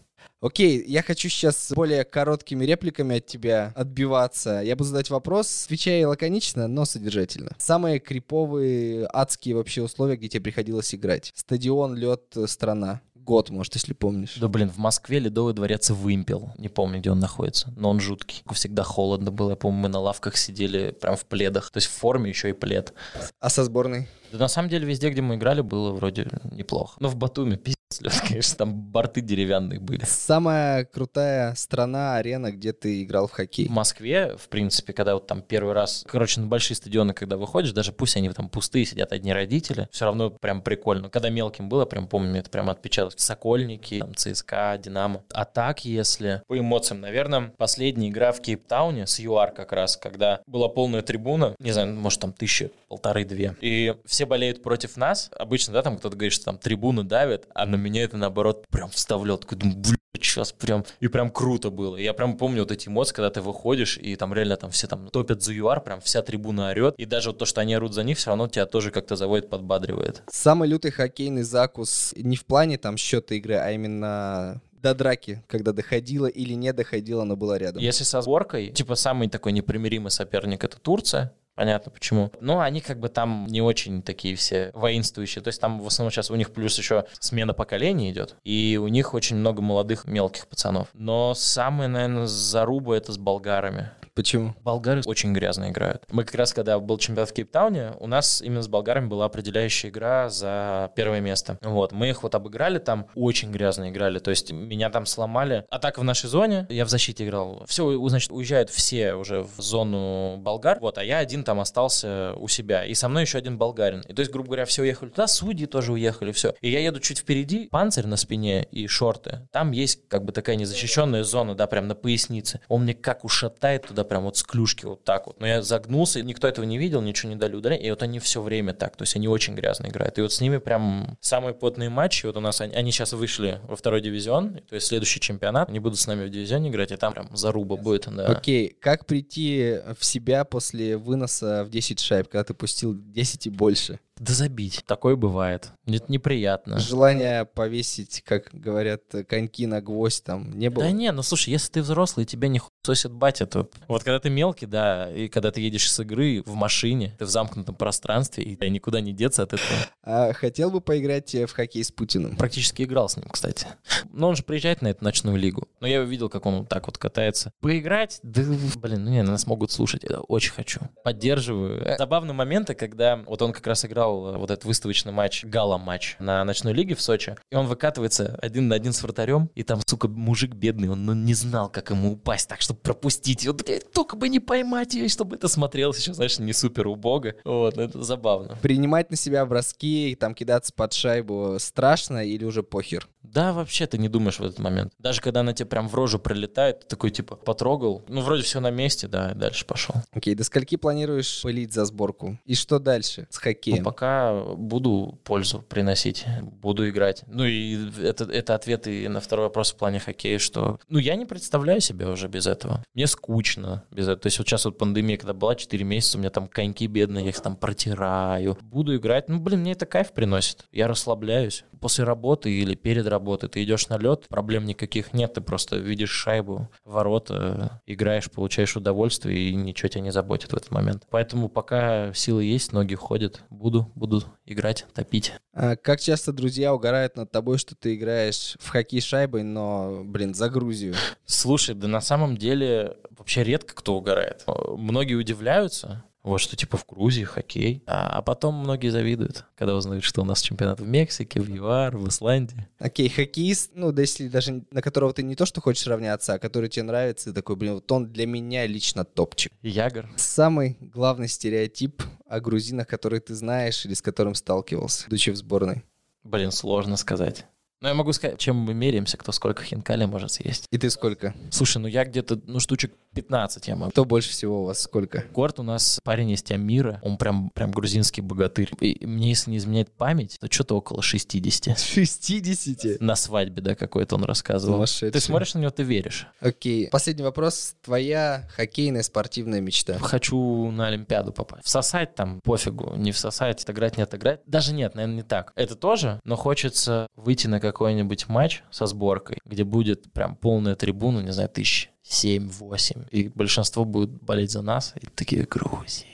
Окей, 0.40 0.84
я 0.86 1.02
хочу 1.02 1.28
сейчас 1.28 1.72
более 1.74 2.04
короткими 2.04 2.64
репликами 2.64 3.16
от 3.16 3.26
тебя 3.26 3.72
отбиваться. 3.74 4.60
Я 4.62 4.76
буду 4.76 4.90
задать 4.90 5.08
вопрос, 5.10 5.64
отвечай 5.64 6.04
лаконично, 6.04 6.68
но 6.68 6.84
содержательно. 6.84 7.52
Самые 7.58 8.00
криповые, 8.00 9.08
адские 9.12 9.54
вообще 9.56 9.82
условия, 9.82 10.16
где 10.16 10.28
тебе 10.28 10.42
приходилось 10.42 10.94
играть? 10.94 11.32
Стадион, 11.34 11.94
лед, 11.96 12.36
страна. 12.46 13.00
год, 13.14 13.50
может, 13.50 13.74
если 13.74 13.92
помнишь. 13.94 14.36
Да, 14.36 14.46
блин, 14.48 14.70
в 14.70 14.76
Москве 14.78 15.18
Ледовый 15.18 15.54
дворец 15.54 15.90
вымпел. 15.90 16.52
Не 16.58 16.68
помню, 16.68 17.00
где 17.00 17.10
он 17.10 17.18
находится, 17.18 17.72
но 17.74 17.90
он 17.90 17.98
жуткий. 17.98 18.42
Всегда 18.52 18.82
холодно 18.84 19.32
было. 19.32 19.50
Я 19.50 19.56
помню, 19.56 19.80
мы 19.80 19.88
на 19.88 19.98
лавках 20.00 20.36
сидели 20.36 20.92
прям 20.92 21.16
в 21.16 21.24
пледах. 21.24 21.70
То 21.70 21.78
есть 21.78 21.88
в 21.88 21.92
форме 21.92 22.28
еще 22.30 22.50
и 22.50 22.52
плед. 22.52 22.92
А 23.40 23.48
со 23.50 23.64
сборной? 23.64 24.06
Да 24.32 24.38
на 24.38 24.48
самом 24.48 24.68
деле 24.68 24.86
везде, 24.86 25.10
где 25.10 25.22
мы 25.22 25.36
играли, 25.36 25.60
было 25.62 25.92
вроде 25.92 26.28
неплохо. 26.52 26.96
Но 27.00 27.08
в 27.08 27.16
Батуми, 27.16 27.56
пиздец, 27.56 27.75
Лёд, 28.00 28.12
конечно, 28.26 28.56
там 28.56 28.74
борты 28.74 29.20
деревянные 29.20 29.80
были. 29.80 30.04
Самая 30.04 30.84
крутая 30.84 31.54
страна, 31.54 32.16
арена, 32.16 32.52
где 32.52 32.72
ты 32.72 33.02
играл 33.02 33.26
в 33.28 33.32
хоккей? 33.32 33.66
В 33.66 33.70
Москве, 33.70 34.36
в 34.36 34.48
принципе, 34.48 34.92
когда 34.92 35.14
вот 35.14 35.26
там 35.26 35.42
первый 35.42 35.74
раз, 35.74 36.04
короче, 36.06 36.40
на 36.40 36.46
большие 36.46 36.76
стадионы, 36.76 37.12
когда 37.14 37.36
выходишь, 37.36 37.72
даже 37.72 37.92
пусть 37.92 38.16
они 38.16 38.30
там 38.30 38.48
пустые, 38.48 38.84
сидят 38.84 39.12
одни 39.12 39.32
родители, 39.32 39.88
все 39.90 40.04
равно 40.04 40.30
прям 40.30 40.62
прикольно. 40.62 41.08
Когда 41.10 41.30
мелким 41.30 41.68
было, 41.68 41.84
прям 41.84 42.06
помню, 42.06 42.40
это 42.40 42.50
прям 42.50 42.70
отпечаталось. 42.70 43.14
Сокольники, 43.16 43.98
там, 43.98 44.14
ЦСКА, 44.14 44.78
Динамо. 44.82 45.22
А 45.32 45.44
так, 45.44 45.84
если 45.84 46.42
по 46.46 46.58
эмоциям, 46.58 47.00
наверное, 47.00 47.52
последняя 47.56 48.08
игра 48.08 48.32
в 48.32 48.40
Кейптауне 48.40 49.06
с 49.06 49.18
ЮАР 49.18 49.52
как 49.52 49.72
раз, 49.72 49.96
когда 49.96 50.40
была 50.46 50.68
полная 50.68 51.02
трибуна, 51.02 51.54
не 51.58 51.72
знаю, 51.72 51.94
может 51.94 52.20
там 52.20 52.32
тысячи, 52.32 52.70
полторы-две, 52.88 53.56
и 53.60 53.94
все 54.04 54.26
болеют 54.26 54.62
против 54.62 54.96
нас. 54.96 55.30
Обычно, 55.36 55.74
да, 55.74 55.82
там 55.82 55.98
кто-то 55.98 56.16
говорит, 56.16 56.32
что 56.32 56.44
там 56.46 56.58
трибуны 56.58 57.02
давят, 57.02 57.46
а 57.54 57.66
на 57.66 57.76
меня 57.86 58.02
это 58.02 58.16
наоборот 58.16 58.64
прям 58.70 58.90
вставлял. 58.90 59.38
Такой, 59.38 59.58
думаю, 59.58 59.78
блин, 59.78 59.98
сейчас 60.14 60.52
прям, 60.52 60.84
и 61.00 61.08
прям 61.08 61.30
круто 61.30 61.70
было. 61.70 61.96
Я 61.96 62.12
прям 62.12 62.36
помню 62.36 62.60
вот 62.60 62.72
эти 62.72 62.88
эмоции, 62.88 63.14
когда 63.14 63.30
ты 63.30 63.40
выходишь, 63.40 63.98
и 63.98 64.16
там 64.16 64.34
реально 64.34 64.56
там 64.56 64.70
все 64.70 64.86
там 64.86 65.08
топят 65.08 65.42
за 65.42 65.52
ЮАР, 65.54 65.82
прям 65.82 66.00
вся 66.00 66.22
трибуна 66.22 66.70
орет, 66.70 66.94
и 66.98 67.04
даже 67.04 67.30
вот 67.30 67.38
то, 67.38 67.44
что 67.46 67.60
они 67.60 67.74
орут 67.74 67.94
за 67.94 68.02
них, 68.02 68.18
все 68.18 68.30
равно 68.30 68.48
тебя 68.48 68.66
тоже 68.66 68.90
как-то 68.90 69.16
заводит, 69.16 69.48
подбадривает. 69.48 70.22
Самый 70.30 70.68
лютый 70.68 70.90
хоккейный 70.90 71.42
закус 71.42 72.12
не 72.16 72.36
в 72.36 72.44
плане 72.44 72.78
там 72.78 72.96
счета 72.96 73.34
игры, 73.34 73.54
а 73.54 73.70
именно 73.70 74.60
до 74.82 74.94
драки, 74.94 75.42
когда 75.48 75.72
доходила 75.72 76.26
или 76.26 76.54
не 76.54 76.72
доходила, 76.72 77.24
но 77.24 77.36
была 77.36 77.58
рядом. 77.58 77.82
Если 77.82 78.04
со 78.04 78.20
сборкой, 78.20 78.70
типа 78.70 78.94
самый 78.94 79.28
такой 79.28 79.52
непримиримый 79.52 80.10
соперник 80.10 80.64
это 80.64 80.78
Турция, 80.78 81.32
Понятно 81.56 81.90
почему. 81.90 82.30
Но 82.40 82.60
они 82.60 82.82
как 82.82 83.00
бы 83.00 83.08
там 83.08 83.46
не 83.48 83.62
очень 83.62 84.02
такие 84.02 84.36
все 84.36 84.70
воинствующие. 84.74 85.42
То 85.42 85.48
есть 85.48 85.58
там 85.58 85.80
в 85.80 85.86
основном 85.86 86.12
сейчас 86.12 86.30
у 86.30 86.36
них 86.36 86.52
плюс 86.52 86.76
еще 86.76 87.06
смена 87.18 87.54
поколений 87.54 88.10
идет. 88.10 88.36
И 88.44 88.78
у 88.80 88.88
них 88.88 89.14
очень 89.14 89.36
много 89.36 89.62
молодых 89.62 90.04
мелких 90.04 90.46
пацанов. 90.48 90.88
Но 90.92 91.32
самое, 91.34 91.88
наверное, 91.88 92.26
заруба 92.26 92.94
это 92.94 93.10
с 93.10 93.18
болгарами. 93.18 93.90
Почему? 94.16 94.54
Болгары 94.64 95.02
очень 95.04 95.34
грязно 95.34 95.68
играют. 95.68 96.02
Мы 96.10 96.24
как 96.24 96.34
раз, 96.36 96.54
когда 96.54 96.78
был 96.80 96.96
чемпионат 96.96 97.28
в 97.28 97.34
Кейптауне, 97.34 97.92
у 98.00 98.06
нас 98.06 98.40
именно 98.40 98.62
с 98.62 98.68
болгарами 98.68 99.08
была 99.08 99.26
определяющая 99.26 99.90
игра 99.90 100.30
за 100.30 100.90
первое 100.96 101.20
место. 101.20 101.58
Вот, 101.60 101.92
мы 101.92 102.08
их 102.08 102.22
вот 102.22 102.34
обыграли 102.34 102.78
там, 102.78 103.08
очень 103.14 103.52
грязно 103.52 103.90
играли, 103.90 104.18
то 104.18 104.30
есть 104.30 104.52
меня 104.52 104.88
там 104.88 105.04
сломали. 105.04 105.66
Атака 105.68 106.00
в 106.00 106.04
нашей 106.04 106.30
зоне, 106.30 106.66
я 106.70 106.86
в 106.86 106.88
защите 106.88 107.26
играл. 107.26 107.64
Все, 107.68 108.08
значит, 108.08 108.32
уезжают 108.32 108.70
все 108.70 109.12
уже 109.12 109.42
в 109.42 109.60
зону 109.60 110.38
болгар, 110.38 110.78
вот, 110.80 110.96
а 110.96 111.04
я 111.04 111.18
один 111.18 111.44
там 111.44 111.60
остался 111.60 112.32
у 112.36 112.48
себя. 112.48 112.86
И 112.86 112.94
со 112.94 113.10
мной 113.10 113.24
еще 113.24 113.36
один 113.36 113.58
болгарин. 113.58 114.00
И 114.08 114.14
то 114.14 114.20
есть, 114.20 114.32
грубо 114.32 114.46
говоря, 114.46 114.64
все 114.64 114.80
уехали 114.80 115.10
туда, 115.10 115.26
судьи 115.26 115.66
тоже 115.66 115.92
уехали, 115.92 116.32
все. 116.32 116.54
И 116.62 116.70
я 116.70 116.80
еду 116.80 117.00
чуть 117.00 117.18
впереди, 117.18 117.68
панцирь 117.68 118.06
на 118.06 118.16
спине 118.16 118.66
и 118.70 118.86
шорты. 118.86 119.46
Там 119.52 119.72
есть 119.72 120.08
как 120.08 120.24
бы 120.24 120.32
такая 120.32 120.56
незащищенная 120.56 121.22
зона, 121.22 121.54
да, 121.54 121.66
прям 121.66 121.86
на 121.86 121.94
пояснице. 121.94 122.60
Он 122.68 122.84
мне 122.84 122.94
как 122.94 123.22
ушатает 123.22 123.86
туда 123.86 124.05
прям 124.06 124.24
вот 124.24 124.36
с 124.36 124.42
клюшки 124.42 124.84
вот 124.84 125.04
так 125.04 125.26
вот. 125.26 125.40
Но 125.40 125.46
я 125.46 125.62
загнулся, 125.62 126.22
никто 126.22 126.48
этого 126.48 126.64
не 126.64 126.78
видел, 126.78 127.00
ничего 127.02 127.30
не 127.30 127.36
дали 127.36 127.54
ударения. 127.56 127.86
И 127.86 127.90
вот 127.90 128.02
они 128.02 128.18
все 128.18 128.40
время 128.42 128.72
так, 128.72 128.96
то 128.96 129.02
есть 129.02 129.16
они 129.16 129.28
очень 129.28 129.54
грязно 129.54 129.86
играют. 129.86 130.18
И 130.18 130.22
вот 130.22 130.32
с 130.32 130.40
ними 130.40 130.58
прям 130.58 131.18
самые 131.20 131.54
потные 131.54 131.90
матчи, 131.90 132.26
вот 132.26 132.36
у 132.36 132.40
нас, 132.40 132.60
они, 132.60 132.74
они 132.74 132.92
сейчас 132.92 133.12
вышли 133.12 133.60
во 133.68 133.76
второй 133.76 134.00
дивизион, 134.00 134.60
то 134.68 134.74
есть 134.74 134.86
следующий 134.86 135.20
чемпионат, 135.20 135.68
они 135.68 135.80
будут 135.80 135.98
с 135.98 136.06
нами 136.06 136.26
в 136.26 136.30
дивизионе 136.30 136.70
играть, 136.70 136.92
и 136.92 136.96
там 136.96 137.12
прям 137.12 137.34
заруба 137.36 137.76
будет, 137.76 138.08
да. 138.14 138.26
Окей, 138.26 138.76
как 138.80 139.06
прийти 139.06 139.78
в 139.98 140.04
себя 140.04 140.44
после 140.44 140.96
выноса 140.96 141.64
в 141.64 141.70
10 141.70 142.00
шайб, 142.00 142.28
когда 142.28 142.44
ты 142.44 142.54
пустил 142.54 142.94
10 142.94 143.46
и 143.46 143.50
больше? 143.50 143.98
Да 144.18 144.32
забить. 144.32 144.82
Такое 144.86 145.16
бывает. 145.16 145.72
Это 145.86 146.10
неприятно. 146.10 146.78
Желание 146.78 147.44
повесить, 147.44 148.22
как 148.24 148.48
говорят, 148.52 149.02
коньки 149.28 149.66
на 149.66 149.80
гвоздь 149.82 150.24
там 150.24 150.58
не 150.58 150.70
было? 150.70 150.84
Да 150.84 150.90
не, 150.90 151.12
ну 151.12 151.22
слушай, 151.22 151.50
если 151.50 151.72
ты 151.72 151.82
взрослый, 151.82 152.24
тебя 152.24 152.48
не 152.48 152.60
сосет 152.82 153.12
батя, 153.12 153.46
то... 153.46 153.68
Вот 153.88 154.04
когда 154.04 154.18
ты 154.20 154.30
мелкий, 154.30 154.66
да, 154.66 155.12
и 155.12 155.28
когда 155.28 155.50
ты 155.50 155.60
едешь 155.60 155.90
с 155.90 156.00
игры 156.00 156.42
в 156.46 156.54
машине, 156.54 157.14
ты 157.18 157.24
в 157.24 157.28
замкнутом 157.28 157.74
пространстве, 157.74 158.44
и 158.44 158.56
ты 158.56 158.68
никуда 158.70 159.00
не 159.00 159.12
деться 159.12 159.42
от 159.42 159.52
этого. 159.52 159.78
А 160.02 160.32
хотел 160.32 160.70
бы 160.70 160.80
поиграть 160.80 161.34
в 161.34 161.52
хоккей 161.52 161.84
с 161.84 161.90
Путиным? 161.90 162.36
Практически 162.36 162.82
играл 162.82 163.08
с 163.08 163.16
ним, 163.16 163.28
кстати. 163.28 163.66
Но 164.12 164.28
он 164.28 164.36
же 164.36 164.44
приезжает 164.44 164.82
на 164.82 164.88
эту 164.88 165.04
ночную 165.04 165.36
лигу. 165.36 165.68
Но 165.80 165.86
я 165.86 166.00
видел, 166.02 166.28
как 166.28 166.46
он 166.46 166.60
вот 166.60 166.68
так 166.68 166.86
вот 166.86 166.96
катается. 166.96 167.52
Поиграть? 167.60 168.20
Да, 168.22 168.42
блин, 168.76 169.04
ну 169.04 169.10
не, 169.10 169.22
нас 169.22 169.46
могут 169.46 169.72
слушать. 169.72 170.04
Я 170.08 170.20
очень 170.20 170.52
хочу. 170.52 170.80
Поддерживаю. 171.04 171.98
Забавные 171.98 172.34
моменты, 172.34 172.74
когда 172.74 173.16
вот 173.16 173.42
он 173.42 173.52
как 173.52 173.66
раз 173.66 173.84
играл 173.84 174.05
играл 174.06 174.38
вот 174.38 174.50
этот 174.50 174.64
выставочный 174.64 175.12
матч, 175.12 175.44
гала-матч 175.44 176.16
на 176.18 176.44
ночной 176.44 176.72
лиге 176.72 176.94
в 176.94 177.00
Сочи, 177.00 177.36
и 177.50 177.56
он 177.56 177.66
выкатывается 177.66 178.38
один 178.40 178.68
на 178.68 178.76
один 178.76 178.92
с 178.92 179.02
вратарем, 179.02 179.50
и 179.54 179.62
там, 179.62 179.80
сука, 179.86 180.08
мужик 180.08 180.54
бедный, 180.54 180.88
он 180.88 181.04
ну, 181.04 181.14
не 181.14 181.34
знал, 181.34 181.68
как 181.68 181.90
ему 181.90 182.12
упасть 182.12 182.48
так, 182.48 182.60
чтобы 182.60 182.80
пропустить. 182.80 183.44
И 183.44 183.50
блядь, 183.50 183.90
только 183.92 184.16
бы 184.16 184.28
не 184.28 184.40
поймать 184.40 184.94
ее, 184.94 185.08
чтобы 185.08 185.36
это 185.36 185.48
смотрелось 185.48 185.98
еще, 185.98 186.14
знаешь, 186.14 186.38
не 186.38 186.52
супер 186.52 186.86
убого. 186.86 187.16
Вот, 187.44 187.78
это 187.78 188.02
забавно. 188.02 188.58
Принимать 188.60 189.10
на 189.10 189.16
себя 189.16 189.46
броски, 189.46 190.16
там 190.18 190.34
кидаться 190.34 190.72
под 190.74 190.92
шайбу 190.92 191.56
страшно 191.58 192.24
или 192.24 192.44
уже 192.44 192.62
похер? 192.62 193.08
Да, 193.22 193.52
вообще 193.52 193.86
ты 193.86 193.98
не 193.98 194.08
думаешь 194.08 194.38
в 194.38 194.44
этот 194.44 194.58
момент. 194.58 194.92
Даже 194.98 195.20
когда 195.20 195.40
она 195.40 195.52
тебе 195.52 195.66
прям 195.66 195.88
в 195.88 195.94
рожу 195.94 196.18
прилетает, 196.18 196.80
ты 196.80 196.86
такой 196.86 197.10
типа 197.10 197.36
потрогал, 197.36 198.04
ну 198.08 198.20
вроде 198.20 198.42
все 198.42 198.60
на 198.60 198.70
месте, 198.70 199.08
да, 199.08 199.34
дальше 199.34 199.66
пошел. 199.66 199.96
Окей, 200.12 200.34
до 200.34 200.44
скольки 200.44 200.76
планируешь 200.76 201.42
пылить 201.42 201.72
за 201.72 201.84
сборку? 201.84 202.38
И 202.44 202.54
что 202.54 202.78
дальше 202.78 203.26
с 203.30 203.38
хоккеем? 203.38 203.78
Ну, 203.78 203.84
пока 203.96 204.34
буду 204.56 205.18
пользу 205.24 205.64
приносить, 205.66 206.26
буду 206.42 206.86
играть. 206.86 207.22
Ну 207.26 207.44
и 207.44 207.78
это, 208.02 208.24
это 208.24 208.54
ответ 208.54 208.86
и 208.86 209.08
на 209.08 209.20
второй 209.20 209.46
вопрос 209.46 209.72
в 209.72 209.76
плане 209.76 210.00
хоккея, 210.00 210.38
что 210.38 210.78
ну 210.90 210.98
я 210.98 211.16
не 211.16 211.24
представляю 211.24 211.80
себя 211.80 212.10
уже 212.10 212.28
без 212.28 212.46
этого. 212.46 212.84
Мне 212.92 213.06
скучно 213.06 213.84
без 213.90 214.04
этого. 214.04 214.18
То 214.18 214.26
есть 214.26 214.38
вот 214.38 214.46
сейчас 214.46 214.66
вот 214.66 214.76
пандемия, 214.76 215.16
когда 215.16 215.32
была 215.32 215.54
4 215.54 215.82
месяца, 215.82 216.18
у 216.18 216.20
меня 216.20 216.28
там 216.28 216.46
коньки 216.46 216.86
бедные, 216.86 217.24
я 217.24 217.30
их 217.30 217.40
там 217.40 217.56
протираю. 217.56 218.58
Буду 218.60 218.94
играть. 218.94 219.30
Ну 219.30 219.40
блин, 219.40 219.60
мне 219.60 219.72
это 219.72 219.86
кайф 219.86 220.12
приносит. 220.12 220.66
Я 220.72 220.88
расслабляюсь. 220.88 221.64
После 221.80 222.04
работы 222.04 222.50
или 222.50 222.74
перед 222.74 223.06
работой 223.06 223.48
ты 223.48 223.62
идешь 223.62 223.88
на 223.88 223.98
лед, 223.98 224.26
проблем 224.28 224.64
никаких 224.64 225.12
нет, 225.12 225.34
ты 225.34 225.40
просто 225.40 225.76
видишь 225.76 226.10
шайбу, 226.10 226.68
ворота, 226.84 227.80
играешь, 227.86 228.30
получаешь 228.30 228.76
удовольствие 228.76 229.50
и 229.50 229.54
ничего 229.54 229.88
тебя 229.88 230.02
не 230.02 230.10
заботит 230.10 230.52
в 230.52 230.56
этот 230.56 230.70
момент. 230.70 231.04
Поэтому 231.10 231.48
пока 231.48 232.12
силы 232.14 232.44
есть, 232.44 232.72
ноги 232.72 232.94
ходят, 232.94 233.42
буду, 233.50 233.85
буду 233.94 234.24
играть, 234.44 234.86
топить. 234.94 235.32
А 235.52 235.76
как 235.76 236.00
часто 236.00 236.32
друзья 236.32 236.74
угорают 236.74 237.16
над 237.16 237.30
тобой, 237.30 237.58
что 237.58 237.74
ты 237.74 237.94
играешь 237.94 238.56
в 238.60 238.68
хоккей 238.68 239.00
шайбой, 239.00 239.42
но, 239.42 240.02
блин, 240.04 240.34
за 240.34 240.48
Грузию? 240.48 240.94
Слушай, 241.24 241.74
да 241.74 241.88
на 241.88 242.00
самом 242.00 242.36
деле 242.36 242.96
вообще 243.10 243.44
редко 243.44 243.74
кто 243.74 243.96
угорает. 243.96 244.44
Многие 244.46 245.14
удивляются, 245.14 246.04
вот 246.30 246.38
что 246.38 246.56
типа 246.56 246.76
в 246.76 246.86
Грузии 246.86 247.24
хоккей. 247.24 247.82
А, 247.86 248.18
а 248.18 248.22
потом 248.22 248.54
многие 248.54 248.88
завидуют, 248.88 249.44
когда 249.54 249.74
узнают, 249.76 250.04
что 250.04 250.22
у 250.22 250.24
нас 250.24 250.42
чемпионат 250.42 250.80
в 250.80 250.86
Мексике, 250.86 251.40
в 251.40 251.48
ЮАР, 251.48 251.96
в 251.96 252.08
Исландии. 252.08 252.68
Окей, 252.78 253.08
хоккеист, 253.08 253.72
ну, 253.74 253.92
да 253.92 254.02
если 254.02 254.28
даже 254.28 254.64
на 254.70 254.82
которого 254.82 255.12
ты 255.12 255.22
не 255.22 255.36
то, 255.36 255.46
что 255.46 255.60
хочешь 255.60 255.86
равняться, 255.86 256.34
а 256.34 256.38
который 256.38 256.68
тебе 256.68 256.84
нравится, 256.84 257.26
ты 257.26 257.32
такой, 257.32 257.56
блин, 257.56 257.74
вот 257.74 257.90
он 257.92 258.12
для 258.12 258.26
меня 258.26 258.66
лично 258.66 259.04
топчик. 259.04 259.52
Ягор. 259.62 260.08
Самый 260.16 260.76
главный 260.80 261.28
стереотип 261.28 262.02
о 262.28 262.40
грузинах, 262.40 262.86
который 262.86 263.20
ты 263.20 263.34
знаешь 263.34 263.84
или 263.86 263.94
с 263.94 264.02
которым 264.02 264.34
сталкивался, 264.34 265.04
будучи 265.06 265.30
в 265.30 265.36
сборной? 265.36 265.84
Блин, 266.24 266.50
сложно 266.50 266.96
сказать. 266.96 267.46
Ну, 267.86 267.90
я 267.90 267.94
могу 267.94 268.12
сказать, 268.12 268.36
чем 268.40 268.56
мы 268.56 268.74
меряемся, 268.74 269.16
кто 269.16 269.30
сколько 269.30 269.62
хинкали 269.62 270.06
может 270.06 270.32
съесть. 270.32 270.66
И 270.72 270.76
ты 270.76 270.90
сколько? 270.90 271.36
Слушай, 271.52 271.78
ну 271.78 271.86
я 271.86 272.04
где-то, 272.04 272.40
ну, 272.44 272.58
штучек 272.58 272.92
15 273.14 273.68
я 273.68 273.76
могу. 273.76 273.92
Кто 273.92 274.04
больше 274.04 274.30
всего 274.30 274.62
у 274.62 274.66
вас 274.66 274.82
сколько? 274.82 275.24
Горд 275.32 275.60
у 275.60 275.62
нас 275.62 276.00
парень 276.02 276.30
из 276.30 276.42
Амира, 276.50 276.98
он 277.04 277.16
прям, 277.16 277.50
прям 277.50 277.70
грузинский 277.70 278.22
богатырь. 278.22 278.72
И 278.80 279.06
мне, 279.06 279.28
если 279.28 279.52
не 279.52 279.58
изменяет 279.58 279.92
память, 279.92 280.36
то 280.40 280.48
что-то 280.50 280.76
около 280.76 281.00
60. 281.00 281.78
60? 281.78 283.00
На 283.00 283.14
свадьбе, 283.14 283.62
да, 283.62 283.76
какой-то 283.76 284.16
он 284.16 284.24
рассказывал. 284.24 284.78
Сумасшедший. 284.78 285.12
Ты 285.12 285.20
смотришь 285.20 285.54
на 285.54 285.60
него, 285.60 285.70
ты 285.70 285.84
веришь. 285.84 286.26
Окей. 286.40 286.88
Последний 286.88 287.22
вопрос. 287.22 287.76
Твоя 287.84 288.48
хоккейная 288.56 289.04
спортивная 289.04 289.60
мечта? 289.60 289.96
Хочу 290.00 290.72
на 290.72 290.88
Олимпиаду 290.88 291.32
попасть. 291.32 291.64
Всосать 291.64 292.16
там 292.16 292.40
пофигу, 292.42 292.96
не 292.96 293.12
всосать, 293.12 293.62
отыграть, 293.62 293.96
не 293.96 294.02
отыграть. 294.02 294.40
Даже 294.44 294.72
нет, 294.74 294.96
наверное, 294.96 295.18
не 295.18 295.22
так. 295.22 295.52
Это 295.54 295.76
тоже, 295.76 296.18
но 296.24 296.34
хочется 296.34 297.06
выйти 297.14 297.46
на 297.46 297.60
какой-нибудь 297.76 298.30
матч 298.30 298.62
со 298.70 298.86
сборкой, 298.86 299.36
где 299.44 299.62
будет 299.62 300.10
прям 300.14 300.34
полная 300.34 300.76
трибуна, 300.76 301.20
не 301.20 301.30
знаю, 301.30 301.50
тысяч 301.50 301.90
7-8, 302.08 303.10
и 303.10 303.28
большинство 303.28 303.84
будет 303.84 304.10
болеть 304.22 304.50
за 304.50 304.62
нас, 304.62 304.94
и 304.98 305.04
такие 305.14 305.42
Грузия. 305.42 306.06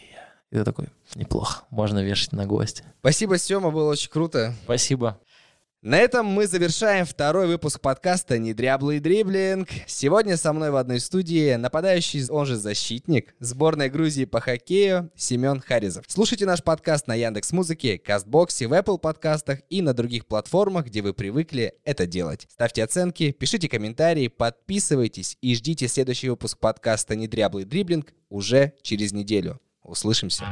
И 0.51 0.57
ты 0.57 0.65
такой, 0.65 0.89
неплохо, 1.15 1.63
можно 1.71 2.03
вешать 2.03 2.33
на 2.33 2.47
гости. 2.47 2.83
Спасибо, 2.99 3.39
Сема, 3.39 3.71
было 3.71 3.93
очень 3.93 4.11
круто. 4.11 4.55
Спасибо. 4.65 5.21
На 5.83 5.99
этом 5.99 6.27
мы 6.27 6.47
завершаем 6.47 7.05
второй 7.05 7.49
выпуск 7.49 7.81
подкаста 7.81 8.39
«Недряблый 8.39 9.01
дриблинг». 9.01 9.69
Сегодня 9.89 10.37
со 10.37 10.53
мной 10.53 10.71
в 10.71 10.77
одной 10.77 11.01
студии 11.01 11.57
нападающий, 11.57 12.25
он 12.29 12.47
же 12.47 12.55
защитник, 12.55 13.35
сборной 13.41 13.89
Грузии 13.91 14.25
по 14.25 14.41
хоккею 14.41 15.11
Семен 15.17 15.59
Харизов. 15.61 16.05
Слушайте 16.07 16.47
наш 16.47 16.63
подкаст 16.63 17.09
на 17.09 17.17
Яндекс 17.17 17.51
Музыке, 17.51 17.99
Кастбоксе, 17.99 18.69
в 18.69 18.75
Apple 18.75 19.01
подкастах 19.01 19.59
и 19.71 19.83
на 19.83 19.93
других 19.93 20.27
платформах, 20.27 20.87
где 20.87 21.03
вы 21.03 21.15
привыкли 21.15 21.75
это 21.83 22.07
делать. 22.07 22.47
Ставьте 22.49 22.85
оценки, 22.85 23.33
пишите 23.33 23.69
комментарии, 23.69 24.29
подписывайтесь 24.29 25.37
и 25.41 25.53
ждите 25.57 25.89
следующий 25.89 26.29
выпуск 26.29 26.59
подкаста 26.61 27.17
«Недряблый 27.17 27.65
дриблинг» 27.65 28.13
уже 28.29 28.75
через 28.83 29.13
неделю. 29.13 29.61
Услышимся. 29.83 30.45